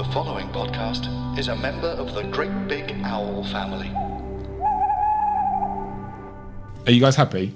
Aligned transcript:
The 0.00 0.10
following 0.12 0.48
podcast 0.48 1.38
is 1.38 1.48
a 1.48 1.56
member 1.56 1.88
of 1.88 2.14
the 2.14 2.22
Great 2.22 2.68
Big 2.68 2.90
Owl 3.04 3.44
family. 3.44 3.90
Are 6.86 6.90
you 6.90 7.00
guys 7.02 7.16
happy? 7.16 7.54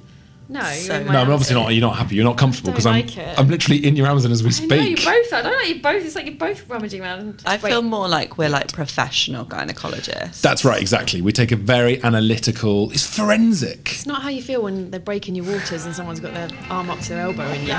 No, 0.50 0.60
So- 0.60 1.02
No, 1.04 1.20
I'm 1.20 1.30
obviously 1.30 1.54
Amazon. 1.54 1.62
not. 1.62 1.68
You're 1.72 1.80
not 1.80 1.96
happy. 1.96 2.16
You're 2.16 2.24
not 2.26 2.36
comfortable 2.36 2.66
Don't 2.66 2.74
because 2.74 2.84
I'm. 2.84 2.96
like 2.96 3.16
it. 3.16 3.38
I'm 3.38 3.48
literally 3.48 3.86
in 3.86 3.96
your 3.96 4.06
Amazon 4.08 4.30
as 4.30 4.42
we 4.42 4.50
I 4.62 4.76
know 4.76 4.82
you 4.84 4.94
both. 4.96 5.32
Are. 5.32 5.36
I 5.36 5.42
don't 5.42 5.52
know 5.52 5.60
you 5.74 5.80
both. 5.80 6.04
It's 6.04 6.14
like 6.16 6.26
you're 6.26 6.34
both 6.34 6.68
rummaging 6.68 7.00
around. 7.00 7.42
I 7.46 7.56
Wait, 7.56 7.70
feel 7.70 7.80
more 7.80 8.08
like 8.08 8.36
we're 8.36 8.50
like 8.50 8.70
professional 8.74 9.46
gynecologists. 9.46 10.42
That's 10.42 10.66
right. 10.66 10.82
Exactly. 10.82 11.22
We 11.22 11.32
take 11.32 11.50
a 11.50 11.56
very 11.56 12.02
analytical. 12.02 12.90
It's 12.90 13.06
forensic. 13.06 13.90
It's 13.90 14.04
not 14.04 14.20
how 14.20 14.28
you 14.28 14.42
feel 14.42 14.60
when 14.62 14.90
they're 14.90 15.00
breaking 15.00 15.34
your 15.34 15.46
waters 15.46 15.86
and 15.86 15.94
someone's 15.96 16.20
got 16.20 16.34
their 16.34 16.50
arm 16.68 16.90
up 16.90 17.00
to 17.00 17.08
their 17.08 17.20
elbow 17.22 17.48
in 17.52 17.62
you. 17.68 17.72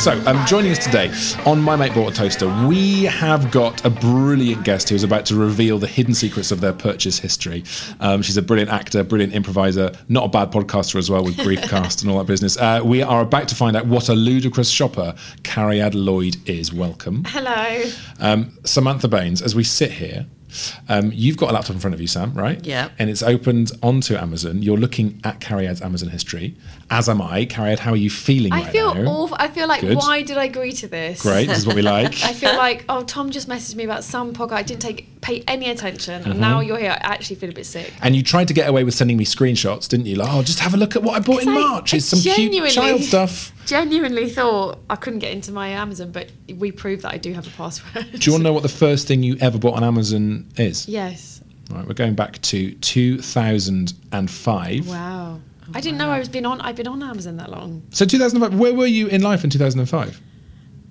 So, 0.00 0.12
um, 0.24 0.46
joining 0.46 0.72
us 0.72 0.78
today 0.78 1.12
on 1.44 1.60
My 1.60 1.76
Mate 1.76 1.92
Bought 1.92 2.12
a 2.12 2.16
Toaster, 2.16 2.48
we 2.66 3.02
have 3.02 3.50
got 3.50 3.84
a 3.84 3.90
brilliant 3.90 4.64
guest 4.64 4.88
who 4.88 4.94
is 4.94 5.04
about 5.04 5.26
to 5.26 5.34
reveal 5.34 5.76
the 5.76 5.86
hidden 5.86 6.14
secrets 6.14 6.50
of 6.50 6.62
their 6.62 6.72
purchase 6.72 7.18
history. 7.18 7.64
Um, 8.00 8.22
she's 8.22 8.38
a 8.38 8.42
brilliant 8.42 8.70
actor, 8.70 9.04
brilliant 9.04 9.34
improviser, 9.34 9.92
not 10.08 10.24
a 10.24 10.28
bad 10.28 10.52
podcaster 10.52 10.96
as 10.96 11.10
well 11.10 11.22
with 11.22 11.36
Griefcast 11.36 12.00
and 12.02 12.10
all 12.10 12.16
that 12.16 12.26
business. 12.26 12.56
Uh, 12.56 12.80
we 12.82 13.02
are 13.02 13.20
about 13.20 13.46
to 13.48 13.54
find 13.54 13.76
out 13.76 13.88
what 13.88 14.08
a 14.08 14.14
ludicrous 14.14 14.70
shopper 14.70 15.14
Cariad 15.42 15.92
Lloyd 15.94 16.36
is. 16.48 16.72
Welcome. 16.72 17.24
Hello. 17.26 17.84
Um, 18.20 18.56
Samantha 18.64 19.06
Baines, 19.06 19.42
as 19.42 19.54
we 19.54 19.64
sit 19.64 19.92
here, 19.92 20.24
um, 20.88 21.10
you've 21.14 21.36
got 21.36 21.50
a 21.50 21.52
laptop 21.52 21.74
in 21.74 21.80
front 21.80 21.94
of 21.94 22.00
you, 22.00 22.06
Sam, 22.06 22.34
right? 22.34 22.64
Yeah. 22.64 22.88
And 22.98 23.08
it's 23.10 23.22
opened 23.22 23.72
onto 23.82 24.14
Amazon. 24.16 24.62
You're 24.62 24.76
looking 24.76 25.20
at 25.24 25.40
Cariad's 25.40 25.80
Amazon 25.82 26.08
history, 26.10 26.56
as 26.90 27.08
am 27.08 27.20
I. 27.22 27.46
Cariad, 27.46 27.78
how 27.78 27.92
are 27.92 27.96
you 27.96 28.10
feeling 28.10 28.52
I 28.52 28.62
right 28.62 28.72
feel 28.72 28.94
now? 28.94 29.10
awful. 29.10 29.36
I 29.38 29.48
feel 29.48 29.68
like 29.68 29.80
Good. 29.80 29.96
why 29.96 30.22
did 30.22 30.38
I 30.38 30.44
agree 30.44 30.72
to 30.72 30.88
this? 30.88 31.22
Great, 31.22 31.46
this 31.46 31.58
is 31.58 31.66
what 31.66 31.76
we 31.76 31.82
like. 31.96 32.22
I 32.24 32.32
feel 32.32 32.56
like 32.56 32.84
oh 32.88 33.02
Tom 33.02 33.30
just 33.30 33.48
messaged 33.48 33.76
me 33.76 33.84
about 33.84 34.04
some 34.04 34.32
podcast. 34.32 34.52
I 34.52 34.62
didn't 34.62 34.82
take 34.82 35.20
pay 35.20 35.42
any 35.46 35.68
attention, 35.70 36.22
Mm-hmm. 36.22 36.30
and 36.32 36.40
now 36.40 36.60
you're 36.60 36.78
here. 36.78 36.90
I 36.92 36.96
actually 37.14 37.36
feel 37.36 37.50
a 37.50 37.52
bit 37.52 37.66
sick. 37.66 37.92
And 38.02 38.16
you 38.16 38.22
tried 38.22 38.48
to 38.48 38.54
get 38.54 38.68
away 38.68 38.84
with 38.84 38.94
sending 38.94 39.16
me 39.16 39.24
screenshots, 39.24 39.88
didn't 39.88 40.06
you? 40.06 40.16
Like, 40.16 40.32
oh, 40.32 40.42
just 40.42 40.60
have 40.60 40.74
a 40.74 40.76
look 40.76 40.96
at 40.96 41.02
what 41.02 41.14
I 41.14 41.20
bought 41.20 41.42
in 41.42 41.48
I- 41.50 41.54
March. 41.54 41.94
I 41.94 41.98
It's 41.98 42.06
some 42.06 42.20
cute 42.20 42.36
genuinely- 42.36 42.70
child 42.70 43.02
stuff. 43.02 43.52
Genuinely 43.70 44.28
thought 44.28 44.80
I 44.90 44.96
couldn't 44.96 45.20
get 45.20 45.30
into 45.30 45.52
my 45.52 45.68
Amazon, 45.68 46.10
but 46.10 46.32
we 46.56 46.72
proved 46.72 47.02
that 47.02 47.14
I 47.14 47.18
do 47.18 47.32
have 47.32 47.46
a 47.46 47.50
password. 47.50 48.04
Do 48.18 48.28
you 48.28 48.32
want 48.32 48.40
to 48.40 48.42
know 48.42 48.52
what 48.52 48.64
the 48.64 48.68
first 48.68 49.06
thing 49.06 49.22
you 49.22 49.36
ever 49.40 49.58
bought 49.58 49.76
on 49.76 49.84
Amazon 49.84 50.48
is? 50.56 50.88
Yes. 50.88 51.40
Right, 51.70 51.86
we're 51.86 51.94
going 51.94 52.16
back 52.16 52.42
to 52.42 52.72
2005. 52.72 54.88
Wow. 54.88 55.38
Oh, 55.38 55.40
I 55.72 55.80
didn't 55.80 55.98
know 55.98 56.10
I 56.10 56.18
was 56.18 56.28
been 56.28 56.46
on. 56.46 56.60
I've 56.60 56.74
been 56.74 56.88
on 56.88 57.00
Amazon 57.00 57.36
that 57.36 57.52
long. 57.52 57.84
So 57.90 58.04
2005. 58.04 58.58
Where 58.58 58.74
were 58.74 58.86
you 58.86 59.06
in 59.06 59.22
life 59.22 59.44
in 59.44 59.50
2005? 59.50 60.20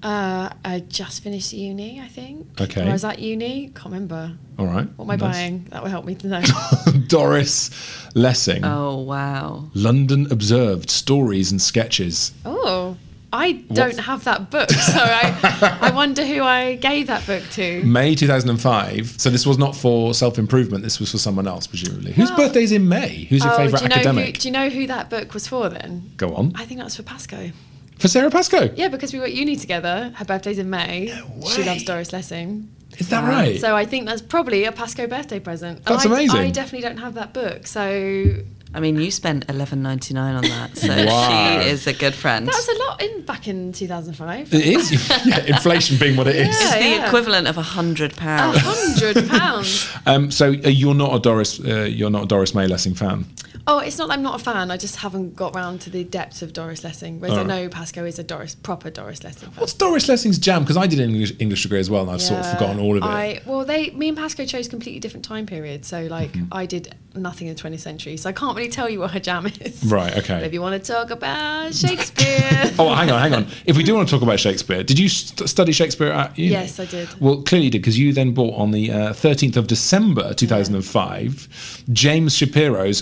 Uh, 0.02 0.50
I 0.64 0.80
just 0.88 1.24
finished 1.24 1.52
uni, 1.52 2.00
I 2.00 2.08
think. 2.08 2.48
Okay. 2.62 2.84
Or 2.86 2.90
I 2.90 2.94
was 2.94 3.04
at 3.04 3.20
uni. 3.20 3.68
Can't 3.76 3.86
remember. 3.88 4.32
All 4.58 4.66
right. 4.66 4.88
What 4.96 5.06
am 5.06 5.12
I 5.12 5.16
nice. 5.18 5.36
buying? 5.36 5.66
That 5.72 5.84
will 5.84 5.90
help 5.90 6.06
me 6.06 6.16
to 6.16 6.28
know. 6.28 6.42
Doris 7.08 7.70
Lessing. 8.16 8.64
Oh 8.64 8.98
wow. 9.00 9.70
London 9.74 10.32
Observed 10.32 10.90
Stories 10.90 11.52
and 11.52 11.62
Sketches. 11.62 12.32
oh, 12.46 12.96
I 13.32 13.52
don't 13.52 14.00
have 14.00 14.24
that 14.24 14.50
book, 14.50 14.72
so 14.72 15.00
I, 15.00 15.78
I 15.92 15.92
wonder 15.92 16.26
who 16.26 16.42
I 16.42 16.78
gave 16.78 17.06
that 17.08 17.28
book 17.28 17.44
to. 17.52 17.84
May 17.84 18.16
2005. 18.16 19.22
So 19.22 19.30
this 19.30 19.46
was 19.46 19.60
not 19.60 19.76
for 19.76 20.16
self 20.16 20.40
improvement. 20.40 20.84
This 20.84 21.00
was 21.00 21.12
for 21.12 21.20
someone 21.20 21.46
else, 21.46 21.68
presumably. 21.68 22.14
Whose 22.14 22.30
Well- 22.30 22.38
birthday's 22.48 22.72
in 22.72 22.88
May? 22.90 23.26
Who's 23.30 23.44
your 23.44 23.54
Oh, 23.54 23.58
favourite 23.58 23.80
do 23.80 23.84
you 23.86 23.90
know 23.90 23.96
who? 23.96 24.00
academic? 24.10 24.40
Do 24.40 24.48
you 24.48 24.52
know 24.52 24.70
who 24.70 24.88
that 24.88 25.10
book 25.12 25.34
was 25.36 25.48
for? 25.48 25.70
Then 25.70 26.12
Go 26.18 26.34
on. 26.36 26.54
I 26.56 26.66
think 26.66 26.80
that 26.80 26.86
was 26.86 26.96
for 26.96 27.04
Pascoe. 27.04 27.52
For 28.00 28.08
Sara 28.08 28.30
Pascoe. 28.30 28.72
Yeah, 28.76 28.88
because 28.88 29.14
we 29.14 29.20
were 29.20 29.26
at 29.26 29.34
uni 29.34 29.56
together. 29.56 30.12
Her 30.16 30.26
birthday's 30.26 30.58
in 30.58 30.70
May. 30.70 31.08
She 31.54 31.62
way. 31.62 31.68
loves 31.68 31.84
Doris 31.84 32.14
Lessing. 32.14 32.70
Is 32.98 33.10
that 33.10 33.24
right? 33.28 33.60
So 33.60 33.76
I 33.76 33.86
think 33.86 34.08
that's 34.08 34.22
probably 34.22 34.66
a 34.66 34.72
Pascoe 34.72 35.08
birthday 35.08 35.40
present. 35.40 35.78
And 35.80 35.86
That's 35.86 36.06
I, 36.06 36.10
amazing. 36.10 36.40
I 36.40 36.50
definitely 36.50 36.88
don't 36.88 36.98
have 36.98 37.14
that 37.14 37.34
book, 37.34 37.68
so 37.68 38.36
I 38.74 38.80
mean, 38.80 39.00
you 39.00 39.10
spent 39.12 39.50
eleven 39.50 39.82
ninety 39.82 40.14
nine 40.14 40.36
on 40.36 40.42
that, 40.44 40.78
so 40.78 40.88
Wow. 41.06 41.62
she 41.62 41.70
is 41.70 41.88
a 41.88 41.94
good 41.94 42.14
friend. 42.14 42.48
that 42.48 42.54
was 42.56 42.68
a 42.68 42.80
lot 42.80 43.02
in 43.02 43.26
back 43.26 43.48
in 43.48 43.72
2005. 43.74 44.54
it 44.54 44.66
is. 44.66 44.92
yeah, 45.26 45.46
inflation 45.46 45.98
being 45.98 46.18
what 46.18 46.28
it 46.28 46.36
is. 46.36 46.48
it's 46.50 46.74
the 46.76 46.80
yeah. 46.82 47.06
equivalent 47.08 47.48
of 47.48 47.58
a 47.58 47.62
hundred 47.64 48.14
A 48.14 48.16
pounds. 48.18 48.58
hundred 48.62 49.28
pounds. 49.30 49.88
Um, 50.06 50.30
so 50.32 50.50
uh, 50.50 50.70
you're 50.70 50.96
not 50.96 51.16
a 51.16 51.20
Doris. 51.20 51.60
Uh, 51.60 51.82
you're 51.84 52.10
not 52.12 52.24
a 52.24 52.28
Doris 52.28 52.54
May 52.56 52.68
Lessing 52.68 52.96
fan. 52.96 53.26
Oh, 53.72 53.80
it's 53.80 53.98
not 54.00 54.08
that 54.08 54.16
I'm 54.16 54.24
not 54.24 54.42
a 54.42 54.44
fan. 54.44 54.72
I 54.72 54.78
just 54.78 54.96
haven't 54.96 55.36
got 55.36 55.54
round 55.54 55.82
to 55.82 55.90
the 55.92 56.04
depths 56.04 56.42
of 56.42 56.54
Doris 56.54 56.84
Lessing. 56.84 57.20
Whereas 57.20 57.38
I 57.38 57.44
know 57.44 57.70
Pascoe 57.70 58.04
is 58.04 58.18
a 58.18 58.24
Doris 58.24 58.56
proper 58.56 58.90
Doris 58.90 59.24
Lessing. 59.24 59.50
Fan. 59.52 59.60
What's 59.62 59.74
Doris 59.74 60.10
Lessing's 60.10 60.40
jam? 60.40 60.64
Because 60.64 60.76
I 60.78 60.88
did 60.88 61.00
an 61.00 61.12
English, 61.12 61.34
English 61.40 61.62
degree 61.64 61.80
as 61.80 61.90
well, 61.90 62.02
and 62.02 62.12
I've 62.12 62.22
sort 62.22 62.40
of 62.40 62.52
forgotten 62.52 62.80
all 62.80 62.98
of 62.98 63.04
it. 63.04 63.06
I 63.06 63.42
well, 63.46 63.64
they 63.66 63.92
me 63.92 64.08
and 64.10 64.18
Pascoe 64.18 64.46
chose 64.46 64.68
completely 64.68 65.00
different 65.00 65.24
time 65.26 65.46
periods. 65.46 65.88
So 65.88 66.02
like 66.08 66.30
Mm-hmm. 66.30 66.46
I 66.54 66.66
did 66.68 66.96
nothing 67.16 67.48
in 67.48 67.56
the 67.56 67.62
20th 67.62 67.80
century, 67.80 68.16
so 68.18 68.30
I 68.30 68.34
can't 68.34 68.56
really 68.56 68.70
tell 68.70 68.88
you 68.90 69.00
what 69.00 69.12
her 69.12 69.20
jam 69.20 69.46
is. 69.48 69.84
Right, 69.84 70.16
okay. 70.20 70.46
If 70.46 70.54
you 70.54 70.62
want 70.62 70.82
to 70.84 70.92
talk 70.94 71.10
about 71.10 71.74
Shakespeare, 71.74 72.72
Oh, 72.80 72.94
hang 72.94 73.10
on, 73.10 73.20
hang 73.20 73.34
on. 73.34 73.48
If 73.66 73.78
we 73.78 73.84
do 73.84 73.96
want 73.96 74.08
to 74.08 74.16
talk 74.16 74.22
about 74.22 74.40
Shakespeare, 74.40 74.84
did 74.84 75.00
you 75.00 75.10
st- 75.10 75.50
study 75.50 75.72
Shakespeare 75.72 76.12
at 76.12 76.38
uni? 76.38 76.52
Yes, 76.52 76.80
I 76.80 76.86
did. 76.86 77.10
Well, 77.20 77.42
clearly 77.42 77.66
you 77.66 77.72
did, 77.72 77.80
because 77.82 77.98
you 77.98 78.14
then 78.14 78.34
bought 78.34 78.56
on 78.60 78.72
the 78.72 78.92
uh, 78.92 79.14
13th 79.14 79.58
of 79.58 79.66
December 79.68 80.34
2005 80.36 81.84
James 81.92 82.36
Shapiro's 82.36 83.02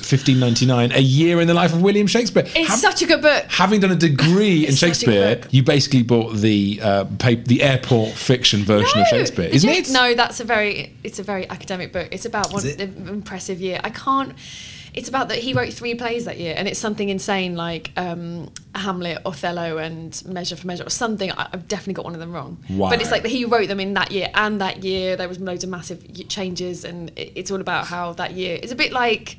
1599, 0.62 0.92
A 0.98 1.02
Year 1.02 1.42
in 1.42 1.48
the 1.48 1.54
Life 1.54 1.74
of 1.74 1.82
William 1.82 2.08
Shakespeare. 2.08 2.44
it's 2.56 2.70
Have- 2.70 2.80
such 2.80 3.02
a 3.02 3.06
good 3.06 3.22
book. 3.22 3.46
Having 3.50 3.82
done 3.82 3.92
a 3.92 3.96
degree 3.96 4.64
in 4.64 4.70
It's 4.72 4.80
such 4.80 4.90
a 4.90 4.94
Shakespeare, 4.96 5.36
book. 5.38 5.48
you 5.52 5.64
basically 5.64 6.04
bought 6.04 6.36
the 6.36 6.80
uh, 6.82 7.06
pa- 7.20 7.36
the 7.46 7.64
airport 7.64 8.14
fiction 8.14 8.64
version 8.64 9.02
of 9.02 9.08
Shakespeare, 9.08 9.46
isn't 9.52 9.70
it? 9.70 9.90
No, 9.90 10.14
that's 10.14 10.40
a 10.40 10.44
very 10.44 10.94
it's 11.04 11.20
a 11.20 11.24
very 11.24 11.50
academic 11.50 11.92
book. 11.94 12.08
It's 12.12 12.26
about 12.26 12.52
one 12.54 12.66
it? 12.66 12.78
the 12.78 12.84
impressive 13.12 13.60
year. 13.62 13.80
I 13.84 13.90
can't. 13.90 14.34
It's 14.94 15.10
about 15.10 15.30
that 15.30 15.38
he 15.38 15.54
wrote 15.54 15.72
three 15.74 15.94
plays 15.94 16.26
that 16.26 16.40
year, 16.40 16.56
and 16.58 16.68
it's 16.68 16.80
something 16.80 17.08
insane 17.10 17.56
like 17.56 17.92
um, 17.98 18.50
Hamlet, 18.74 19.20
Othello, 19.28 19.78
and 19.78 20.20
Measure 20.26 20.56
for 20.56 20.66
Measure, 20.66 20.86
or 20.86 20.90
something. 20.90 21.32
I, 21.34 21.48
I've 21.54 21.68
definitely 21.68 21.94
got 21.94 22.06
one 22.06 22.16
of 22.16 22.20
them 22.20 22.32
wrong. 22.34 22.58
Wow. 22.68 22.90
But 22.90 23.02
it's 23.02 23.12
like 23.12 23.22
that 23.22 23.30
he 23.30 23.46
wrote 23.46 23.68
them 23.68 23.80
in 23.80 23.94
that 23.94 24.12
year, 24.12 24.30
and 24.34 24.60
that 24.60 24.84
year 24.84 25.16
there 25.16 25.28
was 25.30 25.40
loads 25.40 25.64
of 25.64 25.70
massive 25.70 26.04
y- 26.04 26.26
changes, 26.28 26.84
and 26.84 27.10
it, 27.16 27.32
it's 27.36 27.52
all 27.52 27.62
about 27.62 27.86
how 27.86 28.14
that 28.14 28.32
year. 28.32 28.58
It's 28.62 28.72
a 28.72 28.76
bit 28.76 28.92
like. 28.92 29.38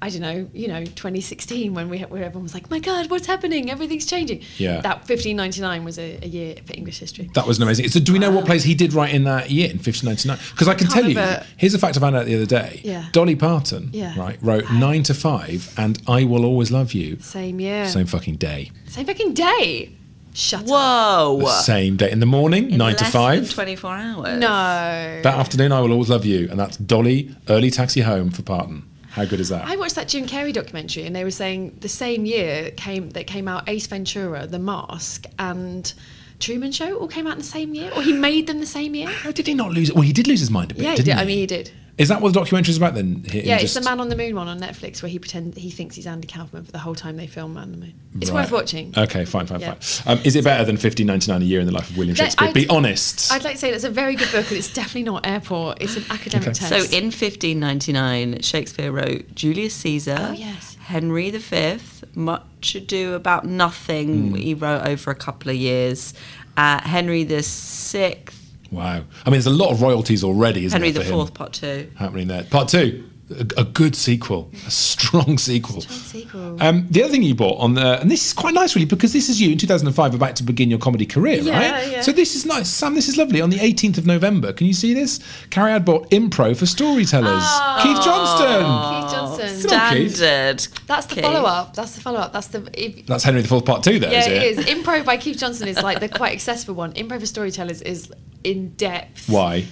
I 0.00 0.10
don't 0.10 0.20
know, 0.20 0.48
you 0.54 0.68
know, 0.68 0.84
2016 0.84 1.74
when 1.74 1.88
we 1.88 1.98
where 2.00 2.22
everyone 2.22 2.44
was 2.44 2.54
like, 2.54 2.70
"My 2.70 2.78
God, 2.78 3.10
what's 3.10 3.26
happening? 3.26 3.70
Everything's 3.70 4.06
changing." 4.06 4.42
Yeah. 4.56 4.80
that 4.82 4.98
1599 5.08 5.84
was 5.84 5.98
a, 5.98 6.18
a 6.22 6.26
year 6.28 6.54
for 6.64 6.72
English 6.74 6.98
history. 7.00 7.28
That 7.34 7.46
was 7.46 7.56
an 7.58 7.64
amazing. 7.64 7.88
So, 7.88 7.98
do 7.98 8.12
we 8.12 8.18
know 8.20 8.30
what 8.30 8.44
plays 8.46 8.62
he 8.64 8.74
did 8.74 8.92
right 8.92 9.12
in 9.12 9.24
that 9.24 9.50
year 9.50 9.66
in 9.66 9.78
1599? 9.78 10.38
Because 10.52 10.68
I 10.68 10.74
can 10.74 10.86
can't 10.86 10.94
tell 10.94 11.02
you, 11.10 11.16
remember. 11.16 11.44
here's 11.56 11.74
a 11.74 11.78
fact 11.78 11.96
I 11.96 12.00
found 12.00 12.14
out 12.16 12.26
the 12.26 12.36
other 12.36 12.46
day. 12.46 12.80
Yeah. 12.84 13.06
Dolly 13.12 13.34
Parton, 13.34 13.90
Yeah. 13.92 14.14
right, 14.18 14.38
wrote 14.40 14.70
Nine 14.72 15.02
to 15.04 15.14
Five 15.14 15.74
and 15.76 16.00
I 16.06 16.24
Will 16.24 16.44
Always 16.44 16.70
Love 16.70 16.92
You, 16.92 17.18
Same 17.20 17.58
year. 17.58 17.88
same 17.88 18.06
fucking 18.06 18.36
day. 18.36 18.70
Same 18.86 19.04
fucking 19.06 19.34
day. 19.34 19.90
Shut 20.34 20.60
up. 20.60 20.68
Whoa. 20.68 21.38
The 21.40 21.60
same 21.62 21.96
day 21.96 22.12
in 22.12 22.20
the 22.20 22.26
morning, 22.26 22.76
nine 22.76 22.94
to 22.96 23.04
five. 23.04 23.46
Than 23.46 23.52
Twenty 23.54 23.74
four 23.74 23.90
hours. 23.96 24.38
No. 24.38 24.48
That 24.48 25.26
afternoon, 25.26 25.72
I 25.72 25.80
Will 25.80 25.90
Always 25.90 26.08
Love 26.10 26.24
You, 26.24 26.48
and 26.50 26.60
that's 26.60 26.76
Dolly 26.76 27.34
Early 27.48 27.70
Taxi 27.72 28.02
Home 28.02 28.30
for 28.30 28.42
Parton. 28.42 28.84
How 29.10 29.24
good 29.24 29.40
is 29.40 29.48
that? 29.48 29.64
I 29.64 29.76
watched 29.76 29.94
that 29.94 30.08
Jim 30.08 30.26
Carrey 30.26 30.52
documentary 30.52 31.04
and 31.04 31.16
they 31.16 31.24
were 31.24 31.30
saying 31.30 31.78
the 31.80 31.88
same 31.88 32.24
year 32.26 32.70
came 32.72 33.10
that 33.10 33.26
came 33.26 33.48
out 33.48 33.68
Ace 33.68 33.86
Ventura, 33.86 34.46
The 34.46 34.58
Mask, 34.58 35.24
and 35.38 35.92
Truman 36.40 36.70
Show 36.72 36.96
all 36.98 37.08
came 37.08 37.26
out 37.26 37.32
in 37.32 37.38
the 37.38 37.44
same 37.44 37.74
year, 37.74 37.90
or 37.96 38.02
he 38.02 38.12
made 38.12 38.46
them 38.46 38.60
the 38.60 38.66
same 38.66 38.94
year. 38.94 39.08
How 39.08 39.32
did 39.32 39.46
he 39.46 39.54
not 39.54 39.72
lose 39.72 39.88
it? 39.88 39.94
Well, 39.94 40.02
he 40.02 40.12
did 40.12 40.28
lose 40.28 40.40
his 40.40 40.50
mind 40.50 40.70
a 40.70 40.74
bit, 40.74 40.84
Yeah, 40.84 40.90
he 40.90 40.96
didn't 40.98 41.06
did. 41.06 41.14
he? 41.16 41.20
I 41.20 41.24
mean, 41.24 41.38
he 41.38 41.46
did. 41.46 41.70
Is 41.98 42.08
that 42.08 42.20
what 42.20 42.32
the 42.32 42.38
documentary 42.40 42.70
is 42.70 42.76
about 42.76 42.94
then? 42.94 43.24
He- 43.30 43.40
Yeah, 43.42 43.58
he 43.58 43.64
it's 43.64 43.74
the 43.74 43.80
Man 43.82 43.98
on 44.00 44.08
the 44.08 44.14
Moon 44.16 44.36
one 44.36 44.46
on 44.48 44.60
Netflix 44.60 45.02
where 45.02 45.10
he 45.10 45.18
pretend 45.18 45.56
he 45.56 45.68
thinks 45.70 45.96
he's 45.96 46.06
Andy 46.06 46.28
Kaufman 46.28 46.64
for 46.64 46.70
the 46.72 46.78
whole 46.78 46.94
time 46.94 47.16
they 47.16 47.26
film 47.26 47.54
Man 47.54 47.64
on 47.64 47.72
the 47.72 47.76
Moon. 47.78 47.94
It's 48.20 48.30
Right. 48.30 48.42
worth 48.42 48.52
watching. 48.52 48.94
Okay, 48.96 49.24
fine, 49.24 49.46
fine, 49.46 49.60
Yeah. 49.60 49.74
fine. 49.74 50.18
Um, 50.18 50.24
is 50.24 50.36
it 50.36 50.44
better 50.44 50.64
than 50.64 50.76
fifteen 50.76 51.08
ninety 51.08 51.30
nine 51.30 51.42
a 51.42 51.44
year 51.44 51.58
in 51.60 51.66
the 51.66 51.72
life 51.72 51.90
of 51.90 51.96
William 51.96 52.14
That- 52.16 52.24
Shakespeare? 52.24 52.48
I'd- 52.48 52.60
Be 52.60 52.68
honest. 52.68 53.32
I'd 53.32 53.42
like 53.44 53.54
to 53.54 53.58
say 53.58 53.70
that's 53.72 53.84
a 53.84 53.90
very 53.90 54.14
good 54.14 54.30
book, 54.30 54.48
and 54.48 54.56
it's 54.58 54.72
definitely 54.72 55.02
not 55.04 55.26
Airport. 55.26 55.78
It's 55.82 55.96
an 55.96 56.04
academic 56.10 56.48
Okay. 56.48 56.58
text. 56.66 56.90
So 56.90 56.96
in 56.96 57.10
1599, 57.10 58.40
Shakespeare 58.42 58.92
wrote 58.92 59.34
Julius 59.34 59.74
Caesar, 59.74 60.28
Oh, 60.30 60.32
yes. 60.32 60.76
Henry 60.86 61.30
V, 61.30 61.78
Much 62.14 62.74
Ado 62.74 63.14
About 63.14 63.44
Nothing. 63.46 64.28
Hmm. 64.30 64.34
He 64.36 64.54
wrote 64.54 64.86
over 64.86 65.10
a 65.10 65.14
couple 65.14 65.50
of 65.50 65.56
years. 65.56 66.14
Uh, 66.56 66.80
Henry 66.82 67.22
the 67.24 67.42
Sixth, 67.42 68.37
wow. 68.70 69.02
I 69.24 69.30
mean, 69.30 69.32
there's 69.32 69.46
a 69.46 69.50
lot 69.50 69.70
of 69.70 69.82
royalties 69.82 70.22
already, 70.24 70.64
isn't 70.64 70.76
Henry 70.76 70.90
there? 70.92 71.02
him 71.02 71.12
Fourth, 71.12 71.34
Part 71.34 71.52
Two. 71.54 71.90
happening 71.96 72.28
there. 72.28 72.44
Part 72.44 72.68
two, 72.68 73.07
a, 73.30 73.60
a 73.60 73.64
good 73.64 73.94
sequel, 73.94 74.50
a 74.66 74.70
strong 74.70 75.36
sequel. 75.48 75.80
sequel. 75.82 76.62
Um, 76.62 76.86
the 76.90 77.02
other 77.02 77.12
thing 77.12 77.22
you 77.22 77.34
bought 77.34 77.58
on 77.60 77.74
the, 77.74 78.00
and 78.00 78.10
this 78.10 78.26
is 78.26 78.32
quite 78.32 78.54
nice, 78.54 78.74
really, 78.74 78.86
because 78.86 79.12
this 79.12 79.28
is 79.28 79.40
you 79.40 79.50
in 79.52 79.58
2005 79.58 80.14
about 80.14 80.36
to 80.36 80.42
begin 80.42 80.70
your 80.70 80.78
comedy 80.78 81.06
career, 81.06 81.40
Yeah, 81.40 81.58
right? 81.72 81.90
yeah. 81.92 82.00
So 82.02 82.12
this 82.12 82.34
is 82.34 82.46
nice, 82.46 82.68
Sam. 82.68 82.94
This 82.94 83.08
is 83.08 83.16
lovely. 83.16 83.40
On 83.40 83.50
the 83.50 83.58
18th 83.58 83.98
of 83.98 84.06
November, 84.06 84.52
can 84.52 84.66
you 84.66 84.72
see 84.72 84.94
this? 84.94 85.18
Cariad 85.50 85.84
bought 85.84 86.08
Impro 86.10 86.56
for 86.56 86.66
Storytellers. 86.66 87.44
Keith 87.82 88.02
Johnstone. 88.04 89.02
Keith 89.02 89.12
Johnstone. 89.12 89.70
Come 89.70 89.80
on, 89.80 89.92
Keith. 89.96 90.16
Standard. 90.16 90.66
That's 90.86 91.06
the 91.06 91.14
Keith. 91.16 91.24
follow 91.24 91.42
up. 91.44 91.74
That's 91.74 91.94
the 91.94 92.00
follow 92.00 92.18
up. 92.20 92.32
That's 92.32 92.48
the. 92.48 92.68
If, 92.74 93.06
That's 93.06 93.24
Henry 93.24 93.42
the 93.42 93.48
Fourth 93.48 93.64
Part 93.64 93.82
Two, 93.82 93.98
though. 93.98 94.10
yeah, 94.10 94.20
is 94.20 94.26
it 94.26 94.32
it? 94.32 94.58
is. 94.58 94.84
Improv 94.84 95.04
by 95.04 95.16
Keith 95.16 95.38
Johnstone 95.38 95.68
is 95.68 95.82
like 95.82 96.00
the 96.00 96.08
quite 96.08 96.32
accessible 96.32 96.74
one. 96.74 96.92
Improv 96.94 97.20
for 97.20 97.26
storytellers 97.26 97.82
is 97.82 98.10
in 98.44 98.70
depth. 98.70 99.28
Why? 99.28 99.66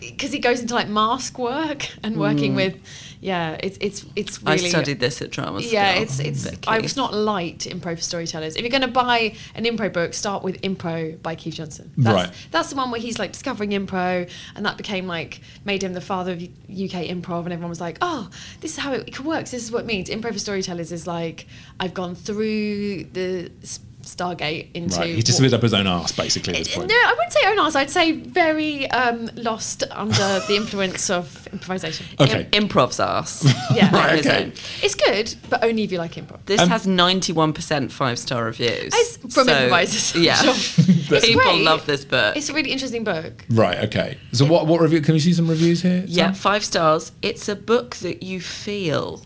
Because 0.00 0.34
it 0.34 0.40
goes 0.40 0.60
into 0.60 0.74
like 0.74 0.88
mask 0.88 1.38
work 1.38 1.88
and 2.02 2.16
working 2.16 2.52
mm. 2.52 2.56
with. 2.56 2.76
Yeah, 3.20 3.56
it's 3.60 3.78
it's 3.80 4.04
it's 4.14 4.42
really, 4.42 4.66
I 4.66 4.68
studied 4.68 5.00
this 5.00 5.22
at 5.22 5.30
drama 5.30 5.60
school. 5.60 5.72
Yeah, 5.72 5.94
it's 5.94 6.18
it's. 6.20 6.46
I 6.66 6.80
was 6.80 6.96
not 6.96 7.14
light 7.14 7.60
improv 7.60 7.96
for 7.96 8.02
storytellers. 8.02 8.56
If 8.56 8.62
you're 8.62 8.70
going 8.70 8.82
to 8.82 8.88
buy 8.88 9.34
an 9.54 9.64
improv 9.64 9.94
book, 9.94 10.14
start 10.14 10.42
with 10.42 10.60
Impro 10.60 11.20
by 11.22 11.34
Keith 11.34 11.54
Johnstone. 11.54 11.90
That's, 11.96 12.28
Right. 12.28 12.36
That's 12.50 12.70
the 12.70 12.76
one 12.76 12.90
where 12.90 13.00
he's 13.00 13.18
like 13.18 13.32
discovering 13.32 13.70
improv, 13.70 14.30
and 14.54 14.66
that 14.66 14.76
became 14.76 15.06
like 15.06 15.40
made 15.64 15.82
him 15.82 15.94
the 15.94 16.00
father 16.00 16.32
of 16.32 16.42
UK 16.42 17.08
improv, 17.08 17.44
and 17.44 17.52
everyone 17.52 17.70
was 17.70 17.80
like, 17.80 17.98
"Oh, 18.02 18.28
this 18.60 18.72
is 18.72 18.78
how 18.78 18.92
it 18.92 19.20
works. 19.20 19.50
This 19.50 19.64
is 19.64 19.72
what 19.72 19.84
it 19.84 19.86
means." 19.86 20.08
Improv 20.10 20.34
for 20.34 20.38
storytellers 20.38 20.92
is 20.92 21.06
like 21.06 21.46
I've 21.80 21.94
gone 21.94 22.14
through 22.14 23.04
the 23.04 23.50
s- 23.62 23.80
Stargate 24.06 24.68
into. 24.74 24.98
Right. 24.98 25.14
He's 25.14 25.24
just 25.24 25.40
what- 25.40 25.52
up 25.52 25.62
his 25.62 25.74
own 25.74 25.86
arse, 25.86 26.12
basically, 26.12 26.54
at 26.54 26.64
this 26.64 26.76
no. 26.76 26.82
I 26.84 27.14
wouldn't 27.16 27.32
say 27.32 27.40
own 27.46 27.58
arse. 27.58 27.74
I'd 27.76 27.90
say 27.90 28.12
very 28.12 28.88
um, 28.90 29.28
lost 29.34 29.82
under 29.90 30.40
the 30.46 30.54
influence 30.56 31.10
of 31.10 31.46
improvisation. 31.52 32.06
Okay. 32.20 32.48
Im- 32.52 32.62
improv's 32.64 33.00
ass. 33.00 33.44
Yeah, 33.74 33.90
Right, 33.94 34.20
okay. 34.24 34.52
it's 34.82 34.94
good, 34.94 35.34
but 35.50 35.62
only 35.64 35.82
if 35.82 35.92
you 35.92 35.98
like 35.98 36.12
improv. 36.14 36.38
This 36.46 36.60
Um, 36.60 36.68
has 36.70 36.86
91% 36.86 37.90
five 37.92 38.18
star 38.18 38.44
reviews. 38.44 38.92
It's 38.94 39.16
from 39.34 39.46
So, 39.46 39.52
improvisers. 39.52 40.14
Yeah. 40.14 40.34
sure. 40.42 41.20
People 41.20 41.42
great. 41.42 41.62
love 41.64 41.84
this 41.86 42.04
book. 42.04 42.36
It's 42.36 42.48
a 42.48 42.52
really 42.54 42.70
interesting 42.70 43.04
book. 43.04 43.44
Right. 43.50 43.78
Okay. 43.84 44.18
So 44.32 44.44
what? 44.46 44.66
What 44.66 44.80
review? 44.80 45.00
Can 45.00 45.14
we 45.14 45.20
see 45.20 45.32
some 45.32 45.48
reviews 45.48 45.82
here? 45.82 46.04
yeah, 46.06 46.26
Sam? 46.26 46.34
five 46.34 46.64
stars. 46.64 47.12
It's 47.22 47.48
a 47.48 47.56
book 47.56 47.96
that 47.96 48.22
you 48.22 48.40
feel 48.40 49.22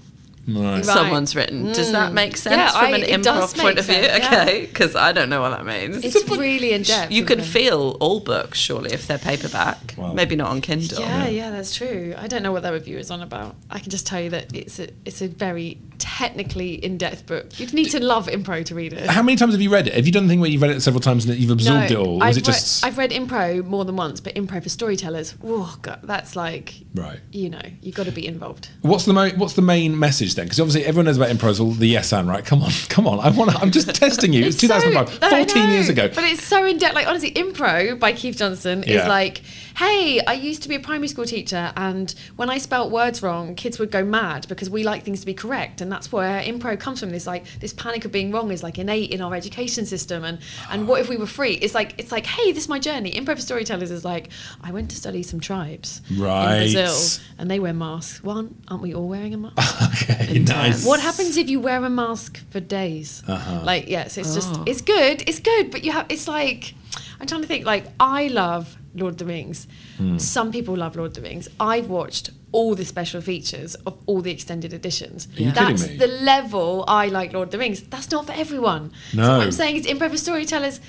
Right. 0.46 0.76
Right. 0.76 0.84
someone's 0.84 1.37
written. 1.37 1.72
Does 1.72 1.92
that 1.92 2.10
mm. 2.10 2.14
make 2.14 2.37
sense 2.37 2.56
Yeah, 2.56 2.70
from 2.70 2.94
I- 2.94 2.98
an 2.98 3.22
improv 3.22 3.58
point 3.58 3.78
of 3.78 3.84
view? 3.84 3.94
sense, 3.94 4.25
yeah. 4.25 4.42
Okay, 4.42 4.66
because 4.66 4.96
I 4.96 5.12
don't 5.12 5.28
know 5.28 5.40
what 5.40 5.50
that 5.50 5.66
means. 5.66 6.04
It's 6.04 6.28
really 6.28 6.72
in 6.72 6.82
depth. 6.82 7.12
you 7.12 7.25
can 7.25 7.40
feel 7.40 7.96
all 8.00 8.20
books, 8.20 8.58
surely, 8.58 8.92
if 8.92 9.06
they're 9.06 9.19
paperback. 9.19 9.94
Well- 9.96 10.14
Maybe 10.14 10.37
not 10.37 10.50
on 10.50 10.60
Kindle. 10.60 11.00
Yeah, 11.00 11.28
yeah, 11.28 11.50
that's 11.50 11.75
true. 11.75 12.14
I 12.16 12.26
don't 12.26 12.42
know 12.42 12.52
what 12.52 12.62
that 12.62 12.72
review 12.72 12.98
is 12.98 13.10
on 13.10 13.22
about. 13.22 13.56
I 13.70 13.78
can 13.78 13.90
just 13.90 14.06
tell 14.06 14.20
you 14.20 14.31
that 14.31 14.54
it's 14.54 14.78
a 14.78 14.88
it's 15.04 15.22
a 15.22 15.28
very 15.28 15.78
technically 15.98 16.75
in 16.75 16.98
depth 16.98 17.26
book. 17.26 17.58
You'd 17.60 17.72
need 17.72 17.90
to 17.90 18.02
love 18.02 18.26
impro 18.26 18.64
to 18.64 18.75
read 18.75 18.92
it. 18.92 19.08
How 19.08 19.22
many 19.22 19.37
times 19.37 19.52
have 19.52 19.60
you 19.60 19.70
read 19.70 19.87
it? 19.87 19.94
Have 19.94 20.06
you 20.06 20.12
done 20.12 20.26
the 20.26 20.31
thing 20.31 20.40
where 20.40 20.50
you've 20.50 20.62
read 20.62 20.70
it 20.70 20.81
several 20.81 21.00
times 21.00 21.26
and 21.26 21.38
you've 21.38 21.50
absorbed 21.50 21.90
it 21.90 21.96
all? 21.96 22.20
Or 22.20 22.25
I've, 22.25 22.31
is 22.31 22.37
it 22.38 22.44
just 22.44 22.82
read, 22.82 22.88
I've 22.88 22.98
read 22.98 23.10
impro 23.10 23.64
more 23.64 23.84
than 23.84 23.96
once, 23.96 24.20
but 24.20 24.34
impro 24.34 24.62
for 24.62 24.69
storytellers, 24.69 25.34
oh 25.44 25.76
god, 25.82 26.00
that's 26.02 26.34
like 26.34 26.75
right? 26.94 27.20
you 27.31 27.50
know, 27.50 27.62
you've 27.82 27.94
got 27.94 28.06
to 28.06 28.12
be 28.12 28.26
involved. 28.26 28.70
What's 28.82 29.04
the 29.04 29.12
mo- 29.12 29.31
what's 29.37 29.54
the 29.54 29.62
main 29.62 29.98
message 29.98 30.29
then? 30.36 30.46
Because 30.46 30.60
obviously 30.60 30.84
everyone 30.84 31.06
knows 31.06 31.16
about 31.16 31.28
improv, 31.30 31.60
all 31.60 31.72
the 31.72 31.86
yes 31.88 32.12
and 32.12 32.28
right. 32.28 32.44
Come 32.44 32.62
on, 32.62 32.70
come 32.88 33.06
on. 33.06 33.20
I 33.20 33.30
want. 33.30 33.54
I'm 33.62 33.70
just 33.70 33.94
testing 33.94 34.32
you. 34.32 34.44
It's, 34.50 34.58
so- 34.60 34.66
2005, 34.68 35.18
I 35.22 35.44
14 35.44 35.62
know, 35.66 35.72
years 35.72 35.88
ago. 35.88 36.08
But 36.08 36.24
it's 36.24 36.42
so 36.42 36.64
in 36.64 36.78
depth. 36.78 36.94
Like 36.94 37.06
honestly, 37.06 37.32
impro 37.32 37.98
by 37.98 38.12
Keith 38.12 38.36
Johnstone 38.36 38.84
Yeah. 38.86 39.02
is 39.02 39.08
like, 39.08 39.42
hey, 39.76 40.20
I 40.26 40.32
used 40.34 40.62
to 40.62 40.69
be 40.69 40.75
a 40.75 40.81
primary 40.81 41.08
school 41.08 41.25
teacher, 41.25 41.72
and 41.76 42.14
when 42.37 42.50
I 42.50 42.58
spelt 42.58 42.90
words 42.90 43.22
wrong, 43.22 43.55
kids 43.55 43.78
would 43.78 43.90
go 43.90 44.05
mad 44.05 44.46
because 44.49 44.69
we 44.70 44.82
like 44.84 45.05
things 45.05 45.20
to 45.20 45.26
be 45.26 45.34
correct, 45.34 45.81
and 45.81 45.90
that's 45.90 46.11
where 46.12 46.43
impro 46.43 46.78
comes 46.78 47.00
from. 47.00 47.11
This 47.11 47.26
like 47.26 47.44
this 47.61 47.72
panic 47.72 48.05
of 48.05 48.12
being 48.12 48.31
wrong 48.32 48.50
is 48.50 48.62
like 48.62 48.78
innate 48.78 49.11
in 49.11 49.20
our 49.20 49.34
education 49.34 49.87
system, 49.87 50.25
and 50.25 50.38
and 50.70 50.87
what 50.88 51.00
if 51.00 51.08
we 51.08 51.17
were 51.17 51.26
free? 51.26 51.52
It's 51.55 51.75
like 51.75 51.94
it's 51.99 52.12
like, 52.12 52.26
hey, 52.26 52.52
this 52.52 52.64
is 52.64 52.69
my 52.69 52.78
journey. 52.78 53.12
Improv 53.12 53.37
for 53.37 53.43
storytellers 53.43 53.90
is 53.90 54.05
like, 54.05 54.31
I 54.62 54.72
went 54.72 54.90
to 54.90 54.96
study 54.96 55.22
some 55.22 55.40
tribes 55.40 56.00
Right. 56.16 56.55
in 56.66 56.73
Brazil, 56.73 57.23
and 57.38 57.50
they 57.50 57.61
wear 57.61 57.73
masks. 57.73 58.23
One, 58.23 58.55
aren't 58.69 58.82
we 58.82 58.94
all 58.94 59.08
wearing 59.08 59.34
a 59.34 59.38
mask? 59.38 60.11
okay, 60.11 60.38
nice. 60.40 60.84
What 60.84 61.00
happens 61.00 61.37
if 61.37 61.49
you 61.49 61.61
wear 61.61 61.82
a 61.84 61.90
mask 61.90 62.40
for 62.50 62.61
days? 62.61 63.23
Uh-huh. 63.26 63.61
Like, 63.64 63.88
yes, 63.88 64.19
it's 64.19 64.34
just, 64.34 64.50
Oh. 64.55 64.64
it's 64.66 64.81
good, 64.81 65.23
it's 65.28 65.38
good, 65.40 65.70
but 65.70 65.84
you 65.84 65.93
have, 65.93 66.06
it's 66.08 66.26
like, 66.26 66.75
I'm 67.20 67.26
trying 67.26 67.43
to 67.43 67.46
think, 67.46 67.64
like, 67.66 67.87
I 68.00 68.28
love 68.28 68.76
Lord 68.94 69.14
of 69.14 69.19
the 69.19 69.25
Rings. 69.25 69.66
Hmm. 69.98 70.19
Some 70.19 70.50
people 70.52 70.76
love 70.76 70.96
Lord 70.96 71.08
of 71.10 71.14
the 71.14 71.22
Rings. 71.22 71.48
I've 71.58 71.88
watched 71.88 72.31
all 72.52 72.75
the 72.75 72.84
special 72.84 73.20
features 73.20 73.76
of 73.87 73.96
all 74.06 74.20
the 74.22 74.32
extended 74.32 74.72
editions. 74.72 75.28
That's 75.38 75.87
the 75.87 76.08
level 76.08 76.84
I 76.88 77.06
like 77.06 77.32
Lord 77.32 77.48
of 77.48 77.52
the 77.52 77.58
Rings. 77.58 77.82
That's 77.82 78.10
not 78.10 78.26
for 78.26 78.32
everyone. 78.32 78.90
So 79.12 79.19
No. 79.19 79.38
what 79.38 79.46
I'm 79.46 79.52
saying 79.52 79.76
is, 79.76 79.87
improv 79.87 80.16
storytellers, 80.19 80.81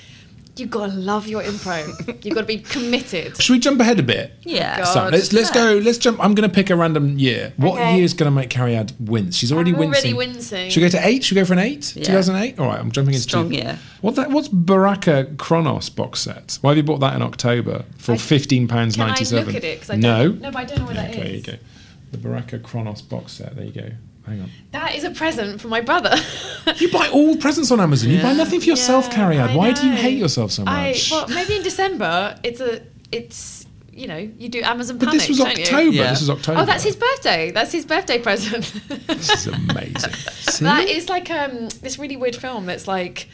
you 0.56 0.66
gotta 0.66 0.92
love 0.92 1.26
your 1.26 1.42
improv. 1.42 2.24
you 2.24 2.34
gotta 2.34 2.46
be 2.46 2.58
committed. 2.58 3.40
Should 3.40 3.52
we 3.54 3.58
jump 3.58 3.80
ahead 3.80 3.98
a 3.98 4.02
bit? 4.02 4.32
Yeah. 4.44 4.80
Oh, 4.86 4.94
so 4.94 5.08
let's 5.08 5.32
let's 5.32 5.50
go. 5.50 5.80
Let's 5.82 5.98
jump. 5.98 6.22
I'm 6.22 6.34
going 6.34 6.48
to 6.48 6.54
pick 6.54 6.68
a 6.70 6.76
random 6.76 7.18
year. 7.18 7.52
What 7.56 7.74
Okay. 7.74 7.96
year 7.96 8.04
is 8.04 8.12
going 8.12 8.30
to 8.30 8.34
make 8.34 8.50
Cariad 8.50 8.92
wince? 9.00 9.36
She's 9.36 9.50
already 9.52 9.70
I'm 9.70 9.76
already 9.76 10.12
wincing. 10.12 10.16
wincing. 10.16 10.70
Should 10.70 10.82
we 10.82 10.88
go 10.88 10.98
to 10.98 11.06
eight? 11.06 11.24
Should 11.24 11.36
we 11.36 11.40
go 11.42 11.46
for 11.46 11.54
an 11.54 11.58
eight? 11.60 11.96
Yeah. 11.96 12.04
2008. 12.04 12.58
All 12.58 12.66
right. 12.66 12.78
I'm 12.78 12.90
jumping 12.92 13.14
into 13.14 13.22
Strong 13.22 13.48
two. 13.50 13.56
year. 13.56 13.78
What 14.02 14.14
that? 14.16 14.30
What's 14.30 14.48
Baraka 14.48 15.26
Chronos 15.38 15.88
box 15.88 16.20
set? 16.20 16.58
Why 16.60 16.70
have 16.72 16.76
you 16.76 16.82
bought 16.82 17.00
that 17.00 17.14
in 17.14 17.22
October 17.22 17.84
for 17.98 18.12
I- 18.12 18.16
fifteen 18.18 18.68
pounds 18.68 18.96
Can 18.96 19.04
I 19.04 19.06
ninety 19.08 19.24
seven? 19.24 19.46
look 19.46 19.56
at 19.56 19.64
it? 19.64 19.80
'Cause 19.80 19.90
I 19.90 19.96
no. 19.96 20.28
don't, 20.28 20.40
no, 20.42 20.50
but 20.50 20.58
I 20.58 20.64
don't 20.64 20.78
know 20.80 20.84
what 20.86 20.96
that 20.96 21.10
is. 21.10 21.16
Okay, 21.16 21.24
there 21.28 21.36
you 21.36 21.42
go. 21.42 21.52
The 22.12 22.18
Baraka 22.18 22.58
Chronos 22.58 23.00
box 23.00 23.32
set. 23.32 23.56
There 23.56 23.64
you 23.64 23.72
go. 23.72 23.90
Hang 24.26 24.40
on. 24.42 24.50
That 24.70 24.94
is 24.94 25.04
a 25.04 25.10
present 25.10 25.60
for 25.60 25.68
my 25.68 25.80
brother. 25.80 26.14
You 26.76 26.90
buy 26.92 27.08
all 27.08 27.36
presents 27.36 27.70
on 27.72 27.80
Amazon. 27.80 28.10
You 28.10 28.22
buy 28.22 28.32
nothing 28.34 28.60
for 28.60 28.66
yourself, 28.66 29.08
Yeah, 29.10 29.16
Cariad. 29.16 29.48
I 29.50 29.56
Why 29.56 29.72
do 29.72 29.84
you 29.86 29.92
hate 29.94 30.16
yourself 30.16 30.52
so 30.52 30.62
I, 30.66 30.90
much? 30.90 31.10
well, 31.10 31.26
maybe 31.38 31.56
in 31.56 31.62
December 31.64 32.36
it's 32.44 32.60
a 32.60 32.82
it's 33.10 33.66
you 33.92 34.06
know 34.06 34.16
you 34.16 34.48
do 34.48 34.62
Amazon. 34.62 34.96
but 34.98 35.10
this 35.10 35.28
was? 35.28 35.40
October. 35.40 35.90
Yeah. 35.90 36.10
This 36.10 36.20
was 36.20 36.30
October. 36.30 36.60
Oh, 36.60 36.64
that's 36.64 36.84
his 36.84 36.94
birthday. 36.96 37.50
That's 37.50 37.72
his 37.72 37.84
birthday 37.84 38.18
present. 38.20 38.72
This 39.08 39.28
is 39.30 39.46
amazing. 39.48 40.12
See? 40.52 40.64
that 40.64 40.88
is 40.88 41.08
like 41.08 41.28
um 41.30 41.68
this 41.82 41.98
really 41.98 42.16
weird 42.16 42.36
film 42.36 42.66
that's 42.66 42.86
like 42.86 43.28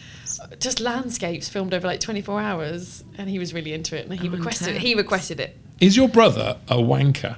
just 0.58 0.80
landscapes 0.80 1.48
filmed 1.48 1.74
over 1.74 1.86
like 1.86 2.00
24 2.00 2.40
hours, 2.40 3.04
and 3.18 3.28
he 3.28 3.38
was 3.38 3.52
really 3.52 3.72
into 3.74 3.96
it, 3.96 4.06
and 4.08 4.18
he 4.18 4.28
Oh, 4.28 4.32
requested 4.32 4.68
intense. 4.68 4.84
he 4.84 4.94
requested 4.94 5.38
it. 5.40 5.56
Is 5.80 5.96
your 5.96 6.08
brother 6.08 6.56
a 6.68 6.76
wanker? 6.76 7.36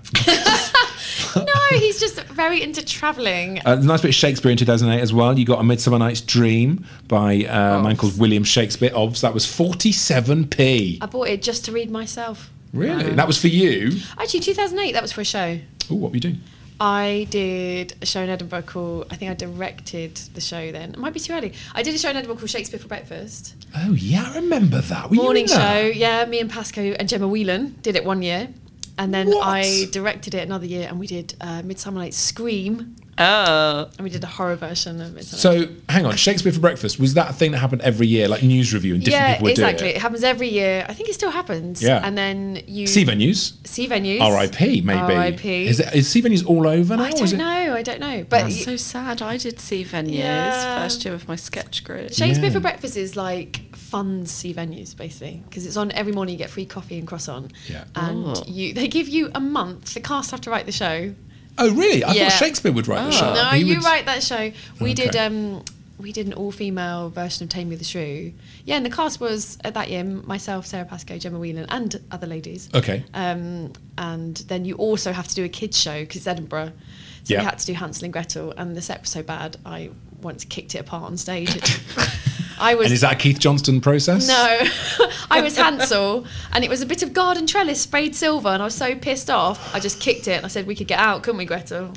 No, 2.37 2.51
he's 2.51 2.59
just 2.59 2.59
very 2.59 2.63
into 2.63 2.85
traveling. 2.85 3.59
Uh, 3.59 3.77
a 3.81 3.85
nice 3.85 4.03
bit 4.03 4.09
of 4.09 4.15
Shakespeare 4.15 4.51
in 4.51 4.57
2008 4.57 5.01
as 5.01 5.13
well. 5.13 5.39
You 5.39 5.45
got 5.45 5.61
A 5.61 5.65
Midsummer 5.65 5.99
Night's 5.99 6.21
Dream 6.21 6.85
by 7.09 7.45
uh, 7.45 7.79
a 7.79 7.83
man 7.83 7.97
called 7.97 8.19
William 8.19 8.45
Shakespeare. 8.45 8.91
Obs. 8.95 9.21
That 9.21 9.35
was 9.35 9.47
47p. 9.47 10.99
I 11.01 11.07
bought 11.07 11.29
it 11.29 11.43
just 11.43 11.65
to 11.67 11.73
read 11.73 11.91
myself. 11.91 12.51
Really? 12.73 13.11
That 13.15 13.27
was 13.27 13.39
for 13.41 13.49
you? 13.49 13.99
Actually, 14.19 14.41
2008. 14.41 14.93
That 14.93 15.03
was 15.03 15.13
for 15.13 15.21
a 15.21 15.25
show. 15.25 15.59
Oh, 15.91 15.95
what 15.97 16.11
were 16.13 16.17
you 16.17 16.21
doing? 16.21 16.41
I 16.83 17.27
did 17.31 17.95
a 18.01 18.07
show 18.07 18.23
in 18.23 18.31
Edinburgh 18.31 18.63
called, 18.63 19.07
I 19.11 19.17
think 19.17 19.31
I 19.31 19.35
directed 19.35 20.17
the 20.35 20.41
show 20.41 20.73
then. 20.73 20.91
It 20.95 20.99
might 20.99 21.13
be 21.13 21.21
too 21.21 21.35
early. 21.35 21.53
I 21.75 21.83
did 21.83 21.95
a 21.95 21.99
show 21.99 22.09
in 22.09 22.17
Edinburgh 22.17 22.37
called 22.39 22.49
Shakespeare 22.51 22.81
for 22.81 22.89
Breakfast. 22.89 23.55
Oh, 23.77 23.93
yeah, 23.93 24.25
I 24.33 24.37
remember 24.37 24.81
that. 24.81 25.11
Were 25.11 25.17
Morning 25.17 25.45
in 25.45 25.51
that? 25.51 25.81
show, 25.83 25.87
yeah. 25.89 26.25
Me 26.25 26.41
and 26.41 26.49
Pascoe 26.51 26.81
and 26.99 27.07
Gemma 27.09 27.29
Whelan 27.29 27.77
did 27.83 27.97
it 27.97 28.05
one 28.05 28.23
year. 28.23 28.49
And 29.01 29.15
then 29.15 29.29
What? 29.29 29.47
I 29.47 29.87
directed 29.91 30.35
it 30.35 30.43
another 30.47 30.67
year 30.67 30.87
and 30.87 31.01
we 31.01 31.07
did 31.07 31.35
uh, 31.41 31.63
Midsummer 31.63 32.01
Night's 32.01 32.19
Scream 32.19 32.97
Oh, 33.21 33.89
and 33.99 34.05
we 34.05 34.09
did 34.11 34.25
a 34.25 34.27
horror 34.27 34.57
version 34.57 35.01
of 35.01 35.17
it. 35.17 35.25
So 35.25 35.69
hang 35.89 36.07
on, 36.07 36.17
Shakespeare 36.17 36.53
for 36.53 36.61
breakfast 36.61 36.99
was 36.99 37.15
that 37.15 37.31
a 37.31 37.33
thing 37.33 37.53
that 37.53 37.59
happened 37.59 37.83
every 37.83 38.07
year, 38.07 38.29
like 38.29 38.43
news 38.43 38.73
review 38.73 38.95
and 38.95 39.05
different 39.05 39.23
yeah, 39.23 39.33
people 39.35 39.45
would 39.45 39.51
exactly. 39.53 39.79
do 39.79 39.85
It. 39.85 39.89
Exactly. 39.89 39.97
It. 39.97 40.03
happens 40.03 40.25
every 40.25 40.49
year. 40.49 40.87
I 40.89 40.95
think 40.95 41.09
it 41.11 41.15
still 41.15 41.31
happens. 41.31 41.83
Yeah. 41.83 42.01
And 42.03 42.17
then 42.17 42.63
you 42.67 42.87
C 42.87 43.05
venues, 43.05 43.55
C 43.67 43.87
venues. 43.87 44.21
R.I.P. 44.21 44.81
Maybe. 44.81 44.99
R.I.P. 44.99 45.67
Is, 45.67 45.81
it, 45.81 45.95
is 45.95 46.09
C 46.09 46.23
venues 46.23 46.47
all 46.47 46.67
over 46.67 46.97
now? 46.97 47.05
I 47.05 47.11
don't 47.11 47.33
it? 47.33 47.37
know. 47.37 47.75
I 47.75 47.83
don't 47.83 48.01
know. 48.01 48.25
But 48.29 48.45
that's 48.45 48.65
so 48.65 48.77
sad. 48.77 49.21
I 49.23 49.37
did 49.37 49.61
C 49.61 49.85
venues 49.85 50.15
Yeah. 50.17 50.83
first 50.83 51.05
year 51.05 51.13
of 51.15 51.29
my 51.29 51.37
sketch 51.37 51.85
group. 51.85 52.13
Shakespeare 52.13 52.47
Yeah. 52.49 52.53
for 52.55 52.61
breakfast 52.61 52.97
is 52.97 53.17
like 53.17 53.75
fun 53.77 54.25
C 54.25 54.55
venues 54.55 54.97
basically 54.97 55.43
because 55.49 55.67
it's 55.67 55.77
on 55.77 55.93
every 55.93 56.13
morning. 56.13 56.33
You 56.33 56.39
get 56.39 56.51
free 56.51 56.65
coffee 56.67 56.99
and 56.99 57.07
croissant. 57.07 57.53
Yeah. 57.69 57.85
And 57.95 58.25
Oh. 58.29 58.43
you 58.47 58.73
they 58.73 58.89
give 58.89 59.09
you 59.09 59.31
a 59.35 59.41
month. 59.41 59.95
The 59.95 60.01
cast 60.01 60.31
have 60.31 60.41
to 60.43 60.51
write 60.51 60.65
the 60.67 60.73
show. 60.73 61.15
Oh 61.59 61.71
really? 61.75 62.03
I 62.05 62.13
Yeah. 62.13 62.29
thought 62.29 62.39
Shakespeare 62.39 62.73
would 62.73 62.89
write 62.89 63.05
the 63.05 63.13
show. 63.13 63.35
No, 63.35 63.45
He 63.51 63.63
you 63.65 63.77
would- 63.77 63.85
write 63.85 64.07
that 64.07 64.23
show. 64.23 64.53
We 64.81 64.95
did 64.95 65.15
um 65.17 65.63
we 65.99 66.13
did 66.13 66.27
an 66.27 66.33
all 66.33 66.51
female 66.51 67.11
version 67.11 67.45
of 67.45 67.51
Tame 67.51 67.69
Me 67.69 67.77
the 67.77 67.85
Shrew. 67.85 68.33
Yeah, 68.65 68.77
and 68.79 68.87
the 68.87 68.91
cast 68.91 69.21
was 69.21 69.59
at 69.65 69.75
that 69.75 69.91
year 69.91 70.03
myself, 70.03 70.65
Sara 70.67 70.87
Pascoe, 70.87 71.19
Gemma 71.19 71.39
Whelan, 71.39 71.67
and 71.69 72.01
other 72.11 72.27
ladies. 72.27 72.71
Okay. 72.75 73.05
Um, 73.13 73.75
and 73.99 74.39
then 74.49 74.65
you 74.65 74.77
also 74.77 75.13
have 75.13 75.29
to 75.29 75.35
do 75.35 75.45
a 75.45 75.49
kids 75.51 75.79
show 75.79 76.01
because 76.01 76.17
it's 76.17 76.27
Edinburgh. 76.27 76.73
So 77.25 77.35
Yeah. 77.35 77.41
we 77.41 77.45
had 77.45 77.59
to 77.59 77.67
do 77.67 77.75
Hansel 77.75 78.05
and 78.05 78.13
Gretel, 78.15 78.55
and 78.57 78.75
the 78.75 78.81
set 78.81 79.03
was 79.03 79.11
so 79.11 79.23
bad 79.23 79.59
I 79.67 79.91
once 80.23 80.45
kicked 80.47 80.75
it 80.75 80.79
apart 80.79 81.03
on 81.05 81.19
stage. 81.19 81.51
I 82.61 82.75
was 82.75 82.87
And 82.87 82.95
is 82.95 83.01
that 83.01 83.15
a 83.15 83.17
Keith 83.17 83.39
Johnstone 83.39 83.81
process? 83.81 84.29
no, 84.29 84.61
I 85.31 85.41
was 85.41 85.57
Hansel, 85.57 86.27
and 86.53 86.63
it 86.63 86.69
was 86.69 86.83
a 86.83 86.87
bit 86.87 87.03
of 87.03 87.13
garden 87.13 87.47
trellis 87.47 87.81
sprayed 87.81 88.15
silver, 88.15 88.51
and 88.51 88.63
I 88.63 88.67
was 88.67 88.75
so 88.75 88.95
pissed 88.95 89.31
off. 89.31 89.75
I 89.75 89.81
just 89.81 89.99
kicked 90.01 90.29
it, 90.29 90.33
and 90.33 90.45
I 90.45 90.49
said, 90.49 90.67
"We 90.67 90.75
could 90.75 90.87
get 90.87 90.99
out, 90.99 91.23
couldn't 91.23 91.39
we, 91.39 91.47
Gretel?" 91.47 91.95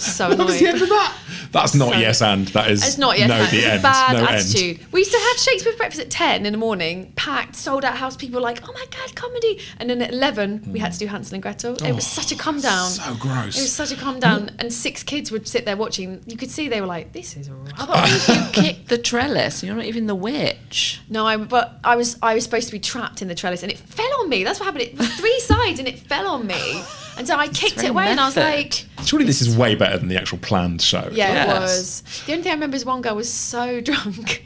So 0.00 0.24
I 0.26 0.28
was 0.28 0.36
so 0.36 0.36
What 0.36 0.46
was 0.46 0.58
the 0.58 0.66
end 0.68 0.82
of 0.82 0.88
that? 0.88 1.16
That's 1.52 1.74
not 1.74 1.92
So- 1.92 1.98
yes 1.98 2.22
and. 2.22 2.48
That 2.48 2.70
is 2.70 2.86
It's 2.86 2.98
not 2.98 3.18
yet. 3.18 3.28
no 3.28 3.38
No, 3.38 3.46
the 3.46 3.56
it's 3.58 3.66
end. 3.66 3.80
a 3.80 3.82
bad 3.82 4.12
no 4.16 4.24
attitude. 4.24 4.78
end. 4.80 4.92
We 4.92 5.00
used 5.00 5.12
to 5.12 5.18
have 5.18 5.36
Shakespeare 5.38 5.72
breakfast 5.76 6.00
at 6.02 6.10
ten 6.10 6.46
in 6.46 6.52
the 6.52 6.58
morning, 6.58 7.12
packed, 7.16 7.56
sold 7.56 7.84
out 7.84 7.96
house. 7.96 8.16
People 8.16 8.36
were 8.36 8.42
like, 8.42 8.66
"Oh 8.68 8.72
my 8.72 8.84
god, 8.90 9.14
comedy!" 9.14 9.60
And 9.78 9.88
then 9.90 10.00
at 10.02 10.12
eleven, 10.12 10.62
we 10.72 10.78
had 10.78 10.92
to 10.92 10.98
do 10.98 11.06
Hansel 11.06 11.34
and 11.34 11.42
Gretel. 11.42 11.74
it 11.74 11.92
was 11.94 12.04
oh, 12.04 12.20
such 12.22 12.32
a 12.32 12.36
come 12.36 12.60
down. 12.60 12.90
so 12.90 13.14
gross. 13.16 13.58
It 13.58 13.62
was 13.62 13.72
such 13.72 13.92
a 13.92 13.96
come 13.96 14.18
down, 14.20 14.46
mm. 14.46 14.54
and 14.58 14.72
six 14.72 15.02
kids 15.02 15.30
would 15.30 15.46
sit 15.48 15.64
there 15.64 15.76
watching. 15.76 16.20
You 16.26 16.36
could 16.36 16.50
see 16.50 16.68
they 16.68 16.80
were 16.80 16.86
like, 16.86 17.12
"This 17.12 17.36
is 17.36 17.48
But 17.48 17.88
rubbish." 17.88 18.28
you 18.28 18.42
kicked 18.52 18.88
the 18.88 18.98
trellis. 18.98 19.62
You're 19.62 19.74
not 19.76 19.84
even 19.84 20.06
the 20.06 20.14
witch. 20.14 21.00
No, 21.08 21.26
I 21.26 21.36
but 21.36 21.78
I 21.84 21.96
was 21.96 22.16
I 22.22 22.34
was 22.34 22.44
supposed 22.44 22.66
to 22.68 22.72
be 22.72 22.80
trapped 22.80 23.22
in 23.22 23.28
the 23.28 23.34
trellis, 23.34 23.62
and 23.62 23.70
it 23.70 23.78
fell 23.78 24.12
on 24.20 24.28
me. 24.28 24.44
That's 24.44 24.58
what 24.60 24.66
happened. 24.66 24.84
It 24.84 24.98
was 24.98 25.08
three 25.16 25.40
sides, 25.40 25.78
and 25.78 25.86
it 25.88 25.98
fell 25.98 26.26
on 26.28 26.46
me, 26.46 26.82
and 27.18 27.26
so 27.26 27.36
I 27.36 27.48
kicked 27.48 27.82
it 27.82 27.90
away, 27.90 28.06
and 28.06 28.18
I 28.20 28.26
was 28.26 28.36
like, 28.36 28.86
Surely 29.04 29.24
this 29.24 29.42
is 29.42 29.56
way 29.56 29.74
better 29.74 29.98
than 29.98 30.08
the 30.08 30.16
actual 30.16 30.38
planned 30.38 30.80
show. 30.80 31.08
"Yeah, 31.12 31.32
Yes. 31.32 31.46
it 31.48 31.60
was." 31.60 32.02
The 32.26 32.32
only 32.32 32.42
thing 32.44 32.52
I 32.52 32.54
remember 32.54 32.76
is 32.76 32.84
one 32.84 33.02
girl 33.02 33.16
was 33.16 33.32
so 33.32 33.80
drunk. 33.88 34.44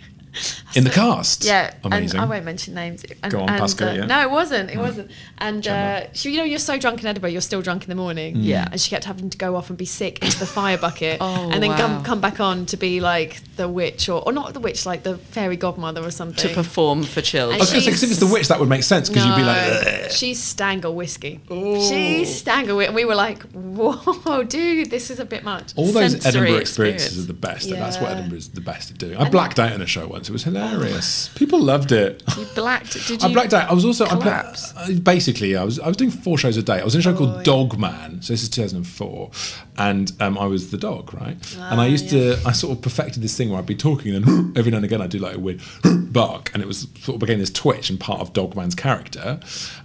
In 0.75 0.85
the 0.85 0.91
cast. 0.91 1.45
Yeah, 1.45 1.75
Amazing. 1.85 2.19
And 2.21 2.27
I 2.27 2.29
won't 2.35 2.45
mention 2.45 2.75
names. 2.75 3.05
And, 3.23 3.33
Go 3.33 3.41
on, 3.41 3.49
and, 3.49 3.59
Pascal, 3.59 3.89
uh, 3.89 3.93
yeah. 3.95 4.07
No, 4.07 4.21
it 4.23 4.31
wasn't. 4.31 4.71
It 4.71 4.79
wasn't. 4.79 5.11
And 5.39 5.67
uh, 5.67 6.13
she, 6.13 6.31
you 6.33 6.39
know, 6.39 6.45
you're 6.45 6.59
so 6.59 6.79
drunk 6.79 7.01
in 7.01 7.07
Edinburgh, 7.07 7.31
you're 7.31 7.41
still 7.41 7.63
drunk 7.63 7.85
in 7.85 7.89
the 7.89 7.95
morning. 7.95 8.37
Yeah. 8.37 8.69
And 8.71 8.81
she 8.81 8.91
kept 8.91 9.05
having 9.05 9.31
to 9.31 9.39
go 9.39 9.57
off 9.57 9.69
and 9.71 9.79
be 9.79 9.85
sick 9.87 10.23
into 10.23 10.39
the 10.39 10.47
fire 10.47 10.79
bucket, 10.79 11.19
Oh, 11.23 11.51
and 11.51 11.63
then 11.63 11.71
wow. 11.71 11.77
come 11.77 12.05
come 12.05 12.21
back 12.21 12.41
on 12.41 12.67
to 12.67 12.77
be 12.77 13.01
like 13.01 13.41
the 13.57 13.69
witch, 13.69 14.09
or 14.09 14.23
or 14.23 14.33
not 14.33 14.53
the 14.55 14.61
witch, 14.61 14.85
like 14.87 15.03
the 15.03 15.17
fairy 15.19 15.57
godmother 15.57 16.03
or 16.05 16.11
something. 16.11 16.49
To 16.49 16.55
perform 16.55 17.03
for 17.05 17.21
children. 17.23 17.57
I 17.57 17.61
was 17.61 17.71
going 17.71 17.81
to 17.83 17.85
say, 17.87 17.91
'cause 17.93 18.03
if 18.03 18.11
it's 18.11 18.21
the 18.21 18.27
witch, 18.27 18.49
that 18.49 18.61
would 18.61 18.69
make 18.69 18.83
sense 18.83 19.09
because 19.09 19.25
you'd 19.27 19.37
be 19.37 19.43
like, 19.43 19.57
No, 19.67 19.81
"Ugh." 20.05 20.11
she's 20.11 20.41
Stangle 20.41 20.95
whiskey. 20.95 21.41
She's 21.49 22.43
Stangle 22.43 22.77
whiskey. 22.77 22.87
And 22.89 22.95
we 22.95 23.05
were 23.05 23.15
like, 23.15 23.43
whoa, 23.53 24.43
dude, 24.45 24.91
this 24.91 25.11
is 25.11 25.19
a 25.21 25.25
bit 25.25 25.45
much. 25.45 25.73
all 25.77 25.87
those 25.87 26.13
sensory 26.13 26.29
Edinburgh 26.43 26.61
experience. 26.61 27.03
experiences 27.03 27.25
are 27.25 27.27
the 27.27 27.33
best. 27.33 27.67
and 27.71 27.81
That's 27.81 27.99
what 28.01 28.11
Edinburgh 28.13 28.39
is 28.39 28.49
the 28.51 28.61
best 28.61 28.91
at 28.91 28.99
doing. 28.99 29.17
I 29.17 29.29
blacked 29.29 29.59
out 29.59 29.73
in 29.73 29.81
a 29.81 29.87
show 29.87 30.07
once. 30.07 30.26
It 30.29 30.33
was 30.33 30.45
hilarious. 30.45 31.29
People 31.35 31.61
loved 31.61 31.93
it. 31.93 32.23
You 32.37 32.47
blacked. 32.55 32.93
Did 33.07 33.23
you? 33.23 33.29
I 33.29 33.33
blacked 33.33 33.55
out. 33.55 33.71
I 33.71 33.75
was 33.75 33.85
also 33.85 34.05
I 34.07 34.09
collapse? 34.11 34.75
uh, 34.77 34.93
basically 35.03 35.57
I 35.57 35.65
was 35.65 35.79
I 35.79 35.89
was 35.89 35.97
doing 35.97 36.11
four 36.11 36.37
shows 36.39 36.57
a 36.57 36.63
day. 36.63 36.81
I 36.81 36.85
was 36.85 36.95
in 36.95 37.01
a 37.01 37.03
show 37.03 37.15
called 37.15 37.45
Dog 37.45 37.79
Man. 37.79 38.21
So 38.23 38.33
this 38.33 38.43
is 38.43 38.49
2004, 38.49 39.31
and 39.79 40.13
um, 40.21 40.39
I 40.39 40.47
was 40.47 40.71
the 40.71 40.79
dog, 40.79 41.15
right? 41.15 41.37
and 41.59 41.81
I 41.81 41.87
used 41.87 42.09
to 42.11 42.37
I 42.47 42.53
sort 42.53 42.77
of 42.77 42.83
perfected 42.83 43.23
this 43.23 43.37
thing 43.37 43.51
where 43.51 43.59
I'd 43.59 43.67
be 43.67 43.75
talking 43.77 44.15
and 44.15 44.57
every 44.59 44.71
now 44.71 44.79
and 44.79 44.85
again 44.87 45.01
I'd 45.01 45.11
do 45.11 45.19
like 45.19 45.37
a 45.37 45.39
weird 45.39 45.61
bark, 46.17 46.51
and 46.55 46.63
it 46.63 46.67
was 46.67 46.89
sort 47.01 47.17
of 47.17 47.21
became 47.21 47.39
this 47.39 47.51
twitch 47.51 47.91
and 47.91 48.01
part 48.01 48.21
of 48.21 48.33
Dogman's 48.33 48.75
character. 48.75 49.39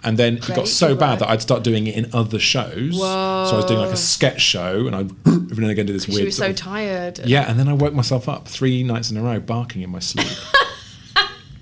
And 0.03 0.17
then 0.17 0.37
it 0.37 0.47
got 0.47 0.67
so 0.67 0.95
bad 0.95 1.19
that 1.19 1.29
I'd 1.29 1.41
start 1.41 1.63
doing 1.63 1.87
it 1.87 1.95
in 1.95 2.09
other 2.13 2.39
shows. 2.39 2.97
So 2.97 3.03
I 3.05 3.55
was 3.55 3.65
doing 3.65 3.79
like 3.79 3.91
a 3.91 3.97
sketch 3.97 4.41
show, 4.41 4.87
and 4.87 4.95
I'd 4.95 5.11
every 5.27 5.57
now 5.57 5.63
and 5.63 5.71
again 5.71 5.85
do 5.85 5.93
this 5.93 6.07
weird. 6.07 6.19
She 6.19 6.25
was 6.25 6.37
so 6.37 6.49
of- 6.49 6.55
tired. 6.55 7.19
yeah, 7.25 7.49
and 7.49 7.59
then 7.59 7.67
I 7.67 7.73
woke 7.73 7.93
myself 7.93 8.27
up 8.29 8.47
three 8.47 8.83
nights 8.83 9.11
in 9.11 9.17
a 9.17 9.21
row 9.21 9.39
barking 9.39 9.81
in 9.81 9.89
my 9.89 9.99
sleep. 9.99 10.27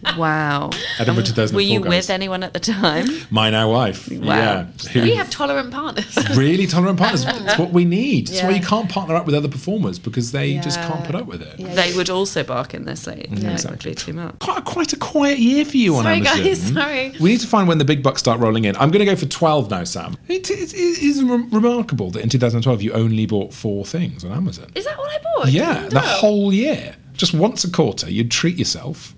Wow. 0.18 0.70
Edinburgh 0.98 1.22
um, 1.24 1.28
2004. 1.28 1.56
Were 1.56 1.62
you 1.62 1.80
guys. 1.80 1.90
with 1.90 2.10
anyone 2.10 2.44
at 2.44 2.54
the 2.54 2.60
time? 2.60 3.08
My 3.30 3.50
now 3.50 3.72
wife. 3.72 4.08
Yeah. 4.08 4.64
Who- 4.94 5.02
We 5.02 5.16
have 5.16 5.30
tolerant 5.30 5.72
partners. 5.72 6.18
really 6.38 6.68
tolerant 6.68 6.98
partners. 7.00 7.26
It's 7.28 7.58
what 7.58 7.72
we 7.72 7.86
need. 7.86 8.30
It's 8.30 8.42
why 8.42 8.52
you 8.52 8.62
can't 8.62 8.90
partner 8.90 9.16
up 9.16 9.26
with 9.26 9.36
other 9.36 9.48
performers 9.48 10.00
because 10.00 10.32
they 10.32 10.58
just 10.60 10.80
can't 10.80 11.04
put 11.06 11.16
up 11.16 11.26
with 11.26 11.42
it. 11.42 11.60
Yeah. 11.60 11.74
They 11.76 11.96
would 11.96 12.10
also 12.10 12.44
bark 12.44 12.74
in 12.74 12.86
their 12.86 12.96
sleep. 12.96 13.30
Mm-hmm. 13.30 13.44
Yeah, 13.46 13.70
would 13.70 13.84
be 13.84 13.96
too 13.96 14.14
much. 14.14 14.40
Quite, 14.40 14.66
quite 14.66 14.94
a 14.94 14.98
quiet 14.98 15.40
year 15.40 15.64
for 15.66 15.78
you 15.78 15.96
on 15.96 16.04
Sorry, 16.04 16.18
Amazon. 16.18 16.38
guys, 16.44 16.62
sorry. 16.74 17.14
We 17.20 17.32
need 17.32 17.42
to 17.42 17.48
find 17.48 17.68
when 17.68 17.78
the 17.78 17.86
big 17.86 18.02
bucks 18.02 18.20
start 18.20 18.40
rolling 18.40 18.66
in. 18.66 18.76
I'm 18.78 18.92
going 18.92 19.06
to 19.06 19.06
go 19.06 19.16
for 19.16 19.26
12 19.26 19.70
now, 19.70 19.84
Sam. 19.84 20.18
It, 20.28 20.50
it, 20.50 20.74
it 20.74 21.00
is 21.00 21.24
re- 21.24 21.46
remarkable 21.52 22.10
that 22.12 22.24
in 22.24 22.30
2012 22.30 22.82
you 22.82 22.94
only 22.94 23.26
bought 23.26 23.54
four 23.54 23.86
things 23.86 24.24
on 24.24 24.32
Amazon. 24.32 24.70
Is 24.76 24.86
that 24.86 24.98
what 24.98 25.12
I 25.12 25.24
bought? 25.24 25.50
yeah, 25.50 25.88
the 25.90 26.00
whole 26.00 26.54
year. 26.54 26.96
Just 27.14 27.34
once 27.34 27.64
a 27.66 27.72
quarter, 27.72 28.10
you'd 28.10 28.32
treat 28.32 28.58
yourself. 28.58 29.14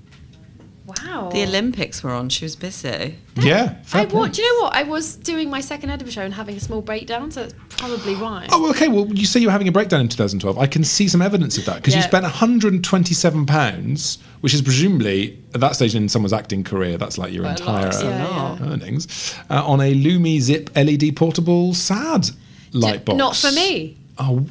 Wow. 1.03 1.29
The 1.31 1.43
Olympics 1.43 2.03
were 2.03 2.11
on. 2.11 2.29
She 2.29 2.45
was 2.45 2.55
busy. 2.55 3.15
Yeah. 3.35 3.81
fair 3.83 4.01
I 4.01 4.05
wa- 4.05 4.27
do 4.27 4.41
you 4.41 4.47
know 4.59 4.63
what? 4.65 4.75
I 4.75 4.83
was 4.83 5.15
doing 5.15 5.49
my 5.49 5.61
second 5.61 5.89
Edinburgh 5.89 6.11
show 6.11 6.21
and 6.23 6.33
having 6.33 6.55
a 6.55 6.59
small 6.59 6.81
breakdown, 6.81 7.31
so 7.31 7.41
that's 7.43 7.53
probably 7.77 8.15
why. 8.15 8.47
Oh, 8.51 8.69
okay. 8.71 8.87
Well, 8.87 9.07
you 9.07 9.25
say 9.25 9.39
you're 9.39 9.51
having 9.51 9.67
a 9.67 9.71
breakdown 9.71 10.01
in 10.01 10.07
2012. 10.09 10.57
I 10.57 10.67
can 10.67 10.83
see 10.83 11.07
some 11.07 11.21
evidence 11.21 11.57
of 11.57 11.65
that 11.65 11.75
because 11.77 11.95
you 11.95 12.01
spent 12.01 12.23
127 12.23 13.45
pounds, 13.45 14.17
which 14.41 14.53
is 14.53 14.61
presumably 14.61 15.37
at 15.53 15.61
that 15.61 15.75
stage 15.75 15.95
in 15.95 16.09
someone's 16.09 16.33
acting 16.33 16.63
career, 16.63 16.97
that's 16.97 17.17
like 17.17 17.31
your 17.33 17.43
Quite 17.43 17.59
a 17.61 17.65
lot, 17.65 17.85
entire 17.85 18.03
yeah, 18.09 18.25
uh, 18.27 18.57
yeah. 18.59 18.71
earnings, 18.71 19.35
uh, 19.49 19.65
on 19.65 19.81
a 19.81 19.93
Lumie 19.93 20.39
Zip 20.39 20.69
LED 20.75 21.15
portable 21.15 21.73
SAD 21.73 22.27
light 22.73 23.05
box. 23.05 23.17
Not 23.17 23.35
for 23.35 23.51
me. 23.51 23.97
Oh, 24.17 24.45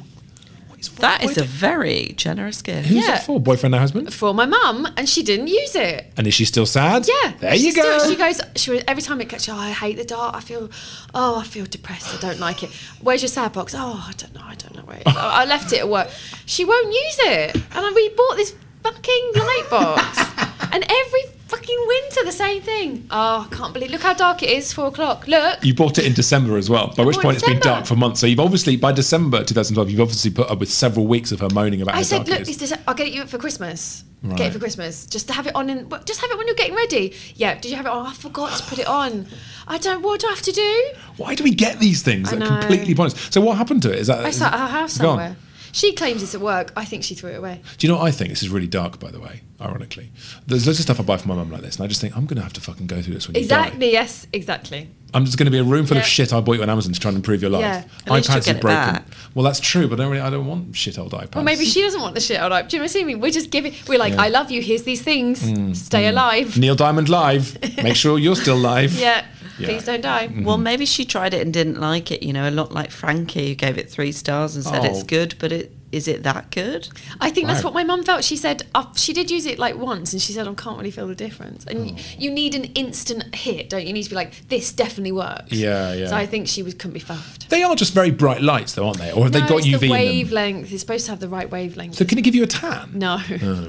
That 0.99 1.23
is 1.23 1.37
a 1.37 1.43
very 1.43 2.13
generous 2.17 2.61
gift. 2.61 2.87
who's 2.87 3.05
Yeah. 3.07 3.15
it 3.17 3.23
for? 3.23 3.39
Boyfriend 3.39 3.75
or 3.75 3.79
husband? 3.79 4.13
For 4.13 4.33
my 4.33 4.45
mum, 4.45 4.87
and 4.97 5.07
she 5.07 5.21
didn't 5.23 5.47
use 5.47 5.75
it. 5.75 6.11
And 6.17 6.25
is 6.27 6.33
she 6.33 6.45
still 6.45 6.65
sad? 6.65 7.07
Yeah. 7.07 7.33
There 7.39 7.55
she 7.55 7.67
you 7.67 7.73
go. 7.75 7.97
Still, 7.99 8.11
she 8.11 8.15
goes. 8.17 8.41
She 8.55 8.71
was, 8.71 8.83
every 8.87 9.03
time 9.03 9.21
it 9.21 9.29
gets. 9.29 9.47
Oh, 9.49 9.55
I 9.55 9.71
hate 9.71 9.97
the 9.97 10.03
dark. 10.05 10.35
I 10.35 10.39
feel. 10.39 10.69
Oh, 11.13 11.39
I 11.39 11.43
feel 11.43 11.65
depressed. 11.65 12.13
I 12.15 12.19
don't 12.19 12.39
like 12.39 12.63
it. 12.63 12.69
Where's 13.01 13.21
your 13.21 13.29
sad 13.29 13.53
box? 13.53 13.73
Oh, 13.77 14.03
I 14.07 14.11
don't 14.17 14.33
know. 14.33 14.41
I 14.43 14.55
don't 14.55 14.75
know 14.75 14.83
where. 14.83 14.97
It 14.97 15.07
is. 15.07 15.15
I 15.15 15.41
I 15.41 15.45
left 15.45 15.71
it 15.73 15.79
at 15.79 15.89
work. 15.89 16.09
She 16.45 16.65
won't 16.65 16.87
use 16.87 17.17
it, 17.19 17.55
and 17.55 17.65
I- 17.73 17.91
we 17.93 18.09
bought 18.09 18.35
this 18.37 18.53
fucking 18.83 19.31
light 19.35 19.67
box, 19.69 20.19
and 20.73 20.83
every 20.83 21.23
fucking 21.51 21.85
winter 21.87 22.23
the 22.23 22.31
same 22.31 22.61
thing. 22.61 23.07
Oh, 23.11 23.47
I 23.49 23.55
can't 23.55 23.73
believe. 23.73 23.91
Look 23.91 24.01
how 24.01 24.13
dark 24.13 24.41
it 24.41 24.49
is. 24.49 24.71
Four 24.71 24.87
o'clock. 24.87 25.27
Look. 25.27 25.63
You 25.63 25.73
bought 25.73 25.97
it 25.97 26.05
in 26.05 26.13
December 26.13 26.57
as 26.57 26.69
well, 26.69 26.93
by 26.95 27.03
which 27.03 27.17
oh, 27.17 27.21
point 27.21 27.37
it 27.37 27.43
it's 27.43 27.49
been 27.49 27.59
dark 27.59 27.85
for 27.85 27.95
months. 27.95 28.21
So 28.21 28.27
you've 28.27 28.39
obviously, 28.39 28.77
by 28.77 28.91
December 28.91 29.43
2012, 29.43 29.89
you've 29.89 29.99
obviously 29.99 30.31
put 30.31 30.49
up 30.49 30.59
with 30.59 30.71
several 30.71 31.07
weeks 31.07 31.31
of 31.31 31.41
her 31.41 31.49
moaning 31.53 31.81
about 31.81 31.95
I 31.95 31.99
how 31.99 32.03
said, 32.03 32.27
look, 32.27 32.39
it 32.41 32.61
is. 32.61 32.73
I'll 32.87 32.93
get 32.93 33.07
it 33.07 33.13
you 33.13 33.25
for 33.25 33.37
Christmas. 33.37 34.03
Get 34.35 34.41
it 34.41 34.53
for 34.53 34.59
Christmas. 34.59 35.07
Just 35.07 35.27
to 35.27 35.33
have 35.33 35.47
it 35.47 35.55
on 35.55 35.69
and 35.71 35.89
but 35.89 36.05
just 36.05 36.21
have 36.21 36.29
it 36.29 36.37
when 36.37 36.45
you're 36.45 36.55
getting 36.55 36.75
ready. 36.75 37.15
Yeah. 37.35 37.55
Did 37.55 37.71
you 37.71 37.75
have 37.75 37.87
it 37.87 37.91
on? 37.91 38.05
I 38.05 38.13
forgot 38.13 38.55
to 38.59 38.63
put 38.63 38.77
it 38.77 38.87
on. 38.87 39.25
I 39.67 39.79
don't. 39.79 40.03
What 40.03 40.19
do 40.19 40.27
I 40.27 40.29
have 40.29 40.43
to 40.43 40.51
do? 40.51 40.91
Why 41.17 41.33
do 41.33 41.43
we 41.43 41.55
get 41.55 41.79
these 41.79 42.03
things 42.03 42.31
I 42.31 42.35
that 42.35 42.47
are 42.47 42.59
completely 42.59 42.93
pointless? 42.93 43.29
So 43.31 43.41
what 43.41 43.57
happened 43.57 43.81
to 43.81 43.91
it? 43.91 43.97
Is 43.97 44.07
that 44.07 44.23
It's 44.25 44.39
at 44.39 44.53
her 44.53 44.67
house 44.67 44.99
gone? 44.99 45.35
She 45.71 45.93
claims 45.93 46.21
it's 46.23 46.35
at 46.35 46.41
work. 46.41 46.71
I 46.75 46.85
think 46.85 47.03
she 47.03 47.15
threw 47.15 47.31
it 47.31 47.35
away. 47.37 47.61
Do 47.77 47.87
you 47.87 47.91
know 47.93 47.99
what 47.99 48.07
I 48.07 48.11
think? 48.11 48.29
This 48.29 48.43
is 48.43 48.49
really 48.49 48.67
dark, 48.67 48.99
by 48.99 49.11
the 49.11 49.19
way. 49.19 49.41
Ironically, 49.61 50.11
there's 50.47 50.65
loads 50.65 50.79
of 50.79 50.83
stuff 50.85 50.99
I 50.99 51.03
buy 51.03 51.17
for 51.17 51.27
my 51.27 51.35
mum 51.35 51.51
like 51.51 51.61
this, 51.61 51.75
and 51.75 51.85
I 51.85 51.87
just 51.87 52.01
think 52.01 52.17
I'm 52.17 52.25
going 52.25 52.37
to 52.37 52.41
have 52.43 52.53
to 52.53 52.61
fucking 52.61 52.87
go 52.87 52.99
through 53.01 53.13
this 53.13 53.27
when 53.27 53.35
you 53.35 53.47
die. 53.47 53.65
Exactly. 53.67 53.91
Yes. 53.91 54.25
Exactly. 54.33 54.89
I'm 55.13 55.23
just 55.25 55.37
going 55.37 55.45
to 55.45 55.51
be 55.51 55.59
a 55.59 55.63
room 55.63 55.85
full 55.85 55.97
of 55.97 56.03
Yeah. 56.03 56.07
shit 56.07 56.33
I 56.33 56.39
bought 56.41 56.53
you 56.53 56.63
on 56.63 56.69
Amazon 56.69 56.93
to 56.93 56.99
try 56.99 57.09
and 57.09 57.17
improve 57.17 57.41
your 57.41 57.51
life. 57.51 57.61
Yeah. 57.61 57.83
At 58.07 58.11
least 58.11 58.29
you'll 58.29 58.37
iPads 58.39 58.45
get 58.45 58.55
are 58.55 58.57
it 58.57 58.61
broken. 58.61 58.93
back. 58.93 59.05
Well, 59.35 59.43
that's 59.43 59.59
true, 59.59 59.87
but 59.87 59.99
I 59.99 60.03
don't 60.03 60.11
really. 60.11 60.23
I 60.23 60.29
don't 60.31 60.47
want 60.47 60.75
shit 60.75 60.97
old 60.97 61.11
iPads. 61.11 61.35
Well, 61.35 61.43
maybe 61.43 61.65
she 61.65 61.81
doesn't 61.81 62.01
want 62.01 62.15
the 62.15 62.21
shit 62.21 62.37
out 62.37 62.51
of. 62.51 62.67
Do 62.69 62.77
you 62.77 62.81
know 62.81 62.85
what 62.87 62.95
I 62.95 63.03
mean? 63.03 63.19
We're 63.19 63.29
just 63.31 63.51
giving. 63.51 63.75
We're 63.87 63.99
like, 63.99 64.13
Yeah. 64.13 64.19
Mm, 64.19 64.25
I 64.25 64.27
love 64.29 64.49
you. 64.49 64.61
Here's 64.63 64.83
these 64.83 65.01
things. 65.03 65.41
Stay 65.79 66.07
alive. 66.07 66.57
Neil 66.57 66.75
Diamond 66.75 67.09
live. 67.09 67.57
Make 67.83 67.95
sure 67.97 68.17
you're 68.17 68.35
still 68.35 68.57
live. 68.71 68.93
Yeah. 68.97 69.25
Yeah. 69.61 69.67
Please 69.69 69.85
don't 69.85 70.01
die. 70.01 70.27
Mm-hmm. 70.27 70.43
Well, 70.43 70.57
maybe 70.57 70.85
she 70.85 71.05
tried 71.05 71.33
it 71.33 71.41
and 71.41 71.53
didn't 71.53 71.79
like 71.79 72.11
it. 72.11 72.23
You 72.23 72.33
know, 72.33 72.49
a 72.49 72.51
lot 72.51 72.71
like 72.71 72.91
Frankie, 72.91 73.49
who 73.49 73.55
gave 73.55 73.77
it 73.77 73.89
three 73.89 74.11
stars 74.11 74.55
and 74.55 74.65
said 74.65 74.81
Oh. 74.83 74.85
it's 74.85 75.03
good, 75.03 75.35
but 75.39 75.51
it 75.51 75.71
is 75.91 76.07
it 76.07 76.23
that 76.23 76.51
good? 76.51 76.87
I 77.19 77.29
think 77.31 77.47
that's 77.47 77.63
what 77.63 77.73
my 77.73 77.83
mum 77.83 78.03
felt. 78.03 78.23
She 78.23 78.37
said 78.37 78.63
uh, 78.75 78.85
she 78.95 79.13
did 79.13 79.29
use 79.31 79.45
it 79.45 79.59
like 79.59 79.75
once, 79.77 80.13
and 80.13 80.21
she 80.21 80.33
said 80.33 80.47
I 80.47 80.53
can't 80.53 80.77
really 80.77 80.91
feel 80.91 81.07
the 81.07 81.15
difference. 81.15 81.65
And 81.65 81.79
Oh. 81.79 81.83
y 81.93 82.03
you 82.17 82.31
need 82.31 82.55
an 82.55 82.65
instant 82.75 83.35
hit, 83.35 83.69
don't 83.69 83.81
you? 83.81 83.87
You 83.87 83.93
need 83.93 84.03
to 84.03 84.09
be 84.09 84.15
like 84.15 84.47
this 84.49 84.71
definitely 84.71 85.11
works. 85.11 85.51
Yeah, 85.51 85.93
yeah. 85.93 86.07
So 86.07 86.15
I 86.15 86.25
think 86.25 86.47
she 86.47 86.63
was 86.63 86.73
couldn't 86.73 86.93
be 86.93 86.99
fuffed. 86.99 87.49
They 87.49 87.63
are 87.63 87.75
just 87.75 87.93
very 87.93 88.11
bright 88.11 88.41
lights, 88.41 88.73
though, 88.75 88.85
aren't 88.87 88.99
they? 88.99 89.11
Or 89.11 89.23
have 89.23 89.31
they 89.33 89.41
got 89.41 89.59
it's 89.59 89.67
UV 89.67 89.79
the 89.79 89.85
in 89.85 89.89
them? 89.89 89.89
wavelength. 89.91 90.71
It's 90.71 90.81
supposed 90.81 91.05
to 91.05 91.11
have 91.11 91.19
the 91.19 91.27
right 91.27 91.49
wavelength. 91.49 91.95
So 91.95 92.05
can 92.05 92.17
it 92.17 92.21
give 92.21 92.35
you 92.35 92.43
a 92.43 92.47
tan? 92.47 92.91
no, 92.93 93.17
no, 93.41 93.67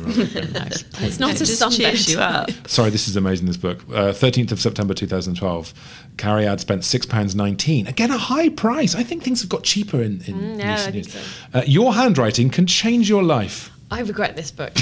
it's 1.00 1.18
not 1.18 1.30
It 1.30 1.40
a 1.40 1.44
just 1.44 1.60
sunbed. 1.62 2.08
you 2.12 2.18
up. 2.20 2.50
Sorry, 2.68 2.90
this 2.90 3.08
is 3.08 3.16
amazing. 3.16 3.46
This 3.46 3.56
book, 3.56 3.80
uh, 3.92 4.12
thirteenth 4.12 4.52
of 4.52 4.60
September, 4.60 4.94
two 4.94 5.06
thousand 5.06 5.36
twelve. 5.36 5.72
Cariad 6.16 6.60
spent 6.60 6.84
six 6.84 7.06
pounds 7.06 7.34
nineteen. 7.34 7.86
Again, 7.86 8.10
a 8.10 8.18
high 8.18 8.48
price. 8.50 8.94
I 8.94 9.02
think 9.02 9.22
things 9.22 9.40
have 9.40 9.48
got 9.50 9.62
cheaper 9.64 10.00
in, 10.02 10.22
in 10.26 10.34
Mm, 10.42 10.58
yeah, 10.58 10.72
recent 10.72 10.94
years. 10.94 11.12
so. 11.12 11.20
Uh, 11.54 11.62
your 11.66 11.92
handwriting 12.12 12.50
can 12.50 12.66
change 12.66 13.08
your 13.08 13.22
life. 13.22 13.70
I 13.90 14.00
regret 14.00 14.36
this 14.36 14.50
book. 14.50 14.72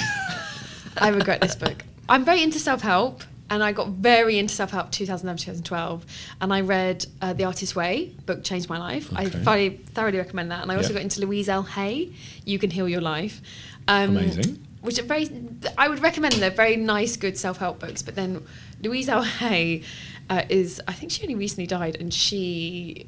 I 0.96 1.08
regret 1.10 1.40
this 1.40 1.54
book. 1.54 1.84
I'm 2.08 2.24
very 2.24 2.42
into 2.42 2.58
self 2.58 2.82
help, 2.82 3.22
and 3.50 3.62
I 3.62 3.70
got 3.70 3.90
very 3.90 4.36
into 4.40 4.52
self 4.52 4.72
help 4.72 4.90
2011, 4.90 5.38
2012. 5.38 6.04
And 6.40 6.52
I 6.52 6.60
read 6.62 7.06
uh, 7.22 7.32
The 7.34 7.44
Artist's 7.44 7.76
Way, 7.76 8.12
book 8.26 8.42
changed 8.42 8.68
my 8.68 8.78
life. 8.78 9.12
I 9.14 9.26
Okay. 9.26 9.38
thoroughly, 9.44 9.68
thoroughly 9.94 10.18
recommend 10.18 10.50
that. 10.50 10.62
And 10.62 10.72
I 10.72 10.74
also 10.76 10.88
Yeah. 10.88 10.94
got 10.94 11.02
into 11.02 11.20
Louise 11.20 11.48
L. 11.48 11.62
Hay, 11.62 12.10
You 12.44 12.58
Can 12.58 12.70
Heal 12.70 12.88
Your 12.88 13.00
Life. 13.00 13.40
Um, 13.86 14.16
Amazing. 14.16 14.58
Which 14.80 14.98
are 14.98 15.04
very, 15.04 15.28
I 15.78 15.88
would 15.88 16.00
recommend. 16.02 16.34
They're 16.42 16.50
very 16.50 16.74
nice, 16.76 17.16
good 17.16 17.38
self 17.38 17.58
help 17.58 17.78
books. 17.78 18.02
But 18.02 18.16
then 18.16 18.42
Louise 18.82 19.08
L. 19.08 19.22
Hay 19.22 19.82
uh, 20.28 20.42
is, 20.48 20.80
I 20.88 20.94
think 20.94 21.12
she 21.12 21.22
only 21.22 21.36
recently 21.36 21.66
died, 21.68 21.96
and 22.00 22.12
she 22.12 23.06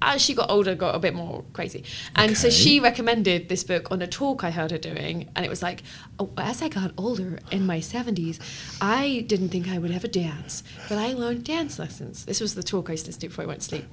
as 0.00 0.22
she 0.22 0.34
got 0.34 0.50
older, 0.50 0.74
got 0.74 0.94
a 0.94 0.98
bit 0.98 1.14
more 1.14 1.44
crazy. 1.52 1.84
And 2.14 2.36
so 2.36 2.50
she 2.50 2.80
recommended 2.80 3.48
this 3.48 3.64
book 3.64 3.90
on 3.90 4.00
a 4.02 4.06
talk 4.06 4.44
I 4.44 4.50
heard 4.50 4.70
her 4.70 4.78
doing, 4.78 5.28
and 5.34 5.44
it 5.44 5.48
was 5.48 5.62
like, 5.62 5.82
oh, 6.18 6.30
as 6.36 6.62
I 6.62 6.68
got 6.68 6.92
older 6.96 7.38
in 7.50 7.66
my 7.66 7.78
70s, 7.78 8.38
I 8.80 9.24
didn't 9.26 9.48
think 9.48 9.68
I 9.68 9.78
would 9.78 9.90
ever 9.90 10.08
dance, 10.08 10.62
but 10.88 10.98
I 10.98 11.12
learned 11.12 11.44
dance 11.44 11.78
lessons. 11.78 12.24
This 12.24 12.40
was 12.40 12.54
the 12.54 12.62
talk 12.62 12.88
I 12.88 12.92
used 12.92 13.06
to 13.06 13.08
listen 13.08 13.22
to 13.22 13.28
before 13.28 13.44
I 13.44 13.48
went 13.48 13.60
to 13.60 13.66
sleep. 13.66 13.84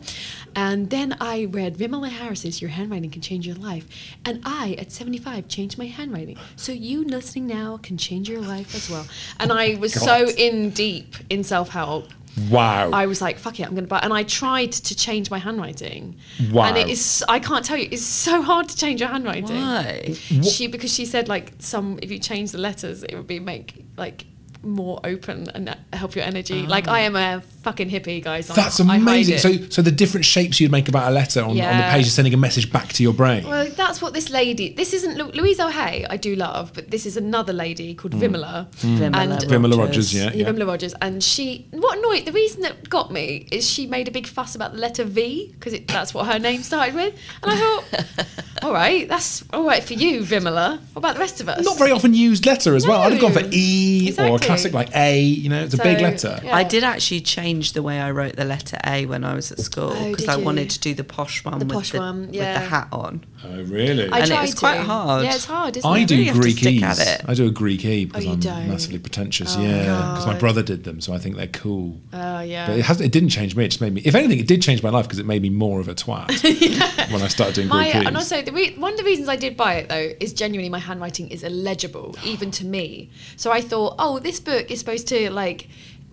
And 0.56 0.90
then 0.90 1.18
I 1.20 1.46
read 1.46 1.78
Vimala 1.78 2.10
Harris's 2.10 2.62
Your 2.62 2.70
Handwriting 2.72 3.10
Can 3.10 3.22
Change 3.22 3.48
Your 3.48 3.56
Life, 3.56 3.88
and 4.24 4.42
I, 4.46 4.76
at 4.78 4.92
75, 4.92 5.48
changed 5.48 5.78
my 5.78 5.86
handwriting. 5.86 6.38
So 6.56 6.72
you 6.72 7.04
listening 7.04 7.48
now 7.48 7.78
can 7.78 7.98
change 7.98 8.30
your 8.30 8.42
life 8.42 8.76
as 8.76 8.90
well. 8.90 9.06
And 9.40 9.52
I 9.52 9.76
was 9.76 9.94
so 9.94 10.28
in 10.30 10.70
deep 10.72 11.16
in 11.30 11.44
self 11.44 11.70
help. 11.70 12.10
Wow. 12.50 12.92
I 12.92 13.06
was 13.06 13.22
like, 13.22 13.38
fuck 13.38 13.60
it, 13.60 13.64
I'm 13.64 13.72
going 13.72 13.86
to 13.86 13.90
buy. 13.90 14.00
And 14.00 14.14
I 14.14 14.24
tried 14.24 14.72
to 14.74 14.96
change 14.96 15.32
my 15.32 15.38
handwriting. 15.38 16.18
Wow. 16.52 16.66
And 16.66 16.78
it 16.78 16.90
is, 16.90 17.24
I 17.30 17.40
can't 17.40 17.64
tell 17.64 17.78
you, 17.78 17.88
it's 17.92 18.04
so 18.04 18.42
hard 18.42 18.70
to 18.70 18.78
change 18.78 19.00
your 19.00 19.10
handwriting. 19.10 19.56
Why? 19.56 20.14
She, 20.14 20.68
because 20.68 20.94
she 20.94 21.06
said 21.06 21.28
like 21.28 21.54
some, 21.60 22.00
if 22.02 22.12
you 22.12 22.20
change 22.20 22.52
the 22.52 22.58
letters, 22.58 23.04
it 23.04 23.16
would 23.16 23.28
be 23.28 23.40
make 23.40 23.86
like 23.98 24.26
more 24.66 25.00
open 25.04 25.50
and 25.50 25.76
help 25.94 26.16
your 26.16 26.26
energy. 26.26 26.64
Ah. 26.66 26.70
Like 26.70 26.88
I 26.88 27.02
am 27.02 27.16
a 27.16 27.42
fucking 27.64 27.90
hippie, 27.90 28.24
guys. 28.24 28.50
I'm- 28.50 28.56
That's 28.56 28.80
I 28.80 28.96
amazing. 28.96 29.36
it. 29.36 29.40
So, 29.40 29.70
so 29.70 29.82
the 29.82 29.92
different 29.92 30.26
shapes 30.26 30.60
you'd 30.60 30.72
make 30.72 30.88
about 30.88 31.10
a 31.10 31.14
letter 31.14 31.42
on, 31.42 31.52
on 31.52 31.56
the 31.56 31.88
page 31.90 32.08
is 32.08 32.14
sending 32.14 32.34
a 32.34 32.38
message 32.38 32.72
back 32.72 32.90
to 32.94 33.04
your 33.04 33.14
brain. 33.14 33.46
Well, 33.48 33.68
that's 33.70 34.02
what 34.02 34.14
this 34.14 34.30
lady. 34.30 34.74
This 34.74 34.94
isn't 34.94 35.18
Lu- 35.18 35.32
Louise 35.32 35.60
O'Hay. 35.60 36.06
I 36.10 36.18
do 36.18 36.36
love, 36.36 36.74
but 36.74 36.92
this 36.92 37.06
is 37.06 37.18
another 37.18 37.54
lady 37.54 37.94
called 37.96 38.14
hmm. 38.14 38.22
Vimala. 38.22 38.74
Hmm. 38.82 38.98
Vimala 38.98 39.42
And- 39.42 39.52
Vimala 39.52 39.78
Rodgers, 39.78 40.14
yeah. 40.14 40.32
Yeah, 40.34 40.48
Vimala 40.48 40.68
Rodgers, 40.68 40.94
and 41.02 41.24
she. 41.24 41.68
What 41.72 41.98
annoyed 41.98 42.26
the 42.26 42.32
reason 42.32 42.62
that 42.62 42.90
got 42.90 43.12
me 43.12 43.48
is 43.52 43.70
she 43.70 43.88
made 43.88 44.08
a 44.08 44.12
big 44.12 44.28
fuss 44.28 44.56
about 44.56 44.74
the 44.74 44.80
letter 44.80 45.04
V 45.04 45.54
because 45.54 45.80
that's 45.88 46.14
what 46.14 46.28
her 46.28 46.40
name 46.40 46.64
started 46.64 46.96
with, 46.96 47.16
and 47.44 47.52
I 47.52 47.56
thought, 47.56 48.26
all 48.64 48.74
right, 48.74 49.08
that's 49.08 49.44
all 49.52 49.66
right 49.66 49.84
for 49.84 49.94
you, 49.94 50.22
Vimala. 50.22 50.80
What 50.94 50.98
about 50.98 51.14
the 51.16 51.20
rest 51.20 51.42
of 51.42 51.50
us? 51.50 51.64
Not 51.64 51.78
very 51.78 51.92
often 51.92 52.14
used 52.14 52.46
letter 52.46 52.76
as 52.76 52.88
well. 52.88 53.02
I'd 53.02 53.14
have 53.14 53.22
gone 53.22 53.34
for 53.34 53.42
No. 53.42 53.50
E 53.52 54.14
or 54.18 54.24
a 54.24 54.34
Exactly. 54.36 54.48
Classic 54.56 54.74
like 54.74 54.96
A. 54.96 55.20
You 55.22 55.50
know, 55.50 55.64
it's 55.64 55.74
a 55.74 55.78
big 55.78 56.02
letter. 56.02 56.40
yeah. 56.44 56.56
I 56.56 56.64
did 56.64 56.84
actually 56.84 57.22
change 57.22 57.74
the 57.74 57.82
way 57.84 58.00
I 58.00 58.12
wrote 58.12 58.36
the 58.36 58.46
letter 58.46 58.78
A 58.86 59.06
when 59.06 59.24
I 59.24 59.34
was 59.36 59.52
at 59.52 59.60
school 59.60 59.92
Oh, 59.96 60.10
because 60.12 60.26
did 60.26 60.30
I 60.30 60.38
you? 60.38 60.46
wanted 60.46 60.70
to 60.72 60.80
do 60.80 60.94
the 60.94 61.04
posh 61.04 61.44
one, 61.46 61.60
The 61.60 61.66
with, 61.66 61.74
posh 61.74 61.92
the, 61.92 62.00
one, 62.00 62.22
with 62.28 62.34
the 62.34 62.60
hat 62.60 62.88
on. 62.92 63.24
Oh, 63.44 63.62
really? 63.64 64.10
I 64.10 64.20
and 64.20 64.26
it 64.26 64.34
tried 64.34 64.42
was 64.42 64.56
quite 64.56 64.80
hard. 64.80 65.24
Yeah, 65.24 65.36
it's 65.36 65.46
hard, 65.46 65.78
isn't 65.78 65.90
I 65.90 66.00
it? 66.00 66.08
do 66.08 66.16
really 66.16 66.32
Greek 66.40 66.64
E's. 66.66 67.00
I 67.26 67.34
do 67.34 67.46
a 67.48 67.52
Greek 67.52 67.86
E 67.86 68.04
oh, 68.04 68.08
because 68.08 68.26
Oh, 68.26 68.32
I'm 68.32 68.40
don't? 68.40 68.68
massively 68.70 68.98
pretentious. 69.00 69.56
Oh, 69.56 69.62
yeah, 69.62 69.84
because 70.14 70.26
my 70.26 70.38
brother 70.38 70.64
did 70.64 70.84
them, 70.84 71.00
so 71.02 71.14
I 71.14 71.20
think 71.20 71.36
they're 71.36 71.48
cool. 71.48 72.00
Oh 72.14 72.40
yeah. 72.42 72.68
But 72.68 72.80
it 72.80 72.86
has. 72.86 73.02
It 73.02 73.12
didn't 73.12 73.30
change 73.30 73.56
me. 73.56 73.66
It 73.66 73.70
just 73.70 73.82
made 73.82 73.94
me. 73.94 74.02
If 74.04 74.16
anything, 74.16 74.40
it 74.40 74.48
did 74.48 74.62
change 74.62 74.82
my 74.82 74.90
life 74.90 75.06
because 75.06 75.20
it 75.20 75.26
made 75.26 75.42
me 75.42 75.50
more 75.50 75.80
of 75.80 75.88
a 75.88 75.94
twat 75.94 76.28
when 77.12 77.22
I 77.22 77.28
started 77.28 77.56
doing 77.56 77.68
My, 77.68 77.84
Greek 77.92 77.96
E's. 78.02 78.08
and 78.08 78.18
also, 78.18 78.42
the 78.42 78.52
re- 78.52 78.76
one 78.78 78.94
of 78.94 78.98
the 78.98 79.04
reasons 79.04 79.30
I 79.30 79.36
did 79.36 79.56
buy 79.56 79.76
it 79.76 79.90
though 79.90 80.12
is 80.20 80.34
genuinely 80.34 80.70
my 80.70 80.80
handwriting 80.80 81.30
is 81.30 81.44
illegible, 81.44 82.16
even 82.24 82.50
to 82.52 82.66
me. 82.66 83.12
So 83.38 83.52
I 83.52 83.62
thought, 83.62 83.96
oh, 84.00 84.18
this 84.20 84.40
book 84.46 84.72
is 84.72 84.80
supposed 84.80 85.08
to 85.10 85.30
like 85.32 85.68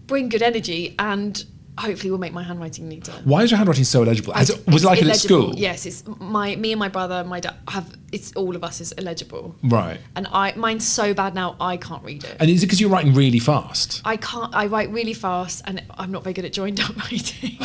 bring 0.06 0.28
good 0.28 0.42
energy 0.42 0.94
and 0.98 1.44
hopefully 1.78 2.10
will 2.10 2.18
make 2.18 2.32
my 2.32 2.42
handwriting 2.42 2.88
neater. 2.88 3.12
Why 3.24 3.42
is 3.44 3.50
your 3.50 3.58
handwriting 3.58 3.84
so 3.84 4.02
illegible? 4.02 4.32
Was 4.34 4.50
it 4.50 4.82
like 4.82 5.00
it 5.00 5.06
at 5.06 5.16
school? 5.16 5.54
Yes, 5.54 5.86
it's 5.86 6.02
my 6.18 6.56
me 6.56 6.72
and 6.72 6.78
my 6.78 6.88
brother, 6.88 7.22
my 7.24 7.40
dad 7.40 7.54
have 7.68 7.96
it's 8.12 8.32
all 8.34 8.54
of 8.54 8.62
us 8.62 8.80
is 8.80 8.92
illegible. 8.92 9.56
Right. 9.62 9.98
And 10.14 10.28
I 10.30 10.52
mine's 10.56 10.86
so 10.86 11.14
bad 11.14 11.34
now 11.34 11.56
I 11.60 11.76
can't 11.78 12.04
read 12.04 12.24
it. 12.24 12.36
And 12.38 12.50
is 12.50 12.62
it 12.62 12.66
because 12.66 12.80
you're 12.80 12.90
writing 12.90 13.14
really 13.14 13.38
fast? 13.38 14.02
I 14.04 14.16
can't. 14.16 14.54
I 14.54 14.66
write 14.66 14.90
really 14.90 15.14
fast, 15.14 15.62
and 15.64 15.82
I'm 15.98 16.12
not 16.12 16.22
very 16.22 16.34
good 16.34 16.44
at 16.44 16.52
joined 16.52 16.78
up 16.80 16.94
writing. 17.10 17.56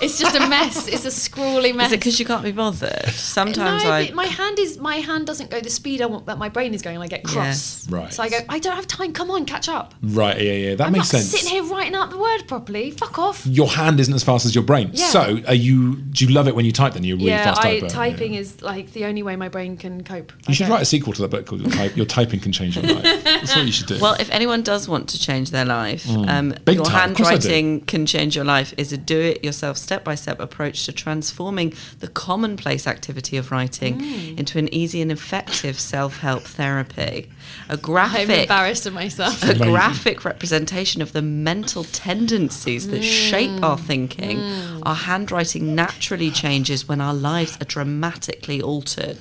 it's 0.00 0.18
just 0.18 0.34
a 0.34 0.48
mess. 0.48 0.88
It's 0.88 1.04
a 1.04 1.10
scrawly 1.10 1.72
mess. 1.72 1.88
Is 1.88 1.92
it 1.92 1.96
because 1.98 2.18
you 2.18 2.24
can't 2.26 2.42
be 2.42 2.52
bothered? 2.52 3.10
Sometimes 3.10 3.84
no, 3.84 3.90
I. 3.90 4.06
but 4.06 4.14
my 4.14 4.26
hand 4.26 4.58
is 4.58 4.78
my 4.78 4.96
hand 4.96 5.26
doesn't 5.26 5.50
go 5.50 5.60
the 5.60 5.70
speed 5.70 6.00
I 6.00 6.06
want 6.06 6.26
that 6.26 6.38
my 6.38 6.48
brain 6.48 6.72
is 6.74 6.82
going, 6.82 6.96
and 6.96 7.04
I 7.04 7.08
get 7.08 7.24
cross. 7.24 7.84
Yes. 7.84 7.86
Right. 7.90 8.12
So 8.12 8.22
I 8.22 8.28
go, 8.30 8.38
I 8.48 8.58
don't 8.58 8.76
have 8.76 8.86
time. 8.86 9.12
Come 9.12 9.30
on, 9.30 9.44
catch 9.44 9.68
up. 9.68 9.94
Right. 10.02 10.40
Yeah. 10.40 10.52
Yeah. 10.52 10.74
That 10.76 10.86
I'm 10.86 10.92
makes 10.92 11.12
not 11.12 11.20
sense. 11.20 11.30
sitting 11.30 11.50
here 11.50 11.64
writing 11.64 11.94
out 11.94 12.10
the 12.10 12.18
word 12.18 12.48
properly. 12.48 12.90
Fuck 12.92 13.18
off. 13.18 13.46
Your 13.46 13.68
hand 13.68 14.00
isn't 14.00 14.14
as 14.14 14.24
fast 14.24 14.46
as 14.46 14.54
your 14.54 14.64
brain. 14.64 14.90
Yeah. 14.94 15.08
So, 15.08 15.40
are 15.46 15.54
you? 15.54 15.96
Do 15.96 16.24
you 16.24 16.32
love 16.32 16.48
it 16.48 16.54
when 16.56 16.64
you 16.64 16.72
type? 16.72 16.94
Then 16.94 17.04
you're 17.04 17.16
a 17.16 17.18
really 17.18 17.30
yeah, 17.30 17.44
fast 17.44 17.60
I, 17.60 17.80
typer. 17.80 17.88
typing 17.88 18.34
Yeah. 18.34 18.40
is 18.40 18.62
like 18.62 18.92
the 18.92 19.04
only 19.04 19.22
way 19.22 19.36
my 19.36 19.48
brain 19.48 19.76
can 19.76 19.89
cope. 20.00 20.32
You 20.46 20.54
should 20.54 20.64
Okay. 20.64 20.72
write 20.72 20.82
a 20.82 20.84
sequel 20.84 21.12
to 21.14 21.22
that 21.22 21.28
book 21.28 21.46
called 21.46 21.60
Your, 21.62 21.70
type, 21.70 21.96
your 21.96 22.06
Typing 22.06 22.40
Can 22.40 22.52
Change 22.52 22.76
Your 22.76 22.84
Life. 22.94 23.02
That's 23.24 23.54
what 23.56 23.66
you 23.66 23.72
should 23.72 23.86
do. 23.86 23.98
Well, 24.00 24.14
if 24.20 24.30
anyone 24.30 24.62
does 24.62 24.88
want 24.88 25.08
to 25.10 25.18
change 25.18 25.50
their 25.50 25.64
life, 25.64 26.08
um, 26.08 26.54
your 26.68 26.84
time, 26.84 27.10
of 27.10 27.16
course 27.16 27.28
I 27.28 27.36
do. 27.36 27.48
handwriting 27.48 27.80
can 27.82 28.06
change 28.06 28.36
your 28.36 28.44
life 28.44 28.72
is 28.76 28.92
a 28.92 28.96
do-it-yourself, 28.96 29.76
step-by-step 29.76 30.38
approach 30.40 30.84
to 30.86 30.92
transforming 30.92 31.72
the 31.98 32.08
commonplace 32.08 32.86
activity 32.86 33.36
of 33.36 33.50
writing 33.50 34.00
Mm. 34.00 34.38
into 34.38 34.58
an 34.58 34.72
easy 34.72 35.00
and 35.02 35.10
effective 35.12 35.78
self-help 35.80 36.44
therapy. 36.44 37.28
A 37.68 37.78
I'm 37.92 38.30
embarrassed 38.30 38.86
of 38.86 38.94
myself. 38.94 39.42
a 39.42 39.46
Amazing. 39.50 39.68
graphic 39.70 40.24
representation 40.24 41.02
of 41.02 41.12
the 41.12 41.22
mental 41.22 41.84
tendencies 41.84 42.88
that 42.88 43.02
shape 43.02 43.62
our 43.62 43.78
thinking. 43.78 44.40
Our 44.82 44.94
handwriting 44.94 45.74
naturally 45.74 46.30
changes 46.30 46.86
when 46.88 47.00
our 47.00 47.14
lives 47.14 47.56
are 47.60 47.64
dramatically 47.64 48.60
altered. 48.62 49.18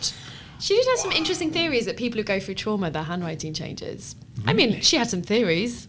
She 0.60 0.76
did 0.76 0.86
have 0.88 1.00
some 1.00 1.12
interesting 1.12 1.52
theories 1.52 1.86
that 1.86 1.98
people 1.98 2.18
who 2.18 2.24
go 2.24 2.40
through 2.40 2.56
trauma, 2.56 2.92
their 2.92 3.04
handwriting 3.04 3.54
changes. 3.54 4.16
I 4.46 4.54
mean, 4.54 4.82
she 4.82 4.98
had 4.98 5.10
some 5.10 5.22
theories. 5.22 5.88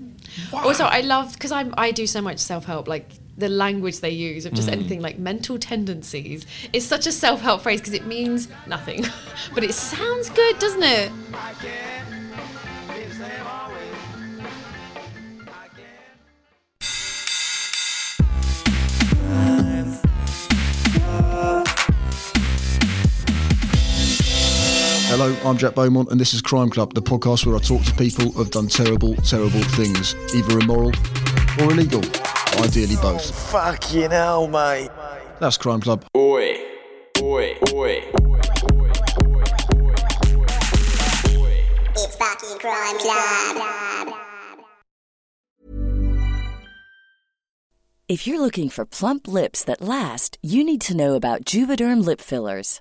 Also, 0.52 0.85
I 0.85 1.00
love 1.00 1.33
because 1.33 1.52
I 1.52 1.68
I 1.76 1.90
do 1.90 2.06
so 2.06 2.20
much 2.20 2.38
self 2.38 2.64
help, 2.64 2.87
like 2.87 3.09
the 3.37 3.48
language 3.48 4.00
they 4.00 4.11
use 4.11 4.46
of 4.46 4.52
just 4.52 4.68
mm. 4.68 4.72
anything 4.72 5.00
like 5.00 5.18
mental 5.18 5.59
tendencies 5.59 6.46
is 6.72 6.87
such 6.87 7.06
a 7.06 7.12
self 7.12 7.40
help 7.40 7.62
phrase 7.62 7.80
because 7.80 7.94
it 7.94 8.06
means 8.06 8.48
nothing, 8.66 9.04
but 9.54 9.64
it 9.64 9.74
sounds 9.74 10.30
good, 10.30 10.59
doesn't 10.59 10.83
it? 10.83 11.12
Hello, 25.12 25.37
I'm 25.44 25.59
Jack 25.59 25.75
Beaumont, 25.75 26.12
and 26.12 26.20
this 26.20 26.33
is 26.35 26.40
Crime 26.40 26.70
Club, 26.70 26.94
the 26.94 27.03
podcast 27.03 27.44
where 27.44 27.57
I 27.57 27.59
talk 27.59 27.83
to 27.83 27.92
people 27.96 28.31
who 28.31 28.38
have 28.38 28.53
done 28.53 28.68
terrible, 28.68 29.16
terrible 29.16 29.61
things, 29.75 30.14
either 30.37 30.61
immoral 30.61 30.92
or 31.59 31.73
illegal. 31.73 32.01
Ideally, 32.61 32.94
both. 33.03 33.35
Fucking 33.51 34.12
hell, 34.12 34.46
mate. 34.46 34.88
That's 35.40 35.59
Crime 35.59 35.81
Club. 35.81 36.05
Oi. 36.16 36.55
Oi. 37.20 37.59
Oi. 37.73 37.73
Oi, 37.73 38.01
oi, 38.23 38.92
boy. 41.25 41.64
It's 41.96 42.14
Bucky 42.14 42.59
Crime 42.61 42.99
Club. 43.01 44.16
If 48.07 48.29
you're 48.29 48.40
looking 48.40 48.68
for 48.68 48.85
plump 48.85 49.27
lips 49.27 49.64
that 49.64 49.81
last, 49.81 50.38
you 50.40 50.62
need 50.62 50.81
to 50.83 50.96
know 50.96 51.14
about 51.14 51.44
Juvederm 51.44 52.05
lip 52.05 52.20
fillers. 52.20 52.81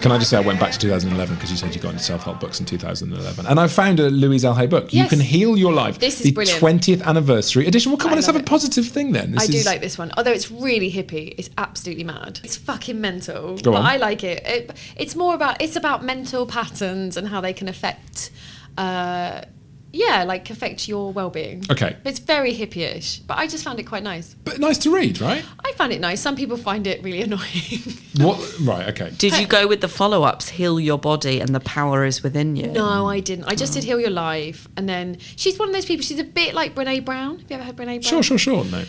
Can 0.00 0.12
I 0.12 0.18
just 0.18 0.30
say 0.30 0.36
I 0.36 0.40
went 0.40 0.60
back 0.60 0.70
to 0.72 0.78
2011 0.78 1.34
because 1.34 1.50
you 1.50 1.56
said 1.56 1.74
you 1.74 1.80
got 1.80 1.92
into 1.92 2.04
self-help 2.04 2.38
books 2.38 2.60
in 2.60 2.66
2011, 2.66 3.46
and 3.46 3.58
I 3.58 3.66
found 3.66 3.98
a 3.98 4.08
Louise 4.10 4.44
L. 4.44 4.54
Hay 4.54 4.66
book. 4.66 4.94
You 4.94 5.06
can 5.08 5.18
heal 5.18 5.56
your 5.56 5.72
life. 5.72 5.98
This 5.98 6.18
is 6.20 6.22
the 6.22 6.32
brilliant. 6.32 6.60
20th 6.60 7.02
anniversary 7.04 7.66
edition. 7.66 7.90
Well, 7.90 7.98
come 7.98 8.10
I 8.10 8.12
on, 8.12 8.16
let's 8.18 8.28
have 8.28 8.36
a 8.36 8.42
positive 8.42 8.86
thing 8.86 9.10
then. 9.12 9.32
This 9.32 9.42
I 9.42 9.46
do 9.46 9.60
like 9.62 9.80
this 9.80 9.98
one, 9.98 10.12
although 10.16 10.30
it's 10.32 10.50
really 10.52 10.90
hippie. 10.92 11.34
It's 11.36 11.50
absolutely 11.58 12.04
mad. 12.04 12.40
It's 12.44 12.56
fucking 12.56 13.00
mental, 13.00 13.56
Go 13.58 13.72
but 13.72 13.78
on. 13.78 13.86
I 13.86 13.96
like 13.96 14.22
it. 14.22 14.46
it. 14.46 14.76
It's 14.96 15.16
more 15.16 15.34
about 15.34 15.60
it's 15.60 15.74
about 15.76 16.04
mental 16.04 16.46
patterns 16.46 17.16
and 17.16 17.26
how 17.28 17.40
they 17.40 17.52
can 17.52 17.66
affect, 17.68 18.30
uh, 18.76 19.42
yeah, 19.92 20.24
like 20.24 20.50
affect 20.50 20.86
your 20.88 21.12
well-being. 21.12 21.64
Okay. 21.70 21.96
It's 22.04 22.18
very 22.18 22.54
hippie-ish, 22.54 23.20
but 23.20 23.38
I 23.38 23.46
just 23.46 23.64
found 23.64 23.80
it 23.80 23.84
quite 23.84 24.02
nice. 24.02 24.34
but 24.44 24.58
nice 24.60 24.78
to 24.78 24.94
read, 24.94 25.20
right? 25.20 25.44
I 25.64 25.72
found 25.72 25.92
it 25.92 26.00
nice. 26.00 26.20
Some 26.20 26.36
people 26.36 26.56
find 26.56 26.86
it 26.86 27.02
really 27.02 27.22
annoying. 27.28 27.80
What? 28.18 28.38
Right. 28.60 28.88
Okay. 28.88 29.10
Did 29.16 29.38
you 29.38 29.46
go 29.46 29.66
with 29.66 29.80
the 29.80 29.88
follow 29.88 30.24
ups, 30.24 30.50
Heal 30.50 30.78
Your 30.78 30.98
Body 30.98 31.40
and 31.40 31.54
the 31.54 31.60
Power 31.60 32.04
is 32.04 32.22
Within 32.22 32.56
You? 32.56 32.68
no, 32.68 33.08
I 33.08 33.20
didn't. 33.20 33.44
I 33.46 33.54
just 33.54 33.72
did 33.74 33.84
Heal 33.84 33.98
Your 34.00 34.10
Life, 34.10 34.68
and 34.76 34.88
then 34.88 35.18
she's 35.36 35.58
one 35.58 35.68
of 35.68 35.74
those 35.74 35.86
people. 35.86 36.02
She's 36.04 36.18
a 36.20 36.24
bit 36.24 36.54
like 36.54 36.74
Brene 36.74 37.04
Brown. 37.04 37.38
Have 37.38 37.50
you 37.50 37.54
ever 37.56 37.64
heard 37.64 37.76
Brene 37.76 37.86
Brown? 37.86 38.00
Sure, 38.02 38.22
sure, 38.22 38.38
sure. 38.38 38.64
No. 38.64 38.84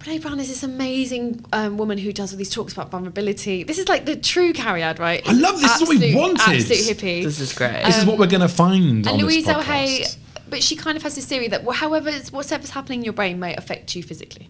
Brene 0.00 0.20
Brown 0.20 0.40
is 0.40 0.48
this 0.48 0.64
amazing 0.64 1.44
um, 1.52 1.76
woman 1.78 1.96
who 1.96 2.12
does 2.12 2.32
all 2.32 2.38
these 2.38 2.50
talks 2.50 2.72
about 2.72 2.90
vulnerability. 2.90 3.62
This 3.62 3.78
is 3.78 3.88
like 3.88 4.04
the 4.04 4.16
true 4.16 4.52
Cariad, 4.52 4.98
right? 4.98 5.22
I 5.28 5.32
love 5.32 5.60
this. 5.60 5.70
This 5.70 5.74
is 5.76 5.80
what 5.82 5.88
we 5.90 5.96
Absolute- 5.96 6.16
wanted. 6.16 6.60
Absolute 6.60 6.98
hippie. 6.98 7.22
This 7.22 7.38
is 7.38 7.52
great. 7.52 7.84
This 7.84 7.98
is 7.98 8.04
what 8.04 8.18
we're 8.18 8.26
going 8.26 8.40
to 8.40 8.48
find 8.48 9.06
on 9.06 9.14
and 9.14 9.22
Louise 9.22 9.46
this 9.46 9.54
L. 9.54 9.62
podcast. 9.62 9.64
Hay, 9.64 10.04
but 10.52 10.62
she 10.62 10.76
kind 10.76 10.96
of 10.96 11.02
has 11.02 11.14
this 11.16 11.24
theory 11.26 11.48
that 11.48 11.64
well, 11.64 11.74
however, 11.76 12.12
whatever's 12.30 12.70
happening 12.70 13.00
in 13.00 13.04
your 13.04 13.12
brain 13.14 13.40
may 13.40 13.56
affect 13.56 13.96
you 13.96 14.02
physically. 14.02 14.48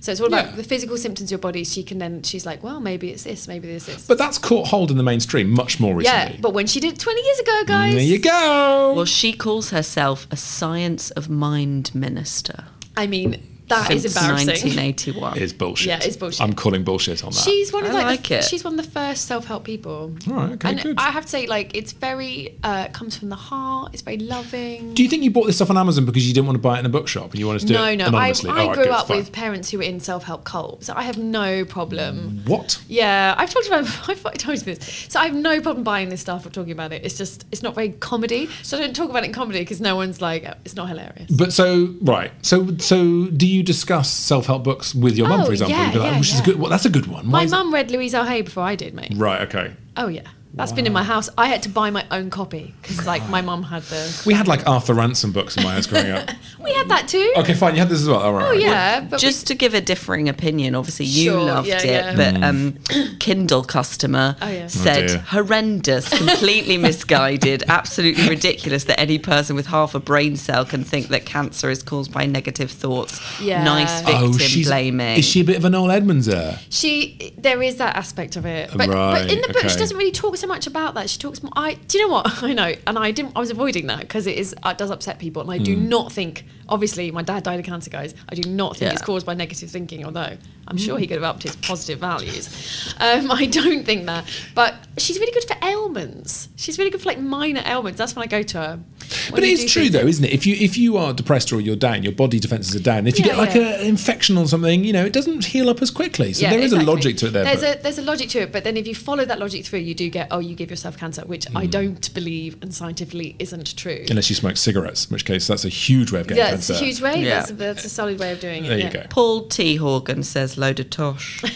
So 0.00 0.10
it's 0.10 0.20
all 0.20 0.26
about 0.26 0.46
Yeah. 0.50 0.56
the 0.56 0.64
physical 0.64 0.96
symptoms 0.96 1.28
of 1.28 1.32
your 1.32 1.38
body. 1.38 1.62
She 1.64 1.82
can 1.82 1.98
then, 1.98 2.22
she's 2.22 2.44
like, 2.44 2.62
well, 2.62 2.80
maybe 2.80 3.10
it's 3.10 3.22
this, 3.24 3.46
maybe 3.46 3.68
it's 3.70 3.86
this. 3.86 4.06
But 4.06 4.18
that's 4.18 4.38
caught 4.38 4.68
hold 4.68 4.90
in 4.90 4.96
the 4.96 5.02
mainstream 5.02 5.50
much 5.50 5.78
more 5.78 5.94
recently. 5.94 6.32
yeah, 6.34 6.40
but 6.40 6.52
when 6.54 6.66
she 6.66 6.80
did 6.80 6.94
it 6.94 6.98
20 6.98 7.20
years 7.22 7.38
ago, 7.38 7.62
guys. 7.66 7.94
there 7.94 8.02
you 8.02 8.18
go. 8.18 8.94
Well, 8.96 9.04
she 9.04 9.32
calls 9.32 9.70
herself 9.70 10.26
a 10.30 10.36
science 10.36 11.10
of 11.12 11.28
mind 11.28 11.94
minister. 11.94 12.64
I 12.96 13.06
mean, 13.06 13.42
that 13.72 13.90
is 13.90 14.02
since 14.02 14.16
embarrassing. 14.16 14.48
1981. 14.48 15.38
It's 15.38 15.52
bullshit. 15.52 15.88
Yeah, 15.88 16.00
it's 16.02 16.16
bullshit. 16.16 16.40
I'm 16.40 16.52
calling 16.52 16.84
bullshit 16.84 17.24
on 17.24 17.32
that. 17.32 17.40
She's 17.40 17.72
one 17.72 17.84
of 17.84 17.90
I 17.90 17.94
like, 17.94 18.04
like 18.04 18.28
the, 18.28 18.34
it. 18.36 18.44
she's 18.44 18.64
one 18.64 18.78
of 18.78 18.84
the 18.84 18.90
first 18.90 19.26
self-help 19.26 19.64
people. 19.64 20.14
All 20.28 20.34
right, 20.34 20.52
okay, 20.52 20.70
and 20.70 20.82
good. 20.82 20.98
I 20.98 21.10
have 21.10 21.24
to 21.24 21.30
say, 21.30 21.46
like, 21.46 21.74
it's 21.74 21.92
very 21.92 22.58
uh, 22.62 22.88
comes 22.88 23.16
from 23.16 23.28
the 23.28 23.36
heart. 23.36 23.92
It's 23.92 24.02
very 24.02 24.18
loving. 24.18 24.94
Do 24.94 25.02
you 25.02 25.08
think 25.08 25.22
you 25.22 25.30
bought 25.30 25.46
this 25.46 25.56
stuff 25.56 25.70
on 25.70 25.78
Amazon 25.78 26.04
because 26.04 26.26
you 26.26 26.34
didn't 26.34 26.46
want 26.46 26.56
to 26.56 26.62
buy 26.62 26.76
it 26.76 26.80
in 26.80 26.86
a 26.86 26.90
bookshop 26.90 27.30
and 27.30 27.38
you 27.38 27.46
wanted 27.46 27.60
to 27.60 27.66
do 27.66 27.74
no, 27.74 27.84
it 27.84 27.96
no. 27.96 28.10
No, 28.10 28.18
I. 28.18 28.28
I 28.28 28.48
All 28.48 28.54
right, 28.54 28.74
grew 28.74 28.84
good, 28.84 28.92
up 28.92 29.08
fine. 29.08 29.18
with 29.18 29.32
parents 29.32 29.70
who 29.70 29.78
were 29.78 29.84
in 29.84 30.00
self-help 30.00 30.44
cults. 30.44 30.86
So 30.86 30.94
I 30.96 31.02
have 31.02 31.18
no 31.18 31.64
problem. 31.64 32.42
What? 32.46 32.82
Yeah, 32.88 33.34
I've 33.36 33.50
talked 33.50 33.66
about. 33.66 33.84
I've 34.08 34.22
told 34.38 34.58
you 34.58 34.64
this. 34.64 35.06
So 35.08 35.20
I 35.20 35.26
have 35.26 35.34
no 35.34 35.60
problem 35.60 35.84
buying 35.84 36.08
this 36.08 36.20
stuff 36.20 36.46
or 36.46 36.50
talking 36.50 36.72
about 36.72 36.92
it. 36.92 37.04
It's 37.04 37.16
just 37.16 37.46
it's 37.52 37.62
not 37.62 37.74
very 37.74 37.90
comedy. 37.90 38.48
So 38.62 38.76
I 38.76 38.80
don't 38.80 38.94
talk 38.94 39.10
about 39.10 39.22
it 39.24 39.26
in 39.26 39.32
comedy 39.32 39.60
because 39.60 39.80
no 39.80 39.96
one's 39.96 40.20
like 40.20 40.44
it's 40.64 40.76
not 40.76 40.88
hilarious. 40.88 41.30
But 41.30 41.52
so 41.52 41.94
right, 42.02 42.32
so 42.42 42.76
so 42.78 43.26
do 43.26 43.46
you 43.46 43.61
discuss 43.62 44.10
self-help 44.10 44.64
books 44.64 44.94
with 44.94 45.16
your 45.16 45.28
mum, 45.28 45.40
Oh, 45.42 45.46
for 45.46 45.52
example? 45.52 45.76
yeah, 45.76 45.86
You'd 45.86 45.92
be 45.94 45.98
like, 45.98 46.08
oh, 46.08 46.12
yeah, 46.12 46.18
which 46.18 46.28
is 46.30 46.38
yeah. 46.40 46.44
good. 46.44 46.58
Well, 46.60 46.70
that's 46.70 46.84
a 46.84 46.90
good 46.90 47.06
one. 47.06 47.26
Why 47.26 47.30
My 47.30 47.42
is 47.44 47.50
that- 47.50 47.56
mum 47.58 47.72
read 47.74 47.90
Louise. 47.90 48.12
Hay 48.14 48.42
before 48.42 48.62
I 48.64 48.74
did, 48.74 48.94
mate. 48.94 49.12
Right. 49.16 49.40
Okay. 49.42 49.74
Oh 49.96 50.08
yeah, 50.08 50.22
that's 50.54 50.72
been 50.72 50.86
in 50.86 50.92
my 50.92 51.02
house. 51.02 51.28
I 51.38 51.46
had 51.48 51.62
to 51.62 51.68
buy 51.68 51.90
my 51.90 52.04
own 52.10 52.30
copy 52.30 52.74
because 52.82 53.06
like 53.06 53.26
my 53.28 53.40
mum 53.40 53.62
had 53.62 53.82
the. 53.84 54.22
We 54.26 54.34
had 54.34 54.48
like 54.48 54.66
Arthur 54.68 54.94
Ransome 54.94 55.32
books 55.32 55.56
in 55.56 55.62
my 55.64 55.72
house 55.74 55.86
growing 55.86 56.10
up. 56.10 56.28
We 56.62 56.72
had 56.72 56.88
that 56.90 57.08
too. 57.08 57.32
Okay, 57.38 57.54
fine. 57.54 57.74
You 57.74 57.80
had 57.80 57.88
this 57.88 58.02
as 58.02 58.08
well. 58.08 58.20
All 58.20 58.32
right. 58.32 58.44
Oh 58.46 58.50
right. 58.50 58.60
yeah, 58.60 59.00
but 59.00 59.18
Just 59.18 59.48
to 59.48 59.56
give 59.56 59.74
a 59.74 59.80
differing 59.80 60.28
opinion, 60.28 60.76
obviously 60.76 61.06
you 61.06 61.32
Sure, 61.32 61.42
loved 61.42 61.66
yeah, 61.66 61.78
it, 61.82 61.84
yeah. 61.86 62.14
but 62.16 62.34
Mm. 62.34 62.44
um, 62.44 63.18
Kindle 63.18 63.64
customer 63.64 64.36
Oh, 64.40 64.48
yeah. 64.48 64.64
Oh, 64.64 64.68
said 64.68 65.06
dear. 65.08 65.18
horrendous, 65.18 66.08
completely 66.16 66.78
misguided, 66.88 67.64
absolutely 67.66 68.28
ridiculous 68.28 68.84
that 68.84 69.00
any 69.00 69.18
person 69.18 69.56
with 69.56 69.66
half 69.66 69.96
a 69.96 70.00
brain 70.00 70.36
cell 70.36 70.64
can 70.64 70.84
think 70.84 71.08
that 71.08 71.26
cancer 71.26 71.68
is 71.68 71.82
caused 71.82 72.12
by 72.12 72.26
negative 72.26 72.70
thoughts. 72.70 73.20
Yeah. 73.40 73.64
Nice 73.64 74.00
victim 74.02 74.22
Oh, 74.34 74.38
she's 74.38 74.68
blaming. 74.68 75.18
is 75.18 75.24
she 75.24 75.40
a 75.40 75.44
bit 75.44 75.56
of 75.56 75.64
an 75.64 75.74
old 75.74 75.90
Edmundser? 75.90 76.58
she 76.70 77.32
there 77.38 77.60
is 77.60 77.76
that 77.78 77.96
aspect 77.96 78.36
of 78.36 78.46
it 78.46 78.70
but, 78.76 78.88
Right, 78.88 79.22
but 79.22 79.30
in 79.32 79.40
the 79.40 79.48
book 79.48 79.56
okay. 79.64 79.68
she 79.68 79.76
doesn't 79.78 79.96
really 79.96 80.12
talk 80.12 80.36
so 80.42 80.46
much 80.48 80.66
about 80.66 80.94
that 80.94 81.08
she 81.08 81.18
talks 81.18 81.42
more 81.42 81.52
i 81.56 81.74
do 81.74 81.98
you 81.98 82.06
know 82.06 82.12
what 82.12 82.42
i 82.42 82.52
know 82.52 82.72
and 82.86 82.98
i 82.98 83.10
didn't 83.10 83.32
i 83.36 83.38
was 83.40 83.50
avoiding 83.50 83.86
that 83.86 84.00
because 84.00 84.26
it 84.26 84.36
is 84.36 84.54
it 84.64 84.78
does 84.78 84.90
upset 84.90 85.18
people 85.18 85.40
and 85.42 85.50
i 85.50 85.56
do 85.58 85.74
Hmm. 85.74 85.88
not 85.88 86.12
think 86.12 86.44
obviously 86.68 87.10
my 87.10 87.22
dad 87.22 87.42
died 87.44 87.58
of 87.60 87.64
cancer 87.66 87.90
guys 87.90 88.14
i 88.28 88.34
do 88.34 88.48
not 88.50 88.76
think 88.76 88.88
Yeah. 88.90 88.92
it's 88.94 89.02
caused 89.02 89.24
by 89.24 89.34
negative 89.34 89.70
thinking 89.70 90.04
although 90.04 90.36
i'm 90.72 90.78
sure 90.78 90.98
he 90.98 91.06
could 91.06 91.16
have 91.20 91.22
upped 91.24 91.42
his 91.42 91.54
positive 91.56 91.98
values 91.98 92.94
um, 92.98 93.30
i 93.30 93.46
don't 93.46 93.84
think 93.84 94.06
that 94.06 94.24
but 94.54 94.74
she's 94.98 95.18
really 95.18 95.32
good 95.32 95.44
for 95.44 95.56
ailments 95.64 96.48
she's 96.56 96.78
really 96.78 96.90
good 96.90 97.00
for 97.02 97.08
like 97.08 97.20
minor 97.20 97.62
ailments 97.66 97.98
that's 97.98 98.16
when 98.16 98.22
i 98.22 98.26
go 98.26 98.42
to 98.42 98.58
her 98.58 98.80
But 99.26 99.32
When 99.34 99.44
it 99.44 99.48
you 99.48 99.52
is 99.54 99.60
do 99.62 99.68
true 99.68 99.82
things- 99.82 99.92
though, 99.94 100.06
isn't 100.08 100.24
it? 100.24 100.32
If 100.32 100.46
you 100.46 100.54
if 100.68 100.78
you 100.78 100.96
are 100.96 101.12
depressed 101.12 101.52
or 101.52 101.60
you're 101.60 101.76
down, 101.88 102.02
your 102.02 102.12
body 102.14 102.38
defenses 102.40 102.74
are 102.74 102.82
down. 102.92 103.06
If 103.06 103.18
you 103.18 103.24
Yeah, 103.26 103.32
get 103.32 103.38
like 103.44 103.54
yeah. 103.54 103.80
an 103.80 103.86
infection 103.86 104.38
or 104.38 104.46
something, 104.48 104.84
you 104.84 104.92
know, 104.96 105.04
it 105.04 105.12
doesn't 105.12 105.44
heal 105.52 105.68
up 105.68 105.82
as 105.82 105.90
quickly. 105.90 106.32
So 106.32 106.42
Yeah, 106.42 106.50
there 106.50 106.60
is 106.60 106.72
exactly. 106.72 106.86
a 106.92 106.94
logic 106.94 107.16
to 107.18 107.26
it 107.26 107.32
there. 107.32 107.44
There's 107.44 107.60
but- 107.60 107.80
a 107.80 107.82
there's 107.82 107.98
a 107.98 108.02
logic 108.12 108.28
to 108.30 108.38
it, 108.44 108.52
but 108.52 108.64
then 108.64 108.76
if 108.78 108.86
you 108.86 108.94
follow 108.94 109.24
that 109.26 109.38
logic 109.38 109.66
through, 109.66 109.80
you 109.80 109.94
do 109.94 110.08
get 110.08 110.28
oh, 110.30 110.38
you 110.38 110.54
give 110.54 110.70
yourself 110.70 110.96
cancer, 110.96 111.22
which 111.26 111.44
Hmm. 111.46 111.56
I 111.58 111.66
don't 111.66 112.04
believe 112.14 112.56
and 112.62 112.72
scientifically 112.74 113.36
isn't 113.38 113.76
true. 113.76 114.04
unless 114.08 114.30
you 114.30 114.36
smoke 114.36 114.56
cigarettes, 114.56 115.04
in 115.06 115.10
which 115.14 115.26
case 115.26 115.46
that's 115.46 115.66
a 115.66 115.68
huge 115.68 116.10
way 116.12 116.20
of 116.20 116.28
getting 116.28 116.42
cancer. 116.44 116.54
Yeah, 116.54 116.58
it's 116.58 116.66
cancer. 116.68 116.84
a 116.84 116.86
huge 116.86 117.00
way. 117.02 117.16
Yeah. 117.22 117.34
That's, 117.40 117.50
a, 117.50 117.54
that's 117.54 117.84
a 117.84 117.90
solid 117.90 118.18
way 118.18 118.32
of 118.32 118.40
doing 118.40 118.64
it. 118.64 118.68
There 118.68 118.78
you 118.78 118.84
yeah. 118.84 118.92
go. 119.02 119.06
Paul 119.10 119.46
T. 119.48 119.76
Horgan 119.76 120.22
says 120.22 120.56
load 120.62 120.80
of 120.80 120.88
tosh. 120.90 121.42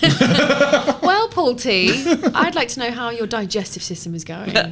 Well, 1.07 1.29
Paul 1.29 1.55
T, 1.55 2.05
I'd 2.35 2.55
like 2.55 2.69
to 2.69 2.81
know 2.81 2.91
how 2.91 3.11
your 3.11 3.27
digestive 3.27 3.83
system 3.83 4.15
is 4.15 4.25
going. 4.25 4.53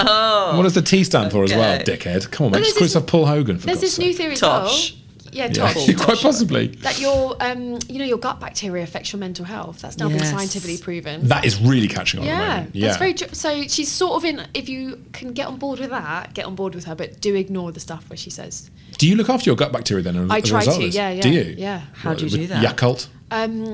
What 0.55 0.63
does 0.63 0.75
the 0.75 0.83
T 0.83 1.05
stand 1.05 1.31
for 1.33 1.45
as 1.45 1.53
well, 1.55 1.81
Okay. 1.81 1.97
dickhead? 1.97 2.31
Come 2.31 2.47
on, 2.47 2.53
Well, 2.53 2.61
mate. 2.61 2.67
Just 2.67 2.79
there's 2.79 2.93
call 2.95 3.03
this- 3.03 3.07
yourself 3.07 3.07
Paul 3.07 3.27
Hogan 3.27 3.59
for 3.59 3.67
There's 3.67 3.77
God's 3.79 3.97
this 3.97 3.99
new 3.99 4.13
sake. 4.13 4.17
theory 4.19 4.33
as 4.33 4.41
Tosh. 4.41 4.93
well. 4.93 5.01
Yeah, 5.33 5.49
top. 5.49 5.75
quite 5.99 6.19
possibly. 6.19 6.69
That 6.69 7.01
your, 7.01 7.37
um, 7.41 7.79
you 7.89 7.99
know, 7.99 8.05
your 8.05 8.19
gut 8.19 8.39
bacteria 8.39 8.85
affects 8.85 9.13
your 9.13 9.19
mental 9.19 9.45
health. 9.45 9.81
That's 9.81 9.99
now 9.99 10.07
been 10.09 10.19
Yes. 10.19 10.31
scientifically 10.31 10.79
proven. 10.79 11.27
That 11.27 11.45
is 11.45 11.61
really 11.61 11.89
catching 11.89 12.21
on 12.21 12.27
at 12.27 12.31
the 12.31 12.37
yeah, 12.43 12.49
moment. 12.57 12.75
Yeah. 12.77 12.87
that's 12.87 12.99
very 12.99 13.15
true. 13.15 13.27
So 13.33 13.63
she's 13.67 13.91
sort 13.91 14.15
of 14.15 14.25
in. 14.25 14.47
If 14.55 14.69
you 14.69 15.03
can 15.13 15.33
get 15.33 15.49
on 15.49 15.57
board 15.57 15.81
with 15.81 15.91
that, 15.91 16.35
get 16.35 16.45
on 16.47 16.55
board 16.55 16.75
with 16.77 16.85
her, 16.85 16.95
but 16.95 17.21
do 17.21 17.35
ignore 17.35 17.73
the 17.73 17.81
stuff 17.81 18.09
where 18.09 18.17
she 18.17 18.31
says, 18.31 18.71
do 18.99 19.09
you 19.09 19.17
look 19.17 19.29
after 19.29 19.49
your 19.51 19.57
gut 19.57 19.73
bacteria 19.73 20.05
then? 20.05 20.17
as 20.17 20.31
I 20.31 20.39
a 20.39 20.43
try 20.43 20.59
result 20.61 20.77
of 20.77 20.81
to, 20.83 20.87
this? 20.87 20.95
yeah, 20.95 21.11
yeah, 21.11 21.23
Do 21.23 21.31
you? 21.31 21.55
yeah. 21.59 21.81
How 21.95 22.15
do 22.15 22.25
you 22.27 22.31
do 22.31 22.47
that? 22.49 22.65
Yakult. 22.77 23.09
um, 23.33 23.73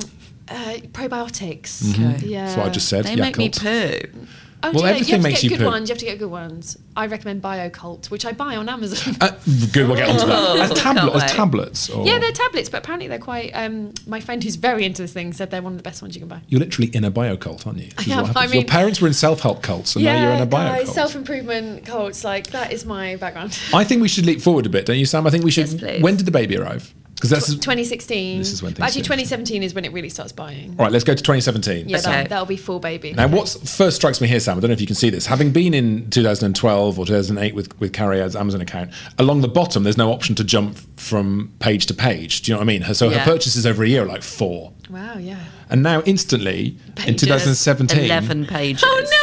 uh, 0.50 0.54
probiotics. 0.92 1.82
Mhm. 1.82 2.22
Yeah, 2.28 2.44
That's 2.46 2.56
what 2.56 2.66
I 2.66 2.70
just 2.70 2.88
said. 2.88 3.04
They 3.04 3.14
Yakult. 3.14 3.18
make 3.18 3.38
me 3.38 3.48
poo. 3.50 4.26
Oh, 4.62 4.72
Well, 4.72 4.72
do 4.72 4.78
you, 4.80 4.86
everything 4.90 5.08
you 5.08 5.12
have 5.14 5.22
to 5.22 5.28
makes 5.28 5.40
get 5.40 5.42
you 5.44 5.56
good 5.56 5.64
poo. 5.64 5.70
ones. 5.70 5.88
You 5.88 5.92
have 5.94 5.98
to 6.00 6.04
get 6.04 6.18
good 6.18 6.30
ones. 6.30 6.76
I 6.94 7.06
recommend 7.06 7.40
Bio-Kult, 7.40 8.10
which 8.10 8.26
I 8.26 8.32
buy 8.32 8.56
on 8.56 8.68
Amazon. 8.68 9.16
Uh, 9.18 9.30
good, 9.72 9.88
we'll 9.88 9.96
get 9.96 10.10
onto 10.10 10.26
that. 10.26 10.56
As, 10.58 10.70
Oh, 10.70 10.74
tablet, 10.74 11.14
as 11.14 11.32
tablets. 11.32 11.88
Or 11.88 12.06
yeah, 12.06 12.18
they're 12.18 12.30
tablets, 12.32 12.68
but 12.68 12.78
apparently 12.82 13.08
they're 13.08 13.18
quite. 13.18 13.52
Um, 13.54 13.94
my 14.06 14.20
friend 14.20 14.44
who's 14.44 14.56
very 14.56 14.84
into 14.84 15.00
this 15.00 15.14
thing 15.14 15.32
said 15.32 15.50
they're 15.50 15.62
one 15.62 15.72
of 15.72 15.78
the 15.78 15.82
best 15.82 16.02
ones 16.02 16.14
you 16.14 16.20
can 16.20 16.28
buy. 16.28 16.42
You're 16.48 16.60
literally 16.60 16.90
in 16.94 17.04
a 17.04 17.10
bio 17.10 17.38
cult, 17.38 17.66
aren't 17.66 17.78
you? 17.78 17.88
This 17.96 18.08
I 18.12 18.20
what 18.20 18.30
am, 18.30 18.36
I 18.36 18.40
happens. 18.42 18.54
Your 18.54 18.64
parents 18.64 19.00
were 19.00 19.08
in 19.08 19.14
self-help 19.14 19.62
cults, 19.62 19.96
and 19.96 20.04
now 20.04 20.22
you're 20.22 20.32
in 20.32 20.42
a 20.42 20.46
bio 20.46 20.84
guys, 20.84 20.92
self 20.92 21.14
improvement 21.16 21.86
cults. 21.86 22.22
Like 22.22 22.48
that 22.48 22.70
is 22.70 22.84
my 22.84 23.16
background. 23.16 23.58
I 23.72 23.84
think 23.84 24.02
we 24.02 24.08
should 24.08 24.26
leap 24.26 24.42
forward 24.42 24.66
a 24.66 24.68
bit, 24.68 24.84
don't 24.84 24.98
you, 24.98 25.06
Sam? 25.06 25.26
I 25.26 25.30
think 25.30 25.42
we 25.42 25.50
should. 25.52 25.68
Yes, 25.68 25.80
please. 25.80 26.02
when 26.02 26.16
did 26.16 26.26
the 26.26 26.32
baby 26.32 26.58
arrive? 26.58 26.92
Because 27.20 27.30
that's 27.30 27.48
2016. 27.54 28.38
This 28.38 28.50
is 28.50 28.62
when 28.62 28.72
things 28.72 28.82
Actually, 28.86 29.02
2017 29.02 29.62
is 29.62 29.74
when 29.74 29.84
it 29.84 29.92
really 29.92 30.08
starts 30.08 30.32
buying. 30.32 30.70
all 30.78 30.84
right. 30.86 30.92
Let's 30.92 31.04
go 31.04 31.12
to 31.12 31.22
2017. 31.22 31.86
Yeah, 31.88 31.98
Okay. 31.98 32.06
that, 32.10 32.28
that'll 32.30 32.46
be 32.46 32.56
full 32.56 32.80
baby. 32.80 33.12
Now, 33.12 33.28
what 33.28 33.46
first 33.66 33.96
strikes 33.96 34.22
me 34.22 34.28
here, 34.28 34.40
Sam, 34.40 34.56
I 34.56 34.60
don't 34.60 34.70
know 34.70 34.72
if 34.74 34.80
you 34.80 34.86
can 34.86 34.96
see 34.96 35.10
this. 35.10 35.26
Having 35.26 35.52
been 35.52 35.74
in 35.74 36.08
2012 36.08 36.98
or 36.98 37.04
2008 37.04 37.54
with, 37.54 37.78
with 37.78 37.92
Cariad's 37.92 38.34
Amazon 38.34 38.62
account, 38.62 38.90
along 39.18 39.42
the 39.42 39.48
bottom, 39.48 39.82
there's 39.82 39.98
no 39.98 40.10
option 40.12 40.34
to 40.36 40.44
jump 40.44 40.78
from 40.98 41.52
page 41.58 41.84
to 41.86 41.94
page. 41.94 42.40
Do 42.40 42.52
you 42.52 42.54
know 42.54 42.60
what 42.60 42.64
I 42.64 42.66
mean? 42.66 42.82
Her- 42.82 42.94
So 42.94 43.10
Yeah. 43.10 43.18
her 43.18 43.24
purchases 43.32 43.66
over 43.66 43.84
a 43.84 43.88
year 43.88 44.04
are 44.04 44.06
like 44.06 44.22
four. 44.22 44.72
Wow, 44.88 45.18
yeah. 45.18 45.36
And 45.68 45.82
now, 45.82 46.02
instantly, 46.06 46.76
in 47.06 47.16
2017, 47.16 48.04
11 48.06 48.46
pages. 48.46 48.82
Oh 48.84 49.00
no! 49.04 49.19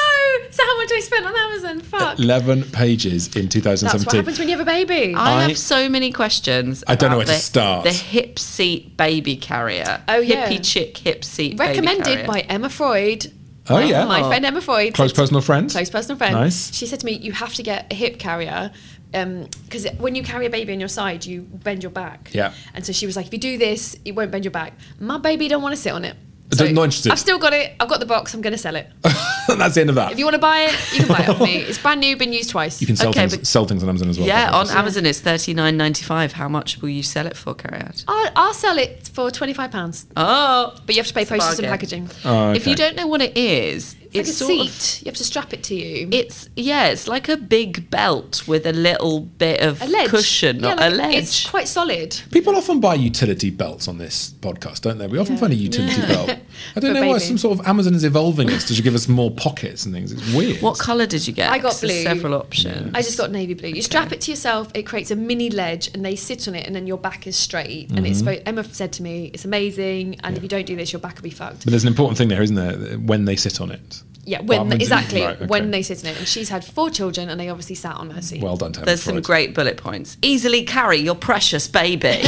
So 0.88 0.96
much 0.96 1.04
I 1.04 1.06
spent 1.06 1.26
on 1.26 1.36
Amazon? 1.36 1.80
Fuck. 1.82 2.20
11 2.20 2.64
pages 2.72 3.36
in 3.36 3.50
2017. 3.50 3.88
That's 3.90 4.06
what 4.06 4.16
happens 4.16 4.40
when 4.40 4.48
you 4.48 4.58
have 4.58 4.66
a 4.66 4.70
baby. 4.70 5.14
I, 5.16 5.40
I- 5.40 5.48
have 5.48 5.58
so 5.58 5.90
many 5.90 6.12
questions. 6.12 6.84
I 6.88 6.96
don't 6.96 7.10
know 7.10 7.18
about 7.18 7.28
where 7.28 7.36
to 7.36 7.42
start. 7.42 7.84
The 7.84 7.92
hip 7.92 8.40
seat 8.40 8.96
baby 8.96 9.36
carrier. 9.36 10.02
Oh, 10.08 10.20
yeah. 10.20 10.50
Hippychick 10.50 10.98
hip 10.98 11.24
seat 11.24 11.58
baby 11.58 11.70
Recommended 11.70 12.06
carrier. 12.06 12.28
by 12.28 12.40
Emma 12.42 12.70
Freud. 12.70 13.32
Oh, 13.70 13.80
yeah. 13.80 14.06
My 14.06 14.22
oh. 14.22 14.30
friend 14.30 14.46
Emma 14.46 14.62
Freud. 14.62 14.94
Close 14.94 15.12
personal 15.12 15.42
friend? 15.42 15.70
Close 15.70 15.90
personal 15.90 16.18
friend. 16.18 16.34
Nice. 16.34 16.74
She 16.74 16.86
said 16.86 17.02
to 17.02 17.06
me, 17.06 17.14
"You 17.14 17.34
have 17.34 17.54
to 17.56 17.64
get 17.64 17.92
a 17.92 17.96
hip 17.96 18.18
carrier." 18.18 18.72
Um, 19.14 19.48
because 19.64 19.88
when 19.98 20.16
you 20.16 20.24
carry 20.24 20.46
a 20.46 20.50
baby 20.50 20.72
on 20.72 20.80
your 20.80 20.90
side, 20.90 21.26
you 21.26 21.42
bend 21.42 21.84
your 21.84 21.90
back. 21.92 22.30
Yeah. 22.34 22.54
And 22.74 22.86
so 22.86 22.94
she 22.94 23.06
was 23.06 23.16
like, 23.16 23.28
if 23.28 23.34
you 23.34 23.40
do 23.40 23.58
this, 23.58 23.96
it 24.06 24.14
won't 24.14 24.32
bend 24.32 24.44
your 24.44 24.52
back. 24.52 24.74
My 25.00 25.18
baby 25.18 25.48
don't 25.48 25.62
want 25.62 25.76
to 25.76 25.82
sit 25.82 25.94
on 25.94 26.04
it. 26.04 26.16
Don't- 26.50 26.74
not 26.74 26.84
interested. 26.84 27.12
I've 27.12 27.20
still 27.20 27.40
got 27.40 27.54
it. 27.54 27.74
I've 27.80 27.90
got 27.90 28.00
the 28.00 28.06
box. 28.06 28.34
I'm 28.34 28.42
going 28.42 28.52
to 28.52 28.58
sell 28.58 28.76
it. 28.76 28.90
That's 29.58 29.76
the 29.76 29.82
end 29.82 29.90
of 29.90 29.96
that. 29.96 30.12
If 30.12 30.20
you 30.20 30.26
want 30.26 30.36
to 30.36 30.40
buy 30.40 30.60
it, 30.62 30.94
you 30.94 31.00
can 31.00 31.08
buy 31.08 31.20
it 31.24 31.30
off 31.30 31.40
me. 31.42 31.58
It's 31.58 31.78
brand 31.78 32.00
new, 32.02 32.16
been 32.18 32.34
used 32.34 32.50
twice. 32.50 32.82
You 32.82 32.88
can 32.88 32.96
sell, 32.96 33.10
Okay, 33.10 33.22
things, 33.22 33.38
but- 33.38 33.48
sell 33.48 33.66
things 33.66 33.84
on 33.84 33.90
Amazon 33.90 34.10
as 34.10 34.18
well. 34.18 34.28
Yeah, 34.28 34.52
on 34.52 34.70
Amazon 34.70 35.06
it's 35.06 35.20
thirty 35.20 35.54
nine 35.54 35.78
ninety 35.78 36.04
five. 36.04 36.34
How 36.34 36.48
much 36.50 36.82
will 36.82 36.90
you 36.90 37.04
sell 37.04 37.26
it 37.28 37.36
for, 37.38 37.54
Cariad? 37.56 38.04
I'll, 38.08 38.32
I'll 38.36 38.54
sell 38.54 38.78
it 38.78 39.10
for 39.14 39.32
twenty 39.32 39.54
five 39.54 39.72
pounds, 39.72 40.06
Oh, 40.16 40.76
but 40.86 40.96
you 40.96 41.00
have 41.02 41.08
to 41.08 41.14
pay 41.14 41.22
It's 41.22 41.32
a 41.32 41.36
postage 41.38 41.66
and 41.66 41.68
bargain. 41.72 42.08
packaging. 42.08 42.10
Oh, 42.26 42.52
if 42.54 42.68
you 42.68 42.76
don't 42.76 42.96
know 42.96 43.08
what 43.08 43.22
it 43.22 43.38
is, 43.38 43.96
It's, 44.12 44.16
it's, 44.16 44.16
like 44.16 44.28
a 44.28 44.32
sort 44.32 44.50
seat. 44.70 45.00
of 45.02 45.06
you 45.06 45.10
have 45.12 45.18
to 45.18 45.24
strap 45.24 45.54
it 45.54 45.64
to 45.64 45.76
you. 45.76 46.10
it's 46.12 46.50
yeah, 46.56 46.88
it's 46.88 47.08
like 47.08 47.30
a 47.30 47.38
big 47.38 47.90
belt 47.90 48.48
with 48.48 48.66
a 48.66 48.74
little 48.74 49.22
bit 49.22 49.62
of 49.62 49.82
a 49.82 49.86
ledge. 49.86 50.10
cushion, 50.10 50.58
Yeah, 50.58 50.62
not 50.74 50.78
like, 50.80 50.92
a 50.92 50.96
ledge. 50.96 51.16
It's 51.16 51.50
quite 51.50 51.68
solid. 51.68 52.20
People 52.32 52.56
often 52.56 52.80
buy 52.80 52.96
utility 52.96 53.50
belts 53.50 53.88
on 53.88 53.98
this 53.98 54.34
podcast, 54.42 54.82
don't 54.82 54.98
they? 54.98 55.08
We 55.08 55.18
often 55.20 55.38
find 55.38 55.52
a 55.54 55.56
utility 55.56 56.02
belt. 56.08 56.30
I 56.76 56.80
don't 56.80 56.94
For 56.96 57.02
know 57.02 57.08
why 57.08 57.14
baby. 57.14 57.20
some 57.26 57.38
sort 57.38 57.60
of 57.60 57.68
Amazon 57.68 57.94
is 57.96 58.04
evolving 58.04 58.50
us 58.52 58.66
to 58.74 58.82
give 58.82 58.96
us 58.96 59.08
more 59.08 59.32
pockets 59.38 59.86
and 59.86 59.94
things. 59.94 60.12
It's 60.12 60.34
weird. 60.34 60.62
what 60.62 60.78
colour 60.80 61.06
did 61.06 61.26
you 61.28 61.34
get? 61.34 61.52
I 61.52 61.58
got 61.60 61.72
'Cause 61.72 61.82
there's 61.82 61.94
blue. 61.94 62.04
Several 62.04 62.34
options. 62.36 62.92
I 62.94 63.02
just 63.02 63.18
got 63.18 63.32
navy 63.32 63.54
blue. 63.54 63.70
You 63.70 63.82
strap 63.82 64.12
it 64.12 64.22
to 64.22 64.32
yourself. 64.32 64.70
It 64.74 64.84
creates 64.84 65.12
a 65.12 65.16
mini 65.16 65.50
ledge, 65.50 65.90
and 65.94 66.04
they 66.04 66.16
sit 66.16 66.48
on 66.48 66.56
it, 66.56 66.66
and 66.68 66.76
then 66.76 66.88
your 66.88 66.98
back 66.98 67.28
is 67.28 67.36
straight. 67.36 67.90
And 67.90 67.98
Mm-hmm. 68.00 68.06
it's 68.08 68.20
supposed, 68.20 68.42
Emma 68.46 68.64
said 68.74 68.92
to 68.94 69.04
me, 69.04 69.32
"It's 69.34 69.46
amazing, 69.46 70.18
and 70.24 70.36
if 70.38 70.44
you 70.44 70.50
don't 70.50 70.66
do 70.66 70.76
this, 70.76 70.92
your 70.92 71.00
back 71.00 71.16
will 71.16 71.24
be 71.24 71.30
fucked." 71.30 71.64
But 71.66 71.72
there's 71.72 71.84
an 71.84 71.90
important 71.90 72.18
thing 72.18 72.28
there, 72.30 72.42
isn't 72.42 72.56
there? 72.56 72.98
When 72.98 73.26
they 73.26 73.36
sit 73.36 73.62
on 73.62 73.72
it. 73.72 74.02
Yeah, 74.28 74.42
when 74.42 74.68
Well, 74.68 74.74
exactly 74.74 75.22
right, 75.22 75.38
okay. 75.38 75.46
when 75.46 75.72
they 75.72 75.82
sit 75.82 76.04
in 76.04 76.10
it, 76.10 76.18
and 76.18 76.28
she's 76.28 76.50
had 76.50 76.66
four 76.66 76.90
children, 76.90 77.30
and 77.30 77.40
they 77.40 77.48
obviously 77.48 77.76
sat 77.76 77.96
on 77.96 78.10
her 78.10 78.22
seat. 78.22 78.44
Well 78.44 78.58
done, 78.58 78.74
Tammy. 78.74 78.86
There's 78.86 79.02
some 79.02 79.22
great 79.22 79.56
bullet 79.56 79.78
points. 79.78 80.18
Easily 80.22 80.64
carry 80.66 80.98
your 80.98 81.16
precious 81.16 81.68
baby. 81.68 82.22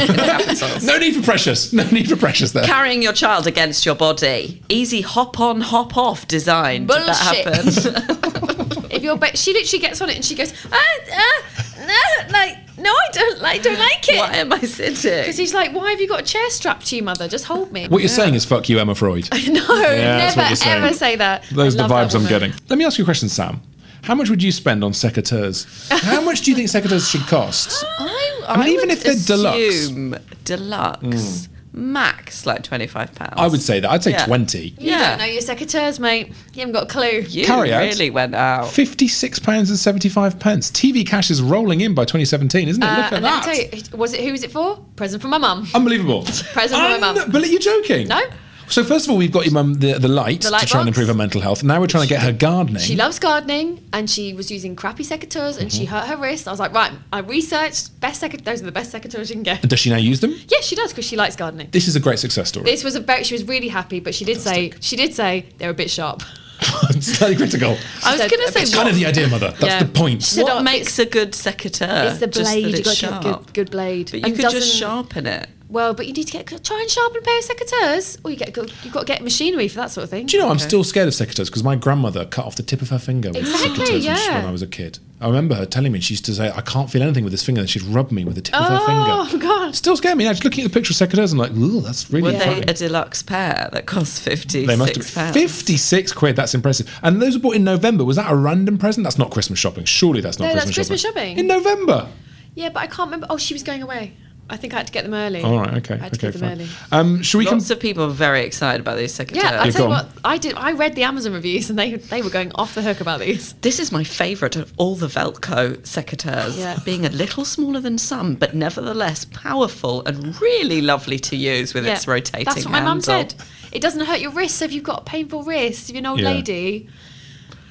No 0.82 0.98
need 0.98 1.14
for 1.14 1.22
precious. 1.22 1.72
No 1.72 1.84
need 1.90 2.08
for 2.08 2.16
precious 2.16 2.52
there. 2.52 2.64
Carrying 2.64 3.02
your 3.02 3.12
child 3.12 3.46
against 3.46 3.84
your 3.84 3.94
body. 3.94 4.62
Easy 4.68 5.02
hop 5.02 5.38
on, 5.38 5.60
hop 5.60 5.96
off 5.96 6.26
design. 6.26 6.86
Did 6.86 7.04
Bullshit. 7.04 7.44
that 7.44 8.04
happen? 8.04 8.86
if 8.90 9.02
you're, 9.02 9.16
ba- 9.18 9.36
she 9.36 9.52
literally 9.52 9.80
gets 9.80 10.00
on 10.00 10.08
it, 10.08 10.16
and 10.16 10.24
she 10.24 10.34
goes, 10.34 10.52
ah, 10.72 10.98
ah, 11.12 11.42
no, 11.86 12.32
like, 12.32 12.59
no, 12.80 12.90
I 12.90 13.08
don't 13.12 13.40
like, 13.40 13.62
don't 13.62 13.78
like 13.78 14.08
it. 14.08 14.18
Why 14.18 14.36
am 14.36 14.52
I 14.52 14.60
sitting? 14.60 15.20
Because 15.20 15.36
he's 15.36 15.54
like, 15.54 15.72
why 15.72 15.90
have 15.90 16.00
you 16.00 16.08
got 16.08 16.20
a 16.20 16.24
chair 16.24 16.48
strapped 16.50 16.86
to 16.86 16.96
you, 16.96 17.02
mother? 17.02 17.28
Just 17.28 17.44
hold 17.44 17.72
me. 17.72 17.88
What 17.88 17.98
you're 18.02 18.08
saying 18.08 18.34
is 18.34 18.44
fuck 18.44 18.68
you, 18.68 18.78
Emma 18.78 18.94
Freud. 18.94 19.28
no, 19.48 19.66
that's 19.66 20.36
what 20.36 20.42
never 20.42 20.48
you're 20.48 20.56
saying. 20.56 20.84
ever 20.84 20.94
say 20.94 21.16
that. 21.16 21.44
Those 21.50 21.76
I 21.76 21.84
are 21.84 21.88
the 21.88 21.94
vibes 21.94 22.14
I'm 22.14 22.26
getting. 22.28 22.52
Let 22.68 22.78
me 22.78 22.84
ask 22.84 22.98
you 22.98 23.04
a 23.04 23.06
question, 23.06 23.28
Sam. 23.28 23.60
How 24.02 24.14
much 24.14 24.30
would 24.30 24.42
you 24.42 24.50
spend 24.50 24.82
on 24.82 24.92
secateurs? 24.92 25.66
How 26.00 26.20
much 26.22 26.40
do 26.42 26.50
you 26.50 26.56
think 26.56 26.70
secateurs 26.70 27.10
should 27.10 27.20
cost? 27.22 27.84
I, 27.98 28.42
I 28.48 28.56
mean, 28.58 28.68
even 28.68 28.88
would 28.88 28.98
if 28.98 29.02
they're 29.02 29.14
deluxe. 29.14 29.90
Mm. 29.90 31.48
Assume 31.80 31.92
max 31.92 32.46
like 32.46 32.62
twenty 32.62 32.86
five 32.86 33.14
pounds. 33.14 33.34
I 33.36 33.46
would 33.48 33.60
say 33.60 33.80
that. 33.80 33.90
I'd 33.90 34.02
say 34.02 34.12
Yeah. 34.12 34.26
20. 34.26 34.58
You 34.78 34.90
Yeah. 34.90 35.10
don't 35.10 35.18
know 35.18 35.24
your 35.24 35.42
secateurs, 35.42 35.98
mate. 35.98 36.28
You 36.54 36.60
haven't 36.60 36.72
got 36.72 36.84
a 36.84 36.86
clue. 36.86 37.24
You 37.28 37.44
Cariad. 37.46 37.80
really 37.92 38.10
went 38.10 38.34
out. 38.34 38.66
£56 38.66 39.68
and 39.70 39.78
75 39.78 40.38
pence. 40.38 40.70
TV 40.70 41.04
cash 41.06 41.30
is 41.30 41.40
rolling 41.42 41.80
in 41.80 41.94
by 41.94 42.04
2017, 42.04 42.68
isn't 42.68 42.82
it? 42.82 42.86
Uh, 42.86 42.96
Look 42.96 43.04
at 43.06 43.12
and 43.14 43.22
let 43.24 43.42
that. 43.44 43.48
me 43.48 43.66
tell 43.68 43.78
you, 43.78 43.98
was 43.98 44.12
it 44.12 44.20
who 44.24 44.32
was 44.32 44.42
it 44.42 44.52
for? 44.52 44.76
Present 44.96 45.22
for 45.22 45.28
my 45.28 45.38
mum. 45.38 45.66
Unbelievable. 45.74 46.22
Present 46.52 46.80
for 46.80 46.88
my 46.88 46.98
mum. 46.98 47.30
But 47.30 47.48
you're 47.50 47.60
joking. 47.60 48.08
No. 48.08 48.20
So 48.70 48.84
first 48.84 49.06
of 49.06 49.10
all, 49.10 49.16
we've 49.18 49.32
got 49.32 49.44
your 49.44 49.52
mum 49.54 49.74
the, 49.74 49.98
the 49.98 50.08
light, 50.08 50.42
The 50.42 50.50
light 50.50 50.60
to 50.62 50.66
try 50.66 50.80
and 50.80 50.88
improve 50.88 51.08
her 51.08 51.14
mental 51.14 51.40
health. 51.40 51.62
Now 51.64 51.80
we're 51.80 51.86
trying 51.88 52.04
to 52.04 52.08
get 52.08 52.22
her 52.22 52.32
gardening. 52.32 52.80
She 52.80 52.94
loves 52.96 53.18
gardening, 53.18 53.82
and 53.92 54.08
she 54.08 54.32
was 54.32 54.50
using 54.50 54.76
crappy 54.76 55.04
secateurs, 55.04 55.58
and 55.58 55.68
Mm-hmm. 55.70 55.78
she 55.78 55.84
hurt 55.86 56.06
her 56.06 56.16
wrist. 56.16 56.46
I 56.48 56.50
was 56.52 56.60
like, 56.60 56.72
right. 56.72 56.92
I 57.12 57.18
researched 57.20 57.98
best 58.00 58.22
secateurs. 58.22 58.44
Those 58.44 58.62
are 58.62 58.66
the 58.66 58.72
best 58.72 58.92
secateurs 58.92 59.28
you 59.28 59.34
can 59.34 59.42
get. 59.42 59.62
Does 59.62 59.78
she 59.80 59.90
now 59.90 59.96
use 59.96 60.20
them? 60.20 60.34
Yeah, 60.48 60.60
she 60.60 60.76
does 60.76 60.92
because 60.92 61.04
she 61.04 61.16
likes 61.16 61.36
gardening. 61.36 61.68
This 61.72 61.88
is 61.88 61.96
a 61.96 62.00
great 62.00 62.18
success 62.20 62.48
story. 62.48 62.64
This 62.64 62.84
was 62.84 62.94
a 62.96 63.00
very. 63.00 63.24
She 63.24 63.34
was 63.34 63.44
really 63.46 63.68
happy, 63.68 64.00
but 64.00 64.14
she 64.14 64.24
did 64.24 64.40
say 64.40 64.72
she 64.80 64.96
did 64.96 65.14
say 65.14 65.46
they're 65.58 65.70
a 65.70 65.74
bit 65.74 65.90
sharp. 65.90 66.22
Slightly 67.00 67.36
critical. 67.36 67.76
I 68.04 68.12
was 68.12 68.20
going 68.20 68.30
to 68.30 68.36
say, 68.36 68.36
bit 68.46 68.54
That's 68.54 68.74
kind 68.74 68.88
of 68.88 68.94
the 68.94 69.06
idea, 69.06 69.28
mother. 69.28 69.48
That's 69.52 69.62
Yeah. 69.64 69.82
the 69.82 69.88
point. 69.92 70.22
Said, 70.22 70.42
what 70.42 70.58
"Oh, 70.58 70.62
makes 70.62 70.98
a 70.98 71.06
good 71.06 71.34
secateur? 71.34 72.08
It's 72.10 72.20
the 72.20 72.28
blade. 72.28 72.66
You 72.66 72.74
it's 72.74 73.00
got 73.00 73.20
to 73.22 73.28
get 73.28 73.36
good, 73.46 73.52
good 73.54 73.70
blade. 73.70 74.10
But 74.10 74.20
you 74.20 74.26
And 74.26 74.36
could 74.36 74.50
just 74.50 74.74
sharpen 74.74 75.26
it. 75.26 75.48
Well, 75.70 75.94
but 75.94 76.08
you 76.08 76.12
need 76.12 76.26
to 76.26 76.32
get 76.32 76.46
try 76.64 76.80
and 76.80 76.90
sharpen 76.90 77.18
a 77.18 77.22
pair 77.22 77.38
of 77.38 77.44
secateurs, 77.44 78.18
or 78.24 78.30
you 78.32 78.36
get 78.36 78.56
you've 78.56 78.92
got 78.92 79.00
to 79.00 79.06
get 79.06 79.22
machinery 79.22 79.68
for 79.68 79.76
that 79.76 79.92
sort 79.92 80.02
of 80.04 80.10
thing. 80.10 80.26
Do 80.26 80.36
you 80.36 80.42
know 80.42 80.50
I'm 80.50 80.58
still 80.58 80.82
scared 80.82 81.06
of 81.06 81.14
secateurs 81.14 81.46
because 81.46 81.62
my 81.62 81.76
grandmother 81.76 82.24
cut 82.24 82.44
off 82.44 82.56
the 82.56 82.64
tip 82.64 82.82
of 82.82 82.88
her 82.90 82.98
finger 82.98 83.28
with 83.28 83.38
Exactly, 83.38 83.84
secateurs 83.84 83.90
when, 83.92 84.02
yeah. 84.02 84.34
when 84.38 84.46
I 84.46 84.50
was 84.50 84.62
a 84.62 84.66
kid. 84.66 84.98
I 85.20 85.26
remember 85.26 85.54
her 85.54 85.66
telling 85.66 85.92
me 85.92 86.00
she 86.00 86.14
used 86.14 86.24
to 86.24 86.34
say, 86.34 86.50
"I 86.50 86.60
can't 86.62 86.90
feel 86.90 87.02
anything 87.02 87.22
with 87.24 87.32
this 87.32 87.44
finger," 87.44 87.60
and 87.60 87.70
she'd 87.70 87.82
rub 87.82 88.10
me 88.10 88.24
with 88.24 88.34
the 88.34 88.42
tip 88.42 88.54
of 88.54 88.66
her 88.66 88.78
finger. 88.78 89.04
Oh 89.10 89.26
finger. 89.26 89.46
god! 89.46 89.76
Still 89.76 89.96
scared 89.96 90.18
me. 90.18 90.24
Now, 90.24 90.30
just 90.32 90.44
looking 90.44 90.64
at 90.64 90.72
the 90.72 90.74
picture 90.74 90.92
of 90.92 91.08
secateurs, 91.10 91.30
I'm 91.32 91.38
like, 91.38 91.52
"Ooh, 91.52 91.80
that's 91.82 92.10
really 92.10 92.32
Were 92.32 92.38
they 92.38 92.62
a 92.62 92.74
deluxe 92.74 93.22
pair 93.22 93.68
that 93.72 93.86
cost 93.86 94.22
fifty 94.22 94.66
They 94.66 94.76
must 94.76 94.96
have 94.96 95.14
pounds? 95.14 95.36
56 95.36 96.12
quid. 96.14 96.34
That's 96.36 96.54
impressive. 96.54 96.90
And 97.02 97.22
those 97.22 97.36
were 97.36 97.42
bought 97.42 97.54
in 97.56 97.64
November. 97.64 98.04
Was 98.04 98.16
that 98.16 98.30
a 98.30 98.34
random 98.34 98.76
present? 98.78 99.04
That's 99.04 99.18
not 99.18 99.30
Christmas 99.30 99.58
shopping. 99.58 99.84
Surely 99.84 100.20
that's 100.20 100.38
not 100.38 100.46
No, 100.46 100.54
that's 100.54 100.64
Christmas, 100.64 100.88
Christmas 100.88 101.00
shopping. 101.02 101.38
In 101.38 101.46
November. 101.46 102.08
Yeah, 102.54 102.70
but 102.70 102.80
I 102.80 102.86
can't 102.86 103.06
remember. 103.08 103.26
Oh, 103.30 103.36
she 103.36 103.54
was 103.54 103.62
going 103.62 103.82
away. 103.82 104.14
I 104.50 104.56
think 104.56 104.74
I 104.74 104.78
had 104.78 104.86
to 104.88 104.92
get 104.92 105.04
them 105.04 105.14
early. 105.14 105.42
All 105.42 105.58
right. 105.60 105.74
Okay. 105.78 105.94
I 105.94 105.98
had 105.98 106.12
to 106.12 106.18
Okay. 106.18 106.26
get 106.32 106.32
them 106.40 106.42
Fine. 106.48 106.60
early. 106.60 106.68
Um, 106.92 107.22
should 107.22 107.38
we 107.38 107.44
come? 107.44 107.58
Lots 107.58 107.70
of 107.70 107.78
people 107.80 108.04
are 108.04 108.08
very 108.08 108.42
excited 108.44 108.80
about 108.80 108.98
these 108.98 109.16
secateurs. 109.16 109.36
Yeah, 109.36 109.60
I 109.62 109.66
Yeah, 109.66 109.70
tell 109.70 109.82
you 109.84 109.88
what, 109.90 110.08
I 110.24 110.36
did. 110.38 110.54
I 110.56 110.72
read 110.72 110.94
the 110.96 111.04
Amazon 111.04 111.32
reviews, 111.32 111.70
and 111.70 111.78
they 111.78 111.94
they 111.94 112.20
were 112.20 112.30
going 112.30 112.50
off 112.56 112.74
the 112.74 112.82
hook 112.82 113.00
about 113.00 113.20
these. 113.20 113.54
This 113.62 113.78
is 113.78 113.92
my 113.92 114.04
favourite 114.04 114.56
of 114.56 114.72
all 114.76 114.96
the 114.96 115.06
Felco 115.06 115.76
secateurs, 115.82 116.58
Yeah. 116.58 116.78
being 116.84 117.06
a 117.06 117.10
little 117.10 117.44
smaller 117.44 117.80
than 117.80 117.96
some, 117.96 118.34
but 118.34 118.54
nevertheless 118.54 119.24
powerful 119.30 120.02
and 120.04 120.38
really 120.40 120.80
lovely 120.80 121.18
to 121.20 121.36
use 121.36 121.72
with 121.72 121.86
its 121.86 122.06
rotating 122.08 122.44
That's 122.44 122.64
what 122.64 122.72
my 122.72 122.80
mum 122.80 123.00
handle. 123.00 123.02
said. 123.30 123.34
It 123.72 123.80
doesn't 123.82 124.04
hurt 124.04 124.20
your 124.20 124.32
wrist, 124.32 124.56
so 124.56 124.64
if 124.64 124.72
you've 124.72 124.82
got 124.82 125.02
a 125.02 125.04
painful 125.04 125.44
wrist, 125.44 125.88
if 125.88 125.94
you're 125.94 126.00
an 126.00 126.06
old 126.06 126.20
Yeah. 126.20 126.30
lady. 126.32 126.88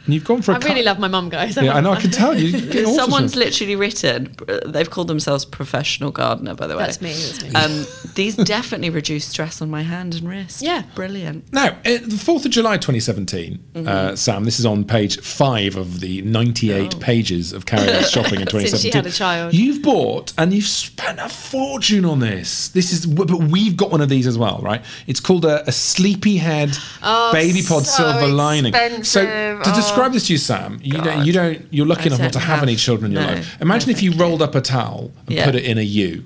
And 0.09 0.13
you've 0.15 0.25
gone 0.25 0.41
for 0.41 0.53
a 0.53 0.55
I 0.55 0.57
really 0.57 0.75
cut- 0.77 0.85
love 0.85 0.99
my 0.99 1.07
mum, 1.07 1.29
guys. 1.29 1.55
Yeah, 1.55 1.75
I 1.75 1.81
know. 1.81 1.91
I 1.91 2.01
can 2.01 2.09
tell 2.09 2.35
you. 2.35 2.47
you're 2.47 2.61
getting 2.61 2.85
all 2.87 2.95
sorts 2.95 2.97
Someone's 3.11 3.35
literally 3.35 3.75
written. 3.75 4.35
They've 4.65 4.89
called 4.89 5.07
themselves 5.07 5.45
professional 5.45 6.09
gardener, 6.09 6.55
by 6.55 6.65
the 6.65 6.75
way. 6.75 6.83
That's 6.83 6.99
me, 6.99 7.11
that's 7.13 7.43
me. 7.43 7.53
Um, 7.53 7.85
these 8.15 8.35
definitely 8.35 8.89
reduce 8.89 9.25
stress 9.25 9.61
on 9.61 9.69
my 9.69 9.83
hand 9.83 10.15
and 10.15 10.27
wrist. 10.27 10.63
Yeah. 10.63 10.81
brilliant. 10.95 11.53
Now, 11.53 11.67
uh, 11.67 11.77
the 11.83 12.17
4th 12.19 12.45
of 12.45 12.51
July 12.51 12.77
2017, 12.77 13.59
Mm-hmm. 13.73 13.87
uh, 13.87 14.15
Sam, 14.15 14.45
this 14.45 14.59
is 14.59 14.65
on 14.65 14.83
page 14.83 15.19
five 15.21 15.75
of 15.75 15.99
the 15.99 16.23
98 16.23 16.99
pages 16.99 17.53
of 17.53 17.65
Cariad's 17.67 18.09
shopping 18.15 18.41
in 18.41 18.47
2017. 18.47 18.63
Oh. 18.63 18.67
Since 18.69 18.81
she 18.81 18.89
had 18.91 19.05
a 19.05 19.11
child. 19.11 19.53
You've 19.53 19.83
bought 19.83 20.33
and 20.39 20.51
you've 20.53 20.65
spent 20.65 21.19
a 21.19 21.29
fortune 21.29 22.03
on 22.05 22.19
this. 22.19 22.69
This 22.69 22.91
is, 22.91 23.05
but 23.05 23.29
we've 23.29 23.77
got 23.77 23.91
one 23.91 24.01
of 24.01 24.09
these 24.09 24.25
as 24.25 24.37
well, 24.39 24.59
right? 24.63 24.83
It's 25.05 25.19
called 25.19 25.45
a, 25.45 25.67
a 25.67 25.71
Sleepyhead 25.71 26.75
Oh, 27.03 27.31
Baby 27.31 27.61
Pod 27.61 27.85
so 27.85 28.03
Silver 28.11 28.27
Lining. 28.27 28.73
So, 29.03 29.23
to 29.25 29.59
Oh, 29.65 29.75
describe 29.75 29.98
this 30.07 30.27
to 30.27 30.33
you, 30.33 30.37
Sam, 30.39 30.79
you 30.81 30.93
don't, 31.01 31.25
you 31.25 31.33
don't, 31.33 31.65
you're 31.71 31.85
lucky 31.85 32.03
I 32.03 32.05
enough 32.07 32.19
not 32.19 32.33
to 32.33 32.39
don't 32.39 32.47
have, 32.47 32.63
any 32.63 32.75
children 32.75 33.11
in 33.11 33.17
your 33.17 33.27
no, 33.27 33.33
life. 33.35 33.61
Imagine 33.61 33.89
no, 33.89 33.95
if 33.97 34.01
you 34.03 34.11
rolled 34.13 34.41
up 34.41 34.55
a 34.55 34.61
towel 34.61 35.11
and 35.27 35.35
Yeah. 35.35 35.45
put 35.45 35.55
it 35.55 35.65
in 35.65 35.77
a 35.77 35.81
U. 35.81 36.23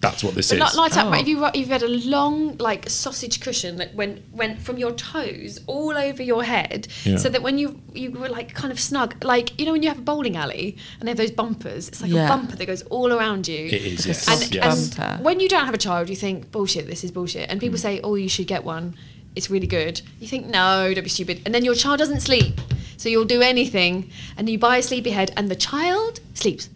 That's 0.00 0.22
what 0.22 0.34
this 0.34 0.48
But 0.50 0.56
is. 0.56 0.60
not 0.60 0.74
like 0.74 0.92
that, 0.92 1.06
Oh. 1.06 1.12
if 1.14 1.26
you 1.26 1.46
you've 1.54 1.68
had 1.70 1.82
a 1.82 1.88
long 1.88 2.58
like 2.58 2.90
sausage 2.90 3.40
cushion 3.40 3.76
that 3.76 3.94
went 3.94 4.20
went 4.34 4.60
from 4.60 4.76
your 4.76 4.92
toes 4.92 5.60
all 5.66 5.96
over 5.96 6.22
your 6.22 6.44
head, 6.44 6.88
Yeah. 7.04 7.16
so 7.16 7.30
that 7.30 7.42
when 7.42 7.56
you 7.56 7.80
you 7.94 8.10
were 8.10 8.28
like 8.28 8.52
kind 8.52 8.70
of 8.70 8.78
snug, 8.78 9.24
like 9.24 9.58
you 9.58 9.64
know 9.64 9.72
when 9.72 9.82
you 9.82 9.88
have 9.88 9.98
a 10.00 10.02
bowling 10.02 10.36
alley 10.36 10.76
and 11.00 11.06
they 11.08 11.10
have 11.10 11.16
those 11.16 11.30
bumpers, 11.30 11.88
it's 11.88 12.02
like 12.02 12.10
Yeah. 12.12 12.26
a 12.26 12.28
bumper 12.28 12.54
that 12.54 12.66
goes 12.66 12.82
all 12.90 13.14
around 13.14 13.48
you. 13.48 13.64
It 13.64 13.72
is, 13.72 14.04
yes. 14.06 14.28
And, 14.28 14.54
yes. 14.54 14.88
bumper. 14.90 15.02
and 15.14 15.24
when 15.24 15.40
you 15.40 15.48
don't 15.48 15.64
have 15.64 15.72
a 15.74 15.78
child, 15.78 16.10
you 16.10 16.16
think 16.16 16.52
bullshit. 16.52 16.86
This 16.86 17.02
is 17.02 17.10
bullshit, 17.10 17.48
and 17.48 17.58
Mm. 17.58 17.62
people 17.62 17.78
say, 17.78 18.00
oh, 18.04 18.14
you 18.16 18.28
should 18.28 18.46
get 18.46 18.62
one. 18.62 18.94
It's 19.36 19.50
really 19.50 19.66
good. 19.66 20.00
You 20.20 20.28
think 20.28 20.46
no, 20.46 20.92
don't 20.94 21.04
be 21.04 21.10
stupid, 21.10 21.42
and 21.44 21.54
then 21.54 21.64
your 21.64 21.74
child 21.74 21.98
doesn't 21.98 22.20
sleep, 22.20 22.60
so 22.96 23.08
you'll 23.08 23.24
do 23.24 23.42
anything, 23.42 24.10
and 24.36 24.48
you 24.48 24.58
buy 24.58 24.78
a 24.78 24.82
sleepy 24.82 25.10
head, 25.10 25.32
and 25.36 25.50
the 25.50 25.56
child 25.56 26.20
sleeps. 26.34 26.68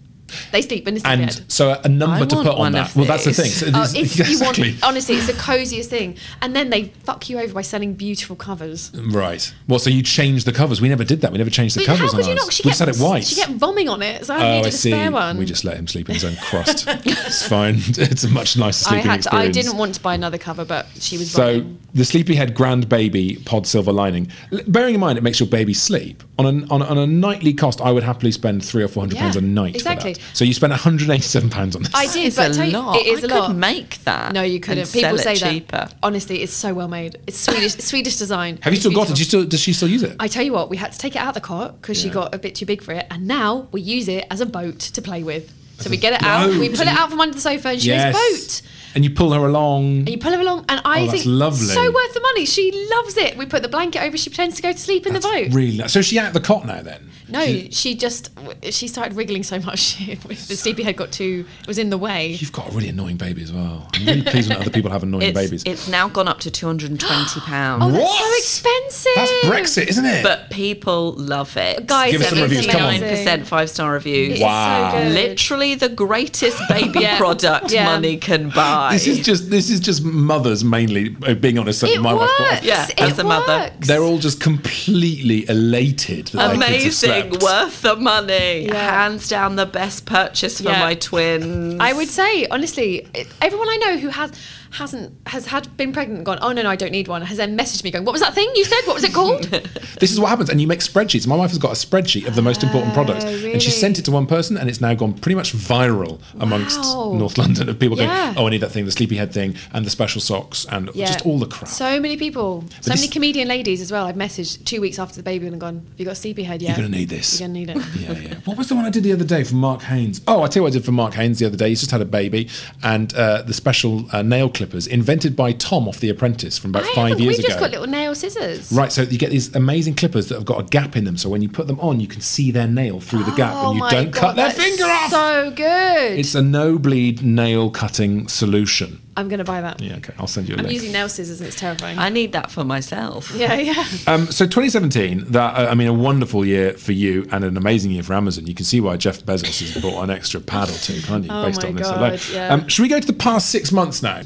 They 0.53 0.63
sleep 0.63 0.87
in 0.89 0.97
a 0.97 1.01
sleepy 1.01 1.13
and 1.23 1.31
head. 1.33 1.51
so 1.51 1.81
a 1.85 1.89
number 1.89 2.17
I 2.17 2.27
to 2.27 2.37
put 2.37 2.47
on 2.49 2.73
that. 2.73 2.95
Well, 2.95 3.05
that's 3.07 3.25
the 3.25 3.33
thing. 3.33 3.51
So 3.51 3.67
it 3.67 3.75
Oh, 3.75 3.83
is- 3.83 3.95
if 3.95 4.17
you 4.19 4.25
exactly. 4.25 4.71
want, 4.73 4.85
honestly, 4.85 5.17
it's 5.17 5.27
the 5.27 5.33
coziest 5.35 5.91
thing. 5.91 6.17
And 6.43 6.55
then 6.55 6.71
they 6.71 6.85
fuck 7.05 7.29
you 7.31 7.39
over 7.39 7.55
by 7.55 7.63
selling 7.63 7.95
beautiful 7.95 8.37
covers. 8.37 8.91
Right. 8.95 9.53
Well, 9.67 9.79
so 9.79 9.91
you 9.91 10.03
change 10.03 10.45
the 10.45 10.53
covers. 10.53 10.81
We 10.81 10.89
never 10.89 11.05
did 11.05 11.21
that. 11.23 11.33
We 11.33 11.39
never 11.39 11.51
changed 11.51 11.77
the 11.77 11.81
But 11.81 11.87
covers 11.87 12.13
how 12.13 12.19
could 12.19 12.25
on 12.25 12.27
you 12.27 12.33
ours. 12.33 12.47
not? 12.47 12.53
She 12.53 12.63
we 12.65 12.71
kept, 12.71 12.79
had 12.81 12.89
it 12.89 12.97
white. 12.97 13.25
She 13.25 13.37
kept 13.41 13.53
vomiting 13.53 13.89
on 13.89 14.03
it, 14.03 14.25
so 14.27 14.35
I 14.35 14.37
oh, 14.39 14.51
needed 14.57 14.65
I 14.67 14.69
a 14.69 14.73
see. 14.73 14.91
spare 14.91 15.11
one. 15.13 15.37
We 15.39 15.45
just 15.45 15.65
let 15.65 15.77
him 15.77 15.87
sleep 15.87 16.09
in 16.09 16.15
his 16.15 16.25
own 16.25 16.37
crust. 16.43 16.85
it's 16.89 17.47
fine. 17.49 17.77
It's 17.99 18.25
a 18.25 18.29
much 18.29 18.57
nicer 18.57 18.87
I 18.89 18.91
sleeping 19.01 19.11
had. 19.11 19.23
To, 19.23 19.35
I 19.35 19.49
didn't 19.51 19.77
want 19.77 19.95
to 19.95 20.01
buy 20.01 20.15
another 20.15 20.39
cover, 20.39 20.65
but 20.65 20.87
she 20.99 21.19
was. 21.19 21.31
So 21.31 21.61
vomiting. 21.61 21.79
the 21.95 22.05
Sleepyhead 22.05 22.55
Grand 22.55 22.89
Baby 22.89 23.41
Pod 23.45 23.67
Silver 23.67 23.93
Lining. 23.93 24.29
Bearing 24.67 24.95
in 24.95 25.01
mind 25.01 25.19
it 25.19 25.23
makes 25.23 25.41
your 25.41 25.49
baby 25.49 25.75
sleep 25.75 26.23
on 26.39 26.47
a, 26.47 26.67
on 26.73 26.83
a, 26.83 26.85
on 26.87 26.99
a 26.99 27.07
nightly 27.07 27.53
cost, 27.53 27.81
I 27.81 27.91
would 27.91 28.03
happily 28.05 28.31
spend 28.33 28.65
three 28.65 28.83
or 28.83 28.89
four 28.89 29.03
hundred 29.03 29.19
pounds 29.19 29.37
a 29.37 29.41
night. 29.41 29.75
exactly. 29.75 30.17
For. 30.19 30.37
So 30.37 30.45
you 30.45 30.53
spent 30.53 30.71
one 30.71 30.79
hundred 30.81 31.11
eighty-seven 31.11 31.51
pounds 31.51 31.75
on 31.77 31.83
this. 31.83 31.93
I 31.95 32.07
did, 32.07 32.27
It's 32.27 32.37
but 32.37 32.51
a 32.51 32.55
tell 32.55 32.67
you, 32.67 32.73
lot. 32.79 32.97
it 32.97 33.07
is 33.07 33.25
I 33.25 33.27
a 33.27 33.31
lot. 33.39 33.47
could 33.49 33.57
make 33.57 33.99
that. 34.05 34.33
no, 34.33 34.43
you 34.43 34.61
couldn't. 34.61 34.87
sell 34.87 35.03
People 35.03 35.19
it 35.19 35.23
say 35.23 35.37
cheaper. 35.37 35.71
that. 35.77 35.95
Honestly, 36.03 36.43
it's 36.43 36.53
so 36.53 36.75
well 36.75 36.89
made. 36.89 37.19
It's 37.27 37.39
Swedish, 37.39 37.75
Swedish 37.79 38.17
design. 38.17 38.59
Have 38.63 38.73
you 38.73 38.77
It's 38.77 38.83
still 38.83 38.93
got 38.95 39.11
it? 39.11 39.15
Do 39.15 39.21
you 39.21 39.25
still, 39.25 39.45
does 39.45 39.61
she 39.61 39.73
still 39.73 39.89
use 39.89 40.03
it? 40.03 40.17
I 40.21 40.29
tell 40.29 40.43
you 40.45 40.53
what, 40.53 40.71
we 40.71 40.77
had 40.77 40.93
to 40.93 40.99
take 40.99 41.15
it 41.17 41.19
out 41.19 41.29
of 41.29 41.35
the 41.35 41.41
cot 41.41 41.81
because 41.81 41.99
she 42.01 42.11
got 42.11 42.35
a 42.35 42.39
bit 42.39 42.55
too 42.55 42.67
big 42.67 42.83
for 42.83 42.93
it, 42.93 43.07
and 43.11 43.27
now 43.27 43.69
we 43.73 43.81
use 43.81 44.09
it 44.09 44.27
as 44.31 44.41
a 44.41 44.47
boat 44.47 44.79
to 44.81 45.03
play 45.03 45.23
with. 45.23 45.53
So 45.81 45.91
we 45.91 45.97
get 45.97 46.13
it 46.15 46.23
out, 46.25 46.51
we 46.51 46.69
pull 46.71 46.81
it 46.83 46.89
out 46.89 47.09
from 47.11 47.21
under 47.21 47.35
the 47.35 47.41
sofa, 47.41 47.69
and 47.69 47.81
she 47.81 47.89
yes. 47.89 48.13
goes 48.15 48.61
boat. 48.61 48.73
And 48.95 49.05
you 49.05 49.11
pull 49.11 49.33
her 49.33 49.41
along. 49.47 49.99
And 49.99 50.09
you 50.09 50.19
pull 50.19 50.33
her 50.33 50.41
along, 50.41 50.65
and 50.69 50.81
I 50.85 51.03
Oh, 51.03 51.07
that's 51.07 51.23
think 51.23 51.27
lovely. 51.27 51.67
so 51.67 51.85
worth 51.93 52.15
the 52.15 52.21
money. 52.21 52.47
She 52.47 52.73
loves 52.91 53.17
it. 53.17 53.37
We 53.37 53.47
put 53.47 53.63
the 53.63 53.69
blanket 53.69 54.03
over. 54.03 54.17
She 54.17 54.29
pretends 54.31 54.57
to 54.57 54.63
go 54.63 54.73
to 54.73 54.79
sleep 54.79 55.07
in 55.07 55.13
the 55.13 55.21
boat. 55.21 55.49
Really. 55.53 55.87
So 55.87 56.01
is 56.01 56.07
she 56.07 56.19
out 56.19 56.29
of 56.29 56.33
the 56.35 56.41
cot 56.41 56.67
now 56.67 56.83
then? 56.83 57.09
No, 57.31 57.45
she 57.71 57.95
just 57.95 58.31
she 58.71 58.89
started 58.89 59.15
wriggling 59.17 59.43
so 59.43 59.59
much. 59.61 59.97
the 60.27 60.37
sleepyhead 60.57 60.97
got 60.97 61.13
too. 61.13 61.45
It 61.61 61.67
was 61.67 61.79
in 61.79 61.91
the 61.91 61.99
way. 61.99 62.29
You've 62.29 62.53
got 62.53 62.69
a 62.69 62.75
really 62.75 62.89
annoying 62.89 63.17
baby 63.17 63.43
as 63.43 63.53
well. 63.53 63.89
I'm 63.95 64.07
really 64.07 64.23
pleased 64.23 64.49
when 64.49 64.59
other 64.61 64.71
people 64.71 64.91
have 64.91 65.03
annoying 65.03 65.29
It's, 65.29 65.39
babies. 65.39 65.63
it's 65.67 65.89
now 65.89 66.09
gone 66.09 66.29
up 66.29 66.41
to 66.41 66.51
two 66.51 66.67
hundred 66.67 66.91
and 66.91 67.01
twenty 67.01 67.41
pounds. 67.41 67.85
Oh, 67.85 67.91
that's 67.91 68.03
What? 68.05 68.19
so 68.33 68.39
expensive. 68.39 69.13
That's 69.17 69.33
Brexit, 69.47 69.89
isn't 69.89 70.05
it? 70.05 70.23
But 70.23 70.51
people 70.51 71.13
love 71.13 71.57
it. 71.57 71.87
Guys, 71.87 72.13
Give 72.13 72.21
us 72.23 72.29
some 72.31 72.41
reviews, 72.41 72.67
come 72.67 72.83
on. 72.83 72.93
Seventy-nine 72.93 73.11
percent 73.17 73.47
five 73.47 73.71
star 73.71 73.93
reviews. 73.93 74.33
It's 74.35 74.43
Wow. 74.43 74.91
so 74.93 74.99
good. 74.99 75.13
Literally 75.13 75.75
the 75.75 75.89
greatest 75.89 76.61
baby 76.69 77.01
Yeah. 77.01 77.19
product 77.19 77.71
Yeah. 77.73 77.85
money 77.85 78.17
can 78.17 78.51
buy. 78.51 78.93
this 78.93 79.07
is 79.07 79.21
just 79.21 79.51
this 79.51 79.71
is 79.71 79.81
just 79.81 80.03
mothers 80.05 80.65
mainly 80.65 81.17
uh, 81.27 81.35
being 81.35 81.59
honest. 81.59 81.83
It 81.85 82.01
my 82.01 82.15
wife's. 82.15 82.65
Yeah, 82.65 82.87
it 82.89 83.01
as 83.01 83.19
a 83.19 83.25
mother. 83.25 83.71
They're 83.81 84.03
all 84.03 84.19
just 84.19 84.41
completely 84.41 85.49
elated 85.49 86.29
that 86.29 86.59
their 86.59 86.69
kids 86.69 87.03
have 87.03 87.11
Amazing, 87.11 87.18
slept. 87.23 87.43
worth 87.43 87.83
the 87.83 87.97
money. 87.97 88.67
Yeah. 88.67 88.75
Hands 89.03 89.29
down 89.29 89.57
the 89.57 89.67
best 89.67 90.07
purchase 90.07 90.59
for 90.61 90.69
Yeah. 90.71 90.81
my 90.81 90.95
twins. 90.95 91.77
I 91.81 91.93
would 91.93 92.09
say 92.09 92.47
honestly, 92.51 93.07
everyone 93.41 93.69
I 93.69 93.77
know 93.77 93.99
who 93.99 94.09
has 94.09 94.33
hasn't 94.73 95.15
has 95.27 95.47
had 95.47 95.75
been 95.77 95.93
pregnant 95.93 96.19
and 96.19 96.27
gone, 96.27 96.39
oh 96.43 96.53
no 96.53 96.63
no 96.63 96.71
I 96.71 96.77
don't 96.77 96.93
need 96.93 97.09
one, 97.09 97.23
has 97.23 97.37
then 97.39 97.57
messaged 97.57 97.85
me 97.85 97.91
going, 97.91 98.05
what 98.05 98.13
was 98.13 98.21
that 98.23 98.35
thing 98.35 98.51
you 98.55 98.65
said? 98.65 98.81
What 98.87 98.95
was 98.95 99.05
it 99.05 99.13
called? 99.15 99.47
This 100.01 100.13
is 100.13 100.21
what 100.21 100.29
happens, 100.29 100.49
and 100.49 100.61
you 100.61 100.69
make 100.69 100.79
spreadsheets. 100.79 101.27
My 101.27 101.35
wife 101.35 101.51
has 101.51 101.59
got 101.59 101.71
a 101.73 101.87
spreadsheet 101.87 102.29
of 102.29 102.37
the 102.37 102.43
most 102.43 102.63
important 102.63 102.95
products, 102.95 103.25
and 103.25 103.61
she 103.61 103.71
sent 103.71 103.99
it 103.99 104.05
to 104.05 104.13
one 104.13 104.27
person, 104.27 104.57
and 104.57 104.69
it's 104.69 104.81
now 104.81 104.95
gone 104.95 105.13
pretty 105.13 105.35
much 105.35 105.53
viral 105.55 106.21
amongst 106.39 106.79
Wow. 106.79 107.15
North 107.19 107.37
London 107.37 107.69
of 107.69 107.79
people 107.81 107.99
Yeah. 107.99 108.27
going, 108.27 108.39
"Oh, 108.39 108.47
I 108.47 108.51
need 108.51 108.61
that 108.61 108.71
thing, 108.71 108.85
the 108.85 108.93
sleepyhead 108.93 109.33
thing, 109.33 109.57
and 109.73 109.85
the 109.85 109.91
special 109.91 110.21
socks, 110.21 110.67
and 110.71 110.91
just 110.95 111.27
all 111.27 111.39
the 111.41 111.47
crap." 111.47 111.69
So 111.69 111.99
many 112.01 112.17
people, 112.17 112.65
so 112.81 112.91
this- 112.93 113.01
many 113.01 113.09
comedian 113.09 113.49
ladies 113.49 113.81
as 113.81 113.91
well. 113.91 114.07
I've 114.07 114.15
messaged 114.15 114.65
two 114.65 114.81
weeks 114.81 114.99
after 115.01 115.17
the 115.17 115.23
baby 115.25 115.47
and 115.49 115.61
gone, 115.61 115.75
have 115.91 115.99
you 115.99 116.05
got 116.05 116.13
a 116.13 116.15
sleepyhead 116.15 116.63
yet? 116.63 116.77
You're 116.79 116.87
gonna 116.87 116.97
need 116.97 117.09
this. 117.09 117.41
You're 117.41 117.49
gonna 117.49 117.59
need 117.59 117.71
it. 117.71 117.77
yeah, 118.01 118.13
yeah. 118.13 118.35
What 118.45 118.57
was 118.57 118.69
the 118.69 118.77
one 118.77 118.85
I 118.85 118.91
did 118.91 119.03
the 119.03 119.13
other 119.13 119.25
day 119.25 119.43
for 119.43 119.57
Mark 119.57 119.83
Haynes? 119.83 120.21
Oh, 120.29 120.43
I 120.43 120.47
tell 120.47 120.61
you 120.61 120.63
what 120.65 120.69
I 120.73 120.75
did 120.75 120.85
for 120.85 120.93
Mark 120.93 121.15
Haynes 121.15 121.39
the 121.41 121.47
other 121.47 121.57
day. 121.57 121.71
He's 121.71 121.81
just 121.81 121.91
had 121.91 122.01
a 122.01 122.05
baby, 122.05 122.49
and 122.85 123.13
uh, 123.15 123.43
the 123.43 123.55
special 123.55 124.07
uh, 124.13 124.23
nail 124.23 124.49
clippers 124.59 124.87
invented 124.87 125.35
by 125.35 125.53
Tom 125.53 125.89
off 125.89 126.01
The 126.01 126.11
Apprentice 126.11 126.59
from 126.59 126.71
about 126.71 126.83
I 126.85 126.95
five 126.95 127.21
years 127.21 127.37
We've 127.37 127.39
ago. 127.39 127.49
just 127.49 127.61
got 127.61 127.71
little 127.71 127.87
nail 127.87 128.15
scissors. 128.15 128.71
Right, 128.71 128.93
so 128.93 129.03
you 129.03 129.17
get 129.17 129.31
these 129.31 129.55
amazing 129.55 129.95
clippers 129.95 130.29
that 130.29 130.35
have 130.35 130.45
got 130.45 130.61
a 130.61 130.65
gap 130.65 130.97
in 130.97 131.05
them, 131.05 131.17
so 131.17 131.31
when 131.31 131.41
you 131.41 131.49
put 131.49 131.67
them 131.67 131.81
on, 131.81 132.01
you 132.01 132.07
can 132.09 132.21
see 132.21 132.51
their 132.51 132.67
nail 132.69 133.01
through 133.01 133.25
the 133.25 133.31
gap, 133.33 133.55
Oh 133.55 133.71
and 133.71 133.79
you 133.81 133.89
don't 133.89 134.11
God, 134.11 134.21
cut 134.21 134.37
their 134.37 134.51
finger 134.51 134.85
off. 134.85 135.11
So 135.11 135.51
good. 135.53 136.19
It's 136.19 136.35
a 136.35 136.43
no 136.43 136.79
bleed 136.79 137.23
nail 137.23 137.71
cutting 137.71 138.29
solution. 138.29 139.01
I'm 139.19 139.29
gonna 139.29 139.45
buy 139.45 139.61
that. 139.61 139.81
Yeah, 139.83 139.97
okay, 139.97 140.15
I'll 140.19 140.27
send 140.27 140.49
you 140.49 140.55
a 140.55 140.59
I'm 140.59 140.65
link. 140.65 140.75
using 140.75 140.93
nail 140.93 141.09
scissors 141.09 141.41
and 141.41 141.49
it's 141.49 141.59
terrifying. 141.59 141.99
I 141.99 142.09
need 142.09 142.33
that 142.33 142.51
for 142.51 142.65
myself. 142.65 143.31
yeah, 143.37 143.55
yeah. 143.55 143.85
Um, 144.07 144.27
so 144.27 144.45
2017, 144.47 145.25
that 145.33 145.55
uh, 145.59 145.71
I 145.71 145.75
mean, 145.75 145.89
a 145.89 145.93
wonderful 145.93 146.45
year 146.45 146.73
for 146.75 146.93
you 146.93 147.27
and 147.33 147.45
an 147.45 147.57
amazing 147.57 147.91
year 147.91 148.03
for 148.03 148.15
Amazon. 148.15 148.47
You 148.47 148.55
can 148.55 148.65
see 148.65 148.81
why 148.81 148.97
Jeff 148.97 149.21
Bezos 149.25 149.61
has 149.75 149.83
bought 149.83 150.03
an 150.05 150.11
extra 150.11 150.41
pad 150.41 150.69
or 150.71 150.79
two, 150.79 151.01
can't 151.03 151.25
you? 151.25 151.31
Oh 151.33 151.45
based 151.45 151.63
my 151.63 151.69
on 151.71 151.75
this 151.77 151.89
God, 151.89 151.99
alone. 151.99 152.19
yeah. 152.33 152.55
Um, 152.55 152.69
should 152.69 152.83
we 152.83 152.89
go 152.89 153.01
to 153.01 153.07
the 153.07 153.13
past 153.13 153.51
six 153.51 153.73
months 153.73 154.03
now? 154.03 154.23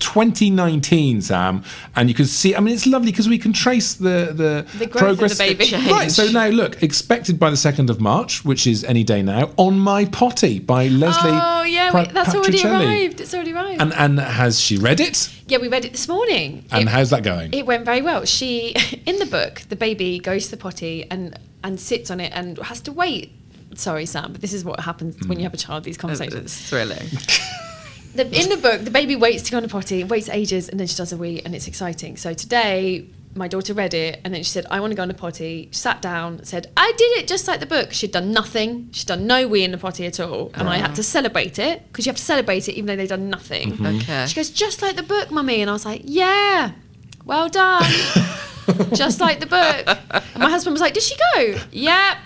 2019, 0.47 1.23
Sam, 1.23 1.63
and 1.97 2.09
you 2.09 2.15
can 2.15 2.27
see. 2.27 2.55
I 2.55 2.61
mean, 2.61 2.75
it's 2.75 2.87
lovely 2.87 3.11
because 3.11 3.29
we 3.29 3.39
can 3.39 3.53
trace 3.53 3.95
the 3.95 4.33
the, 4.35 4.67
The 4.79 4.87
growth 4.87 5.03
of 5.03 5.17
progress. 5.19 5.39
the 5.39 5.45
baby. 5.45 5.65
change. 5.65 5.83
Right. 5.93 6.11
So 6.11 6.31
now, 6.31 6.47
look, 6.49 6.83
expected 6.83 7.39
by 7.39 7.51
the 7.51 7.57
second 7.57 7.91
of 7.91 8.01
March, 8.01 8.45
which 8.45 8.67
is 8.67 8.85
any 8.85 9.05
day 9.05 9.23
now. 9.23 9.51
On 9.57 9.79
my 9.79 10.05
potty 10.07 10.59
by 10.59 10.89
Leslie. 10.89 11.31
Oh 11.33 11.63
yeah, 11.65 11.91
Pra- 11.91 12.01
wait, 12.03 12.13
that's 12.13 12.35
already 12.35 12.59
Patricelli. 12.59 12.85
arrived. 12.87 13.21
It's 13.21 13.35
already 13.35 13.53
arrived. 13.53 13.81
And 13.83 13.93
and 13.95 14.19
has 14.19 14.61
she 14.61 14.77
read 14.83 15.01
it? 15.01 15.29
yeah, 15.47 15.59
we 15.59 15.69
read 15.69 15.85
it 15.85 15.93
this 15.93 16.09
morning. 16.09 16.65
And 16.71 16.83
It- 16.85 16.89
how's 16.89 17.11
that 17.11 17.23
going? 17.23 17.53
It 17.53 17.67
went 17.67 17.85
very 17.85 18.03
well. 18.03 18.25
She, 18.25 18.75
in 19.07 19.19
the 19.19 19.27
book, 19.27 19.63
the 19.69 19.77
baby 19.77 20.19
goes 20.19 20.47
to 20.47 20.51
the 20.53 20.57
potty 20.57 21.07
and 21.11 21.39
and 21.65 21.79
sits 21.79 22.11
on 22.11 22.19
it 22.19 22.33
and 22.35 22.59
has 22.59 22.81
to 22.83 22.93
wait. 22.93 23.33
Sorry, 23.75 24.05
Sam, 24.05 24.33
but 24.33 24.41
this 24.41 24.53
is 24.53 24.65
what 24.65 24.81
happens 24.81 25.17
when 25.27 25.39
you 25.39 25.43
mm. 25.43 25.45
have 25.45 25.55
a 25.55 25.57
child. 25.57 25.85
These 25.85 25.97
conversations. 25.97 26.45
It's 26.45 26.69
thrilling. 26.69 27.09
The, 28.15 28.25
in 28.25 28.51
the 28.51 28.59
book, 28.59 28.83
the 28.83 28.91
baby 28.91 29.17
waits 29.17 29.45
to 29.45 29.51
go 29.51 29.57
on 29.57 29.63
the 29.63 29.71
potty, 29.71 30.05
waits 30.05 30.29
ages, 30.29 30.69
and 30.69 30.79
then 30.79 30.87
she 30.87 30.97
does 30.97 31.13
a 31.13 31.17
wee, 31.17 31.41
and 31.47 31.55
it's 31.55 31.67
exciting. 31.67 32.19
So 32.19 32.35
today, 32.35 33.07
my 33.35 33.49
daughter 33.49 33.75
read 33.75 33.95
it, 33.95 34.21
and 34.25 34.35
then 34.35 34.43
she 34.43 34.51
said, 34.51 34.67
"I 34.71 34.81
want 34.81 34.91
to 34.91 34.95
go 34.95 35.03
on 35.03 35.11
a 35.11 35.15
potty." 35.15 35.69
She 35.71 35.79
sat 35.79 36.03
down, 36.03 36.45
said, 36.45 36.71
"I 36.77 36.93
did 36.97 37.19
it 37.19 37.27
just 37.27 37.49
like 37.49 37.61
the 37.61 37.67
book." 37.67 37.93
She'd 37.93 38.13
done 38.13 38.33
nothing. 38.33 38.89
She'd 38.93 39.07
done 39.07 39.27
no 39.27 39.49
wee 39.49 39.65
in 39.65 39.71
the 39.73 39.79
potty 39.79 40.07
at 40.07 40.21
all, 40.21 40.51
and 40.55 40.69
I 40.69 40.77
had 40.79 40.95
to 40.97 41.03
celebrate 41.03 41.59
it 41.59 41.83
because 41.89 42.07
you 42.07 42.11
have 42.11 42.17
to 42.17 42.23
celebrate 42.23 42.69
it 42.69 42.75
even 42.75 42.87
though 42.87 42.97
they've 42.97 43.09
done 43.09 43.31
nothing. 43.31 43.73
Mm-hmm. 43.73 43.97
Okay. 43.97 44.27
She 44.27 44.35
goes, 44.35 44.51
"Just 44.51 44.83
like 44.83 44.97
the 44.97 45.03
book, 45.03 45.31
mummy," 45.31 45.61
and 45.61 45.71
I 45.71 45.73
was 45.73 45.85
like, 45.85 46.03
"Yeah, 46.05 46.73
well 47.25 47.49
done." 47.49 47.85
just 48.95 49.21
like 49.21 49.41
the 49.41 49.47
book. 49.47 49.99
And 50.35 50.43
my 50.43 50.51
husband 50.51 50.75
was 50.75 50.81
like, 50.81 50.95
"Did 50.95 51.03
she 51.03 51.17
go?" 51.35 51.59
Yeah. 51.71 52.19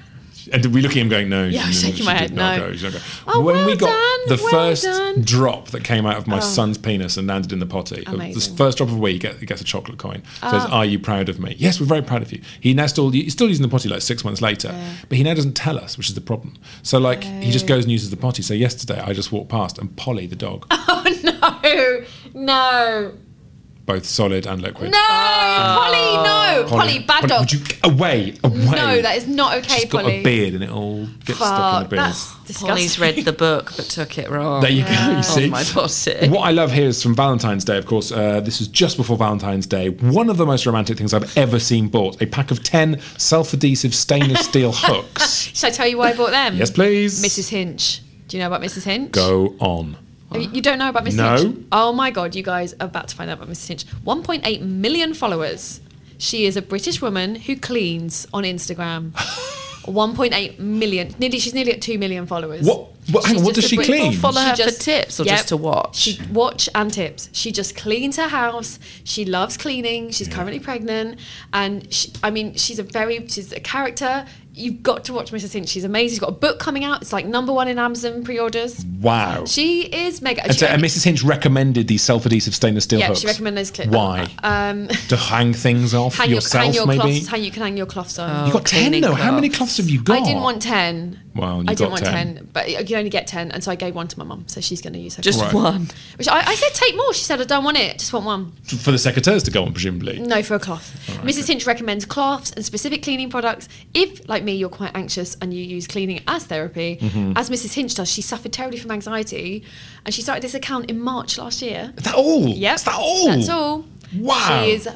And 0.52 0.66
we 0.66 0.80
look 0.82 0.92
at 0.92 0.96
him 0.98 1.08
going, 1.08 1.28
no. 1.28 1.44
Yeah, 1.44 1.64
I 1.64 1.66
was 1.68 1.80
she 1.96 2.04
my 2.04 2.14
head, 2.14 2.32
not 2.32 2.58
no. 2.58 2.68
go, 2.70 2.76
she 2.76 2.90
go. 2.90 2.98
Oh, 3.26 3.40
when 3.40 3.66
we 3.66 3.76
got 3.76 3.86
done, 3.88 4.36
the 4.36 4.40
well 4.42 4.50
first 4.52 4.84
done. 4.84 5.22
drop 5.22 5.68
that 5.68 5.84
came 5.84 6.06
out 6.06 6.16
of 6.16 6.26
my 6.26 6.38
Oh. 6.38 6.40
son's 6.40 6.78
penis 6.78 7.16
and 7.16 7.26
landed 7.28 7.52
in 7.52 7.58
the 7.58 7.66
potty, 7.66 8.06
uh, 8.06 8.12
the 8.12 8.54
first 8.56 8.78
drop 8.78 8.90
of 8.90 8.98
wee, 8.98 9.14
he 9.14 9.18
get- 9.18 9.38
he 9.38 9.46
gets 9.46 9.60
a 9.60 9.64
chocolate 9.64 9.98
coin. 9.98 10.22
Says, 10.40 10.62
Oh. 10.66 10.70
"Are 10.72 10.84
you 10.84 10.98
proud 10.98 11.28
of 11.28 11.40
me?" 11.40 11.54
Yes, 11.58 11.80
we're 11.80 11.86
very 11.86 12.02
proud 12.02 12.22
of 12.22 12.32
you. 12.32 12.40
He 12.60 12.74
now 12.74 12.86
still 12.86 13.10
he's 13.10 13.32
still 13.32 13.48
using 13.48 13.62
the 13.62 13.68
potty 13.68 13.88
like 13.88 14.02
six 14.02 14.24
months 14.24 14.40
later, 14.40 14.74
but 15.08 15.16
he 15.18 15.24
now 15.24 15.34
doesn't 15.34 15.54
tell 15.54 15.78
us, 15.78 15.96
which 15.98 16.08
is 16.08 16.14
the 16.14 16.20
problem. 16.20 16.54
So 16.82 16.98
like 16.98 17.24
he 17.24 17.50
just 17.50 17.66
goes 17.66 17.84
and 17.84 17.92
uses 17.92 18.10
the 18.10 18.16
potty. 18.16 18.42
So 18.42 18.54
yesterday 18.54 19.00
I 19.00 19.12
just 19.12 19.32
walked 19.32 19.50
past 19.50 19.78
and 19.78 19.94
Polly 19.96 20.26
the 20.26 20.36
dog 20.36 20.66
Oh 20.70 21.04
no, 21.24 22.04
no. 22.34 23.12
Both 23.86 24.04
solid 24.04 24.46
and 24.46 24.60
liquid. 24.60 24.90
No, 24.90 24.98
Polly, 24.98 26.24
no, 26.24 26.64
Polly, 26.68 26.98
bad 27.00 27.28
dog. 27.28 27.40
Would 27.40 27.52
you 27.52 27.60
away, 27.84 28.34
away? 28.42 28.54
No, 28.64 29.00
that 29.02 29.16
is 29.16 29.26
not 29.28 29.56
okay, 29.58 29.76
She's 29.76 29.84
got 29.86 30.02
Polly. 30.02 30.16
a 30.20 30.22
beard 30.24 30.54
and 30.54 30.64
it 30.64 30.70
all 30.70 31.06
gets 31.24 31.38
stuck 31.38 31.76
in 31.76 31.82
the 31.84 31.88
beard. 31.88 32.00
That's 32.02 32.36
disgusting. 32.40 32.68
Polly's 32.68 32.98
read 32.98 33.24
the 33.24 33.32
book 33.32 33.72
but 33.76 33.86
took 33.86 34.18
it 34.18 34.28
wrong. 34.28 34.60
There 34.60 34.70
you 34.70 34.84
go. 34.84 34.90
You 35.16 35.22
see, 35.22 35.46
Oh 35.46 35.50
my 35.50 35.64
body. 35.72 36.28
what 36.28 36.40
I 36.40 36.50
love 36.50 36.72
here 36.72 36.86
is 36.88 37.02
from 37.02 37.14
Valentine's 37.14 37.64
Day. 37.64 37.78
Of 37.78 37.86
course, 37.86 38.10
uh, 38.12 38.40
this 38.40 38.58
was 38.58 38.68
just 38.68 38.96
before 38.96 39.16
Valentine's 39.16 39.66
Day. 39.66 39.90
One 39.90 40.28
of 40.28 40.36
the 40.36 40.46
most 40.46 40.66
romantic 40.66 40.98
things 40.98 41.14
I've 41.14 41.36
ever 41.38 41.58
seen 41.58 41.88
bought: 41.88 42.20
a 42.20 42.26
pack 42.26 42.50
of 42.50 42.62
ten 42.62 43.00
self-adhesive 43.18 43.94
stainless 43.94 44.44
steel 44.46 44.72
hooks. 44.74 45.42
Should 45.54 45.68
I 45.68 45.70
tell 45.70 45.86
you 45.86 45.98
why 45.98 46.10
I 46.10 46.16
bought 46.16 46.30
them? 46.32 46.56
Yes, 46.56 46.70
please. 46.70 47.24
Mrs. 47.24 47.48
Hinch. 47.50 48.02
Do 48.28 48.36
you 48.36 48.42
know 48.42 48.48
about 48.48 48.60
Mrs. 48.62 48.82
Hinch? 48.82 49.12
Go 49.12 49.54
on. 49.60 49.96
You 50.32 50.40
you 50.40 50.62
don't 50.62 50.78
know 50.78 50.88
about 50.88 51.04
Mrs. 51.04 51.16
No. 51.16 51.36
Hinch? 51.36 51.66
Oh 51.72 51.92
my 51.92 52.10
god, 52.10 52.34
you 52.34 52.42
guys 52.42 52.74
are 52.74 52.86
about 52.86 53.08
to 53.08 53.16
find 53.16 53.30
out 53.30 53.38
about 53.38 53.48
Miss 53.48 53.66
Hinch. 53.66 53.86
1.8 54.04 54.60
million 54.62 55.14
followers. 55.14 55.80
She 56.18 56.46
is 56.46 56.56
a 56.56 56.62
British 56.62 57.00
woman 57.02 57.34
who 57.34 57.56
cleans 57.56 58.26
on 58.32 58.44
Instagram. 58.44 59.12
1.8 59.86 60.58
million. 60.58 61.14
Nearly, 61.18 61.38
she's 61.38 61.54
nearly 61.54 61.72
at 61.72 61.80
2 61.80 61.98
million 61.98 62.26
followers. 62.26 62.66
What? 62.66 62.90
what 63.10 63.24
hang 63.24 63.38
on, 63.38 63.44
what 63.44 63.54
does 63.54 63.68
she 63.68 63.76
Brit- 63.76 63.86
clean? 63.86 64.12
Follow 64.12 64.40
her 64.40 64.56
She 64.56 64.64
for 64.64 64.70
tips 64.70 65.20
or 65.20 65.24
just 65.24 65.48
to 65.48 65.56
watch? 65.56 65.96
She 65.96 66.20
watch 66.32 66.68
and 66.74 66.92
tips. 66.92 67.30
She 67.32 67.52
just 67.52 67.76
cleans 67.76 68.16
her 68.16 68.28
house. 68.28 68.78
She 69.04 69.24
loves 69.24 69.56
cleaning. 69.56 70.10
She's 70.10 70.28
currently 70.28 70.58
pregnant, 70.58 71.20
and 71.52 71.92
she, 71.92 72.12
I 72.22 72.30
mean, 72.30 72.54
she's 72.54 72.78
a 72.78 72.82
very 72.82 73.26
she's 73.28 73.52
a 73.52 73.60
character. 73.60 74.26
You've 74.58 74.82
got 74.82 75.04
to 75.04 75.12
watch 75.12 75.32
Mrs. 75.32 75.52
Hinch. 75.52 75.68
She's 75.68 75.84
amazing. 75.84 76.14
She's 76.14 76.18
got 76.18 76.30
a 76.30 76.32
book 76.32 76.58
coming 76.58 76.82
out. 76.82 77.02
It's 77.02 77.12
like 77.12 77.26
number 77.26 77.52
one 77.52 77.68
in 77.68 77.78
Amazon 77.78 78.24
pre-orders. 78.24 78.84
Wow. 79.00 79.44
She 79.44 79.82
is 79.82 80.22
mega. 80.22 80.44
and, 80.44 80.52
She- 80.54 80.60
so, 80.60 80.66
and 80.66 80.82
Mrs. 80.82 81.04
Hinch 81.04 81.22
recommended 81.22 81.88
these 81.88 82.02
self-adhesive 82.02 82.54
stainless 82.54 82.84
steel 82.84 82.98
yeah, 83.00 83.08
hooks. 83.08 83.20
she 83.20 83.26
recommended 83.26 83.58
those 83.60 83.70
clips. 83.70 83.90
Why? 83.90 84.26
Um, 84.42 84.88
to 85.08 85.16
hang 85.16 85.52
things 85.52 85.92
off 85.92 86.16
hang 86.16 86.30
your, 86.30 86.36
yourself, 86.36 86.64
hang 86.64 86.72
your 86.72 86.86
maybe. 86.86 87.00
cloths. 87.00 87.26
Hang 87.28 87.44
you 87.44 87.50
can 87.50 87.62
hang 87.62 87.76
your 87.76 87.86
cloths 87.86 88.18
on. 88.18 88.46
you 88.46 88.52
got 88.54 88.64
ten 88.64 88.80
cleaning 88.84 89.02
though. 89.02 89.12
How 89.14 89.30
many 89.32 89.48
cloths. 89.48 89.58
cloths 89.58 89.76
have 89.76 89.90
you 89.90 90.02
got? 90.02 90.22
I 90.22 90.24
didn't 90.24 90.42
want 90.42 90.62
ten. 90.62 91.20
Well, 91.36 91.56
you 91.58 91.62
I 91.68 91.74
got 91.74 91.76
didn't 91.76 91.90
want 91.90 92.04
10. 92.04 92.34
10. 92.36 92.48
but 92.52 92.70
you 92.70 92.84
can 92.84 92.96
only 92.96 93.10
get 93.10 93.26
10, 93.26 93.50
and 93.52 93.62
so 93.62 93.70
I 93.70 93.74
gave 93.74 93.94
one 93.94 94.08
to 94.08 94.18
my 94.18 94.24
mum, 94.24 94.44
so 94.48 94.60
she's 94.60 94.80
going 94.80 94.92
to 94.94 94.98
use 94.98 95.14
her. 95.16 95.22
Just 95.22 95.40
Right. 95.40 95.52
one. 95.52 95.88
Which 96.16 96.28
I, 96.28 96.40
I 96.40 96.54
said, 96.54 96.74
take 96.74 96.96
more. 96.96 97.12
She 97.14 97.24
said, 97.24 97.40
I 97.40 97.44
don't 97.44 97.64
want 97.64 97.76
it, 97.78 97.98
just 97.98 98.12
want 98.12 98.24
one. 98.26 98.52
for 98.64 98.90
the 98.90 98.96
secateurs 98.96 99.44
to 99.44 99.50
go 99.50 99.64
on, 99.64 99.72
presumably. 99.72 100.18
No, 100.18 100.42
for 100.42 100.54
a 100.54 100.58
cloth. 100.58 100.92
Mrs. 101.22 101.48
Hinch 101.48 101.66
recommends 101.66 102.04
cloths 102.04 102.50
and 102.52 102.64
specific 102.64 103.02
cleaning 103.02 103.30
products. 103.30 103.68
If, 103.94 104.28
like 104.28 104.42
me, 104.44 104.54
you're 104.56 104.68
quite 104.68 104.92
anxious 104.94 105.36
and 105.40 105.52
you 105.52 105.62
use 105.62 105.86
cleaning 105.86 106.22
as 106.26 106.44
therapy, 106.44 106.98
Mm-hmm. 107.00 107.32
as 107.36 107.50
Mrs. 107.50 107.74
Hinch 107.74 107.94
does, 107.94 108.10
she 108.10 108.22
suffered 108.22 108.52
terribly 108.52 108.78
from 108.78 108.90
anxiety, 108.90 109.64
and 110.04 110.14
she 110.14 110.22
started 110.22 110.42
this 110.42 110.54
account 110.54 110.90
in 110.90 111.00
March 111.00 111.38
last 111.38 111.62
year. 111.62 111.92
Is 111.96 112.04
that 112.04 112.14
all? 112.14 112.48
Yep, 112.48 112.74
Is 112.76 112.82
that 112.84 112.94
all? 112.94 113.26
That's 113.28 113.48
all. 113.48 113.84
Wow. 114.16 114.62
She 114.64 114.70
is 114.72 114.88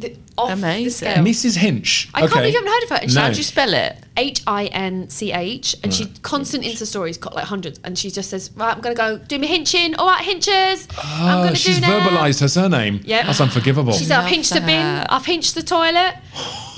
the, 0.00 0.16
off 0.38 0.48
the 0.48 0.52
Amazing. 0.54 0.90
scale. 1.10 1.24
Mrs. 1.24 1.56
Hinch. 1.56 2.08
I 2.14 2.20
can't 2.20 2.32
believe 2.34 2.52
you 2.52 2.58
haven't 2.60 2.72
heard 2.72 2.82
of 2.84 2.88
her. 2.90 2.96
And 3.02 3.14
No. 3.14 3.20
How 3.22 3.30
do 3.30 3.36
you 3.36 3.42
spell 3.42 3.72
it? 3.74 3.96
H 4.18 4.42
I 4.46 4.66
N 4.66 5.08
C 5.10 5.32
H, 5.32 5.76
and 5.82 5.92
she 5.92 6.06
constant 6.22 6.64
Insta 6.64 6.86
stories, 6.86 7.18
got 7.18 7.34
like 7.34 7.44
hundreds, 7.44 7.78
and 7.84 7.98
she 7.98 8.10
just 8.10 8.30
says, 8.30 8.50
"Right, 8.56 8.74
I'm 8.74 8.80
gonna 8.80 8.94
go 8.94 9.18
do 9.18 9.38
my 9.38 9.46
hinching. 9.46 9.94
All 9.96 10.06
right, 10.06 10.24
hinchers. 10.24 10.86
I'm 11.02 11.40
Oh, 11.40 11.44
gonna 11.44 11.56
she's 11.56 11.76
do 11.76 11.80
now." 11.82 12.00
verbalised 12.00 12.40
her 12.40 12.48
surname. 12.48 13.00
Yep. 13.04 13.26
That's 13.26 13.40
unforgivable. 13.40 13.92
She's 13.92 14.08
said, 14.08 14.18
"I've 14.18 14.24
Love 14.24 14.32
hinched 14.32 14.54
the 14.54 14.60
bin. 14.62 14.80
I've 15.08 15.26
hinched 15.26 15.54
the 15.54 15.62
toilet." 15.62 16.14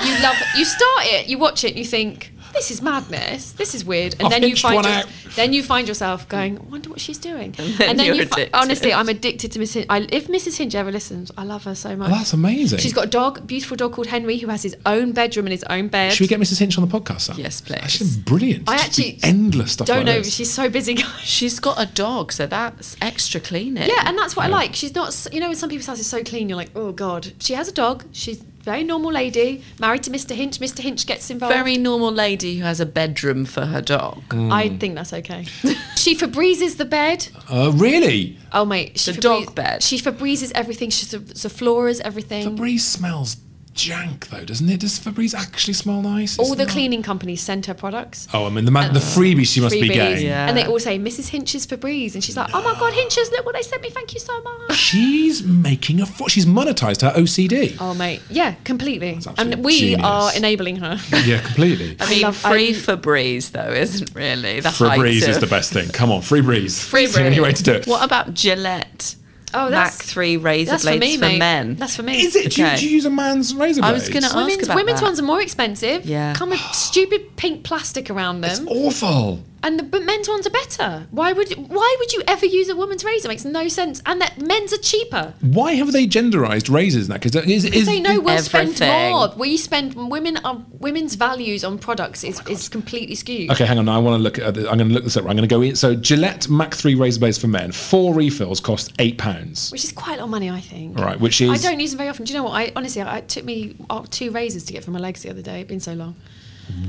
You 0.05 0.19
love. 0.23 0.37
You 0.57 0.65
start 0.65 1.05
it. 1.07 1.27
You 1.29 1.39
watch 1.39 1.65
it. 1.65 1.75
You 1.77 1.85
think. 1.85 2.33
This 2.59 2.71
is 2.73 2.83
madness. 2.83 3.53
This 3.53 3.75
is 3.75 3.85
weird, 3.85 4.15
and 4.15 4.25
I've 4.25 4.31
then 4.31 4.43
you 4.43 4.57
find 4.57 4.85
your- 4.85 5.03
then 5.37 5.53
you 5.53 5.63
find 5.63 5.87
yourself 5.87 6.29
going, 6.29 6.59
"I 6.59 6.63
"Wonder 6.63 6.91
what 6.91 7.01
she's 7.01 7.19
doing." 7.19 7.55
And 7.59 7.75
then 7.79 7.99
you're 8.01 8.15
you 8.17 8.27
fi- 8.27 8.51
honestly, 8.53 8.93
I'm 8.93 9.09
addicted 9.09 9.53
to 9.53 9.59
Miss. 9.61 9.75
Hinch. 9.75 9.87
I, 9.89 10.07
if 10.11 10.27
Mrs. 10.29 10.57
Hinch 10.57 10.75
ever 10.75 10.91
listens, 10.91 11.31
I 11.39 11.45
love 11.45 11.65
her 11.65 11.75
so 11.75 11.95
much. 11.97 12.11
Oh, 12.11 12.15
that's 12.15 12.33
amazing. 12.33 12.81
She's 12.81 12.93
got 12.93 13.05
a 13.05 13.09
dog, 13.09 13.47
beautiful 13.47 13.77
dog 13.77 13.93
called 13.93 14.09
Henry, 14.09 14.39
who 14.39 14.49
has 14.49 14.63
his 14.65 14.77
own 14.87 15.13
bedroom 15.13 15.47
and 15.47 15.53
his 15.53 15.65
own 15.65 15.89
bed. 15.89 16.13
Should 16.13 16.23
we 16.23 16.27
get 16.29 16.41
Mrs. 16.41 16.59
Hinch 16.59 16.77
on 16.79 16.89
the 16.89 17.01
podcast? 17.01 17.21
Sam? 17.23 17.37
Yes, 17.39 17.61
please. 17.61 17.77
Actually, 17.81 18.11
brilliant. 18.25 18.69
I 18.69 18.73
Just 18.77 18.87
actually 18.89 19.19
endless 19.23 19.73
stuff. 19.73 19.87
don't 19.87 19.99
like 19.99 20.07
know. 20.07 20.19
this. 20.23 20.35
She's 20.35 20.51
so 20.53 20.69
busy. 20.69 20.97
She's 21.23 21.61
got 21.61 21.81
a 21.81 21.87
dog, 21.87 22.33
so 22.33 22.47
that's 22.47 22.97
extra 23.01 23.41
cleaning. 23.41 23.89
Yeah, 23.89 24.03
and 24.07 24.19
that's 24.19 24.35
what 24.35 24.47
I 24.47 24.49
like. 24.49 24.75
She's 24.75 24.95
not, 24.95 25.15
you 25.33 25.39
know, 25.41 25.47
when 25.49 25.57
some 25.57 25.69
people's 25.71 25.87
house 25.87 26.01
is 26.01 26.07
so 26.07 26.25
clean, 26.25 26.49
you're 26.49 26.57
like, 26.59 26.71
oh 26.75 26.91
god. 26.93 27.33
She 27.39 27.55
has 27.55 27.69
a 27.69 27.73
dog. 27.73 28.05
She's 28.13 28.41
a 28.41 28.45
very 28.69 28.85
normal 28.85 29.13
lady, 29.13 29.63
married 29.79 30.03
to 30.05 30.11
Mr. 30.11 30.35
Hinch. 30.35 30.59
Mr. 30.61 30.81
Hinch 30.81 31.07
gets 31.07 31.31
involved. 31.31 31.55
Very 31.55 31.77
normal 31.79 32.13
lady 32.13 32.59
who 32.59 32.65
has 32.65 32.81
a 32.81 32.87
bedroom 32.87 33.45
for 33.45 33.67
her 33.67 33.81
dog. 33.81 34.23
I 34.31 34.69
think 34.77 34.95
that's 34.95 35.13
okay. 35.13 35.45
she 35.97 36.15
Febrezes 36.15 36.77
the 36.77 36.85
bed. 36.85 37.29
Uh, 37.51 37.73
really? 37.75 38.37
Oh 38.53 38.65
mate, 38.65 38.99
she 38.99 39.13
The 39.13 39.21
dog 39.21 39.55
bed. 39.55 39.83
She 39.83 39.99
Febrezes 39.99 40.53
everything. 40.55 40.91
She 40.91 41.07
Zofloras 41.07 42.01
everything. 42.01 42.57
Febreze 42.57 42.81
smells 42.81 43.37
jank 43.79 44.27
though, 44.29 44.45
doesn't 44.45 44.69
it? 44.69 44.81
Does 44.81 44.99
Febreze 44.99 45.35
actually 45.35 45.75
smell 45.75 46.03
nice? 46.03 46.39
All 46.39 46.55
the 46.55 46.65
not- 46.65 46.73
cleaning 46.73 47.03
companies 47.03 47.41
send 47.41 47.67
her 47.67 47.75
products. 47.75 48.27
Oh, 48.35 48.45
I 48.47 48.51
mean 48.51 48.65
the 48.65 48.71
man, 48.73 48.93
the 48.93 48.99
um, 49.01 49.07
freebies 49.07 49.47
she 49.47 49.61
must 49.61 49.73
be 49.75 49.83
freebies, 49.89 49.95
getting. 49.95 50.27
Yeah. 50.27 50.49
And 50.49 50.57
they 50.57 50.67
all 50.67 50.81
say, 50.81 50.99
Mrs. 50.99 51.29
Hinch's 51.29 51.67
Febreze. 51.67 52.15
And 52.15 52.23
she's 52.25 52.37
like, 52.37 52.51
oh 52.53 52.63
my 52.63 52.79
God, 52.79 52.93
Hinch's, 52.93 53.31
look 53.31 53.47
what 53.47 53.55
they 53.55 53.63
sent 53.63 53.81
me. 53.83 53.91
Thank 53.91 54.13
you 54.15 54.21
so 54.21 54.41
much. 54.43 54.77
She's 54.77 55.43
making 55.45 56.01
a 56.01 56.07
fo- 56.07 56.27
she's 56.29 56.47
monetized 56.47 57.03
her 57.03 57.13
OCD. 57.19 57.77
Oh, 57.81 57.95
mate. 57.95 58.21
Yeah, 58.29 58.55
completely. 58.65 59.21
And 59.39 59.65
we 59.65 59.79
genius. 59.79 60.01
are 60.05 60.35
enabling 60.37 60.77
her. 60.77 60.99
Yeah, 61.25 61.41
completely. 61.41 61.97
I 62.01 62.11
mean, 62.11 62.23
love- 62.23 62.37
free 62.37 62.71
I- 62.71 62.73
Febreze 62.73 63.53
though 63.53 63.73
isn't 63.73 64.15
really 64.15 64.61
the 64.61 64.71
height 64.71 64.99
Febreze 64.99 65.29
is 65.29 65.37
of- 65.37 65.41
the 65.43 65.47
best 65.47 65.73
thing. 65.73 65.89
Come 65.91 66.11
on, 66.11 66.23
free 66.23 66.41
breeze. 66.41 66.83
Free 66.83 67.05
It's 67.05 67.15
the 67.15 67.21
only 67.25 67.37
breeze. 67.39 67.43
way 67.43 67.53
to 67.53 67.63
do 67.63 67.73
it. 67.75 67.87
What 67.87 68.05
about 68.05 68.35
Gillette? 68.35 69.15
Oh, 69.55 69.71
Mac 69.71 69.71
that's- 69.71 70.03
three 70.03 70.37
razor 70.37 70.73
That's 70.73 70.85
for 70.85 70.91
blades 70.91 71.01
me, 71.01 71.17
for, 71.17 71.21
mate. 71.25 71.39
men. 71.39 71.75
That's 71.77 71.97
for 71.97 72.03
me. 72.03 72.21
Is 72.23 72.37
it? 72.37 72.53
Do, 72.53 72.61
you, 72.61 72.67
Okay. 72.67 72.77
do 72.77 72.85
you 72.87 72.91
use 72.93 73.05
a 73.07 73.11
man's 73.11 73.55
razor 73.55 73.81
blade? 73.81 73.91
I 73.91 73.93
was 73.93 74.09
gonna 74.09 74.27
ask 74.27 74.35
Women's, 74.37 74.65
about 74.65 74.77
women's 74.77 75.01
that. 75.01 75.07
ones 75.07 75.21
are 75.21 75.25
more 75.25 75.41
expensive. 75.41 76.05
Yeah. 76.05 76.35
Come 76.35 76.51
with 76.51 76.61
stupid 76.73 77.37
pink 77.37 77.65
plastic 77.65 78.11
around 78.11 78.43
them. 78.43 78.51
It's 78.51 78.71
awful. 78.71 79.41
And 79.63 79.79
the 79.79 79.83
but 79.83 80.03
men's 80.05 80.29
ones 80.29 80.47
are 80.47 80.51
better. 80.51 81.07
Why 81.11 81.33
would 81.33 81.53
why 81.53 81.97
would 81.99 82.13
you 82.13 82.23
ever 82.27 82.47
use 82.47 82.69
a 82.69 82.77
woman's 82.77 83.05
razor? 83.05 83.29
Makes 83.29 83.45
no 83.45 83.69
sense. 83.69 84.01
And 84.07 84.21
that 84.21 84.39
men's 84.41 84.73
are 84.73 84.79
cheaper. 84.79 85.35
Why 85.41 85.75
have 85.75 85.93
they 85.93 86.07
genderized 86.07 86.73
razors 86.73 87.07
in 87.07 87.13
that? 87.13 87.23
Because 87.23 87.35
is, 87.47 87.65
is, 87.65 87.87
they 87.87 88.01
know 88.01 88.21
we'll 88.21 88.39
spend 88.39 88.81
more. 88.81 89.33
We 89.37 89.57
spend 89.57 89.95
women 89.95 90.37
are 90.39 90.65
women's 90.79 91.17
values 91.17 91.65
on 91.65 91.79
products 91.79 92.25
is, 92.25 92.41
is 92.47 92.69
completely 92.69 93.15
skewed. 93.15 93.51
Okay, 93.51 93.67
hang 93.67 93.79
on. 93.79 93.89
I 93.89 93.99
want 93.99 94.19
to 94.19 94.23
look 94.23 94.39
at. 94.39 94.55
The, 94.55 94.71
I'm 94.71 94.79
going 94.79 94.89
to 94.89 94.95
look 94.95 95.05
this 95.05 95.17
up. 95.17 95.25
I'm 95.25 95.37
going 95.37 95.49
to 95.49 95.55
go 95.55 95.61
in. 95.63 95.77
So 95.77 95.95
Gillette 95.95 96.43
Mach3 96.43 96.99
razor 96.99 97.21
blades 97.21 97.39
for 97.39 97.49
men. 97.49 97.73
Four 97.73 98.15
refills 98.15 98.61
cost 98.61 98.93
eight 98.99 99.19
pounds. 99.19 99.71
Which 99.71 99.85
is 99.85 99.93
quite 99.93 100.15
a 100.15 100.19
lot 100.19 100.25
of 100.25 100.31
money, 100.31 100.51
I 100.51 100.61
think. 100.61 100.99
Right, 100.99 101.19
which 101.19 101.41
is 101.41 101.51
I 101.51 101.57
don't 101.57 101.81
use 101.81 101.91
them 101.91 101.99
very 101.99 102.09
often. 102.09 102.25
Do 102.25 102.33
you 102.33 102.39
know 102.39 102.45
what? 102.45 102.53
I 102.53 102.73
honestly, 102.77 103.03
I, 103.03 103.19
it 103.19 103.29
took 103.29 103.45
me 103.45 103.77
uh, 103.91 104.05
two 104.11 104.31
razors 104.31 104.65
to 104.65 104.73
get 104.73 104.85
from 104.85 104.95
my 104.95 105.01
legs 105.01 105.23
the 105.23 105.31
other 105.31 105.43
day. 105.43 105.61
It's 105.61 105.69
been 105.69 105.81
so 105.81 105.95
long. 105.95 106.17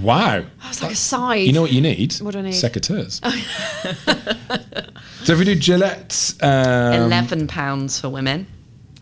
Wow. 0.01 0.43
I 0.61 0.67
was 0.67 0.81
like 0.81 0.91
a 0.91 0.95
side. 0.95 1.47
You 1.47 1.53
know 1.53 1.61
what 1.61 1.71
you 1.71 1.81
need? 1.81 2.13
What 2.15 2.31
do 2.31 2.39
I 2.39 2.43
need? 2.43 2.53
Secateurs. 2.53 3.21
so 5.23 5.33
if 5.33 5.39
we 5.39 5.45
do 5.45 5.55
Gillette, 5.55 6.33
um, 6.41 6.93
Eleven 6.93 7.47
pounds 7.47 7.99
for 7.99 8.09
women. 8.09 8.47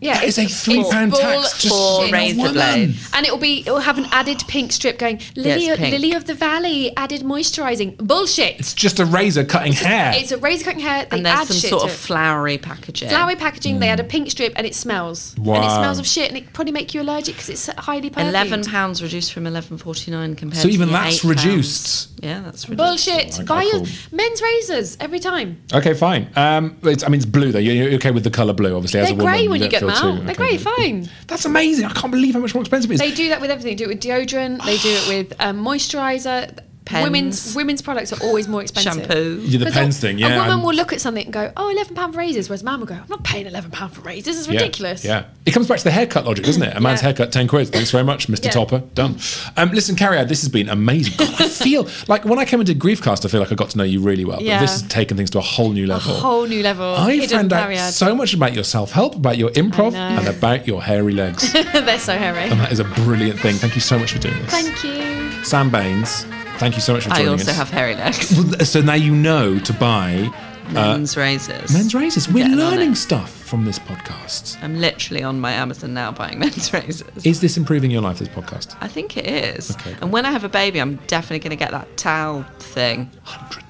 Yeah, 0.00 0.14
That 0.14 0.24
is 0.24 0.38
a 0.38 0.46
three 0.46 0.84
pound 0.90 1.14
tax 1.14 1.60
just 1.60 1.74
for 1.74 1.98
bullshit. 1.98 2.12
razor 2.12 2.38
Woman. 2.38 2.52
blades. 2.54 3.10
And 3.14 3.26
it 3.26 3.32
will 3.32 3.38
be 3.38 3.64
it 3.66 3.70
will 3.70 3.80
have 3.80 3.98
an 3.98 4.06
added 4.12 4.42
pink 4.46 4.72
strip 4.72 4.98
going 4.98 5.20
Lily 5.36 5.66
Yes, 5.66 5.78
pink. 5.78 5.92
Lily 5.92 6.12
of 6.12 6.26
the 6.26 6.34
Valley 6.34 6.96
added 6.96 7.22
moisturising. 7.22 7.96
Bullshit. 7.98 8.58
It's 8.60 8.74
just 8.74 9.00
a 9.00 9.04
razor 9.04 9.44
cutting 9.44 9.72
hair. 9.72 10.12
It's 10.14 10.32
a 10.32 10.38
razor 10.38 10.64
cutting 10.64 10.80
hair. 10.80 11.04
They 11.06 11.16
And 11.16 11.26
there's 11.26 11.40
add 11.40 11.46
some 11.48 11.56
shit 11.56 11.70
sort 11.70 11.82
to 11.82 11.88
of 11.88 11.94
flowery 11.94 12.58
packaging. 12.58 13.08
flowery 13.08 13.36
packaging. 13.36 13.80
They 13.80 13.88
add 13.88 14.00
a 14.00 14.04
hmm. 14.04 14.08
pink 14.08 14.30
strip 14.30 14.52
and 14.56 14.66
it 14.66 14.74
smells. 14.74 15.34
And 15.36 15.46
it 15.48 15.70
smells 15.70 15.98
of 15.98 16.06
shit 16.06 16.28
and 16.28 16.38
it 16.38 16.52
probably 16.52 16.72
make 16.72 16.94
you 16.94 17.02
allergic 17.02 17.34
because 17.34 17.48
it's 17.48 17.66
highly 17.66 18.10
perfumed. 18.10 18.28
Eleven 18.30 18.64
pounds 18.64 19.02
reduced 19.02 19.32
from 19.32 19.46
eleven 19.46 19.78
forty 19.78 20.10
nine 20.10 20.36
compared. 20.36 20.62
So 20.62 20.68
to 20.68 20.74
even 20.74 20.88
the 20.88 20.92
that's 20.94 21.20
£8. 21.24 21.28
reduced. 21.28 22.17
Yeah, 22.20 22.40
that's 22.40 22.68
reduced. 22.68 22.86
Bullshit. 23.06 23.34
Okay, 23.34 23.44
Buy 23.44 23.62
your 23.62 23.80
cool. 23.80 23.86
men's 24.12 24.42
razors 24.42 24.96
every 25.00 25.18
time. 25.20 25.62
okay, 25.72 25.94
fine. 25.94 26.28
Um, 26.36 26.76
it's, 26.82 27.04
I 27.04 27.08
mean, 27.08 27.18
it's 27.18 27.26
blue 27.26 27.52
though. 27.52 27.58
You're, 27.58 27.74
you're 27.74 27.92
okay 27.94 28.10
with 28.10 28.24
the 28.24 28.30
color 28.30 28.52
blue, 28.52 28.74
obviously. 28.74 29.00
as. 29.00 29.06
They're 29.06 29.14
a 29.14 29.16
woman, 29.18 29.32
grey 29.32 29.48
when 29.48 29.60
you 29.62 29.68
don't 29.68 29.70
get 29.70 29.80
them 29.80 29.90
feel 29.90 29.98
out. 30.10 30.16
too- 30.18 30.22
They're 30.24 30.30
okay, 30.32 30.34
grey, 30.34 30.56
good. 30.56 30.60
fine. 31.06 31.10
That's 31.28 31.44
amazing. 31.44 31.84
I 31.86 31.92
can't 31.92 32.10
believe 32.10 32.34
how 32.34 32.40
much 32.40 32.54
more 32.54 32.62
expensive 32.62 32.90
it 32.90 32.94
is. 32.94 33.00
They 33.00 33.12
do 33.12 33.28
that 33.30 33.40
with 33.40 33.50
everything. 33.50 33.70
They 33.70 33.76
do 33.76 33.84
it 33.84 33.88
with 33.94 34.00
deodorant. 34.02 34.64
They 34.64 34.78
do 34.78 34.88
it 34.90 35.08
with 35.08 35.40
um, 35.40 35.64
moisturiser. 35.64 36.58
Pens. 36.88 37.04
Women's 37.04 37.54
women's 37.54 37.82
products 37.82 38.12
are 38.12 38.22
always 38.22 38.48
more 38.48 38.62
expensive. 38.62 38.94
Shampoo. 39.04 39.40
Yeah, 39.44 39.58
the 39.58 39.64
Because 39.66 39.74
pens 39.74 39.98
a- 39.98 40.00
thing, 40.00 40.18
yeah. 40.18 40.28
A 40.28 40.36
woman 40.38 40.50
and- 40.52 40.62
will 40.64 40.74
look 40.74 40.92
at 40.92 41.00
something 41.00 41.24
and 41.24 41.32
go, 41.32 41.52
"Oh, 41.56 41.68
11 41.70 41.94
pound 41.94 42.14
for 42.14 42.18
razors," 42.20 42.48
whereas 42.48 42.62
a 42.62 42.64
man 42.64 42.80
will 42.80 42.86
go, 42.86 42.94
"I'm 42.94 43.02
not 43.08 43.22
paying 43.24 43.46
11 43.46 43.70
pound 43.70 43.92
for 43.92 44.00
razors. 44.00 44.24
This 44.24 44.38
is 44.38 44.46
Yeah, 44.48 44.54
ridiculous." 44.60 45.04
Yeah, 45.04 45.24
it 45.46 45.52
comes 45.52 45.66
back 45.68 45.78
to 45.78 45.84
the 45.84 45.90
haircut 45.90 46.24
logic, 46.26 46.44
doesn't 46.46 46.62
it? 46.62 46.76
A 46.76 46.80
man's 46.80 47.00
Yeah. 47.00 47.08
haircut, 47.08 47.30
ten 47.32 47.46
quid. 47.46 47.68
Thanks 47.68 47.90
very 47.90 48.04
much, 48.04 48.28
Mr. 48.28 48.46
Yeah. 48.46 48.50
Topper. 48.52 48.82
Done. 48.94 49.16
Um, 49.56 49.70
listen, 49.72 49.94
Carrie, 49.96 50.24
this 50.24 50.40
has 50.40 50.48
been 50.48 50.68
amazing. 50.68 51.14
God, 51.18 51.34
I 51.38 51.48
feel 51.48 51.86
like 52.08 52.24
when 52.24 52.38
I 52.38 52.44
came 52.44 52.60
into 52.60 52.74
Griefcast, 52.74 53.24
I 53.24 53.28
feel 53.28 53.40
like 53.40 53.52
I 53.52 53.54
got 53.54 53.70
to 53.70 53.78
know 53.78 53.84
you 53.84 54.00
really 54.00 54.24
well. 54.24 54.42
Yeah. 54.42 54.56
But 54.58 54.62
this 54.62 54.80
has 54.80 54.82
taken 54.88 55.16
things 55.16 55.30
to 55.30 55.38
a 55.38 55.42
whole 55.42 55.70
new 55.72 55.86
level. 55.86 56.12
A 56.12 56.18
whole 56.18 56.46
new 56.46 56.62
level. 56.62 56.94
I 56.96 57.14
Hidden 57.16 57.28
found 57.28 57.52
out 57.52 57.68
Cariad. 57.70 57.90
so 57.92 58.14
much 58.14 58.34
about 58.34 58.54
your 58.54 58.64
self 58.64 58.92
help, 58.92 59.14
about 59.16 59.36
your 59.38 59.50
improv, 59.50 59.94
and 59.94 60.26
about 60.28 60.66
your 60.66 60.82
hairy 60.82 61.12
legs. 61.12 61.52
They're 61.52 61.98
so 61.98 62.16
hairy. 62.16 62.44
and 62.50 62.58
that 62.60 62.72
is 62.72 62.80
a 62.80 62.84
brilliant 62.84 63.38
thing. 63.40 63.54
Thank 63.56 63.74
you 63.74 63.80
so 63.80 63.98
much 63.98 64.12
for 64.12 64.18
doing 64.18 64.38
this. 64.42 64.50
Thank 64.50 64.82
you. 64.84 65.44
Sam 65.44 65.70
Baines, 65.70 66.24
thank 66.58 66.74
you 66.74 66.80
so 66.80 66.92
much 66.94 67.04
for 67.04 67.10
joining 67.10 67.28
us. 67.28 67.30
I 67.30 67.32
also 67.32 67.50
us. 67.52 67.56
have 67.56 67.70
hairy 67.70 67.94
legs. 67.94 68.68
So 68.70 68.80
now 68.80 68.94
you 68.94 69.14
know 69.14 69.58
to 69.60 69.72
buy 69.72 70.30
uh, 70.68 70.72
Men's 70.72 71.16
razors. 71.16 71.72
men's 71.72 71.94
razors. 71.94 72.28
We're 72.28 72.44
Getting 72.44 72.58
learning 72.58 72.94
stuff. 72.94 73.30
from 73.30 73.64
this 73.64 73.78
podcast? 73.78 74.62
I'm 74.62 74.78
literally 74.78 75.22
on 75.22 75.40
my 75.40 75.52
Amazon 75.52 75.94
now 75.94 76.12
buying 76.12 76.38
men's 76.44 76.72
razors. 76.72 77.24
Is 77.24 77.40
this 77.40 77.56
improving 77.56 77.90
your 77.90 78.02
life, 78.02 78.18
this 78.18 78.28
podcast? 78.28 78.76
I 78.80 78.88
think 78.88 79.16
it 79.16 79.26
is. 79.26 79.70
Okay, 79.76 79.96
and 80.02 80.12
when 80.12 80.26
I 80.26 80.30
have 80.30 80.44
a 80.44 80.48
baby, 80.50 80.80
I'm 80.80 80.96
definitely 81.06 81.38
going 81.38 81.56
to 81.56 81.64
get 81.64 81.70
that 81.70 81.96
towel 81.96 82.42
thing 82.58 82.98
190 83.24 83.54
quid. 83.54 83.67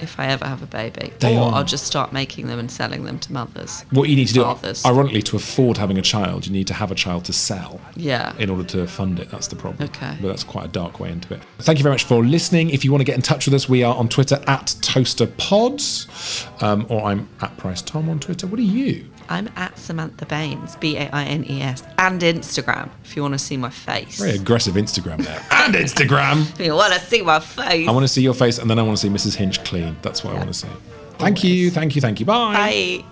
If 0.00 0.18
I 0.18 0.26
ever 0.26 0.46
have 0.46 0.62
a 0.62 0.66
baby. 0.66 1.12
They 1.18 1.36
or 1.36 1.42
are. 1.42 1.52
I'll 1.54 1.64
just 1.64 1.86
start 1.86 2.12
making 2.12 2.46
them 2.46 2.58
and 2.58 2.70
selling 2.70 3.04
them 3.04 3.18
to 3.20 3.32
mothers. 3.32 3.84
What 3.90 4.08
you 4.08 4.16
need 4.16 4.28
to 4.28 4.34
do, 4.34 4.42
Fathers. 4.42 4.84
ironically, 4.84 5.22
to 5.22 5.36
afford 5.36 5.76
having 5.76 5.98
a 5.98 6.02
child, 6.02 6.46
you 6.46 6.52
need 6.52 6.66
to 6.68 6.74
have 6.74 6.90
a 6.90 6.94
child 6.94 7.24
to 7.26 7.32
sell. 7.32 7.80
Yeah. 7.96 8.34
In 8.38 8.50
order 8.50 8.64
to 8.64 8.86
fund 8.86 9.18
it, 9.20 9.30
that's 9.30 9.48
the 9.48 9.56
problem. 9.56 9.88
Okay. 9.88 10.16
But 10.20 10.28
that's 10.28 10.44
quite 10.44 10.64
a 10.66 10.68
dark 10.68 11.00
way 11.00 11.10
into 11.10 11.34
it. 11.34 11.42
Thank 11.58 11.78
you 11.78 11.82
very 11.82 11.94
much 11.94 12.04
for 12.04 12.24
listening. 12.24 12.70
If 12.70 12.84
you 12.84 12.92
want 12.92 13.00
to 13.00 13.04
get 13.06 13.16
in 13.16 13.22
touch 13.22 13.46
with 13.46 13.54
us, 13.54 13.68
we 13.68 13.82
are 13.82 13.94
on 13.94 14.08
Twitter 14.08 14.40
at 14.46 14.66
ToasterPods, 14.80 16.62
um, 16.62 16.86
or 16.88 17.04
I'm 17.04 17.28
at 17.40 17.56
Price 17.56 17.82
Tom 17.82 18.08
on 18.08 18.20
Twitter. 18.20 18.46
What 18.46 18.58
are 18.60 18.62
you? 18.62 19.06
I'm 19.28 19.48
at 19.56 19.78
Samantha 19.78 20.26
Baines, 20.26 20.76
B 20.76 20.96
A 20.96 21.08
I 21.12 21.24
N 21.24 21.44
E 21.48 21.62
S, 21.62 21.82
and 21.98 22.20
Instagram 22.20 22.90
if 23.04 23.16
you 23.16 23.22
want 23.22 23.34
to 23.34 23.38
see 23.38 23.56
my 23.56 23.70
face. 23.70 24.18
Very 24.18 24.36
aggressive 24.36 24.74
Instagram 24.74 25.24
there. 25.24 25.44
and 25.50 25.74
Instagram. 25.74 26.42
If 26.58 26.66
you 26.66 26.74
want 26.74 26.94
to 26.94 27.00
see 27.00 27.22
my 27.22 27.40
face. 27.40 27.88
I 27.88 27.90
want 27.90 28.04
to 28.04 28.08
see 28.08 28.22
your 28.22 28.34
face, 28.34 28.58
and 28.58 28.70
then 28.70 28.78
I 28.78 28.82
want 28.82 28.98
to 28.98 29.02
see 29.02 29.08
Mrs. 29.08 29.34
Hinch 29.34 29.62
clean. 29.64 29.96
That's 30.02 30.24
what 30.24 30.34
I 30.34 30.36
want 30.36 30.48
to 30.48 30.54
see. 30.54 30.68
Thank 31.18 31.42
you, 31.42 31.70
thank 31.70 31.94
you, 31.94 32.00
thank 32.00 32.20
you. 32.20 32.26
Bye. 32.26 32.52
Bye. 32.52 33.04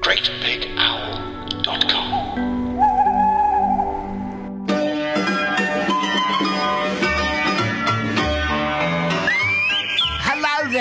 GreatBigOwl.com. 0.00 0.65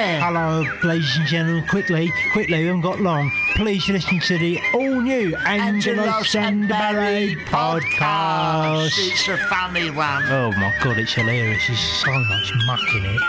Hello. 0.06 0.62
Hello, 0.62 0.64
ladies 0.84 1.18
and 1.18 1.28
gentlemen. 1.28 1.68
Quickly, 1.68 2.12
quickly, 2.32 2.60
we 2.60 2.66
haven't 2.66 2.82
got 2.82 3.02
long. 3.02 3.32
Please 3.56 3.88
listen 3.90 4.20
to 4.20 4.38
the 4.38 4.60
all 4.74 5.02
new 5.02 5.36
Angelo 5.38 6.04
Sandaberry 6.22 7.36
podcast. 7.46 8.92
It's 8.98 9.28
a 9.28 9.38
funny 9.38 9.90
one. 9.90 10.24
Oh 10.26 10.52
my 10.52 10.72
god, 10.84 11.00
it's 11.00 11.14
hilarious. 11.14 11.66
There's 11.66 11.80
so 11.80 12.12
much 12.12 12.54
muck 12.68 12.82
in 12.94 13.06
it. 13.06 13.22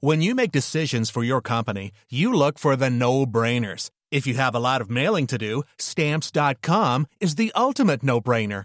When 0.00 0.22
you 0.22 0.34
make 0.34 0.50
decisions 0.52 1.10
for 1.10 1.22
your 1.22 1.40
company, 1.40 1.92
you 2.10 2.32
look 2.32 2.58
for 2.58 2.74
the 2.76 2.90
no 2.90 3.24
brainers. 3.24 3.90
If 4.10 4.26
you 4.26 4.34
have 4.34 4.54
a 4.54 4.58
lot 4.58 4.80
of 4.80 4.90
mailing 4.90 5.26
to 5.28 5.38
do, 5.38 5.62
stamps.com 5.78 7.06
is 7.20 7.36
the 7.36 7.52
ultimate 7.54 8.02
no 8.02 8.20
brainer. 8.20 8.64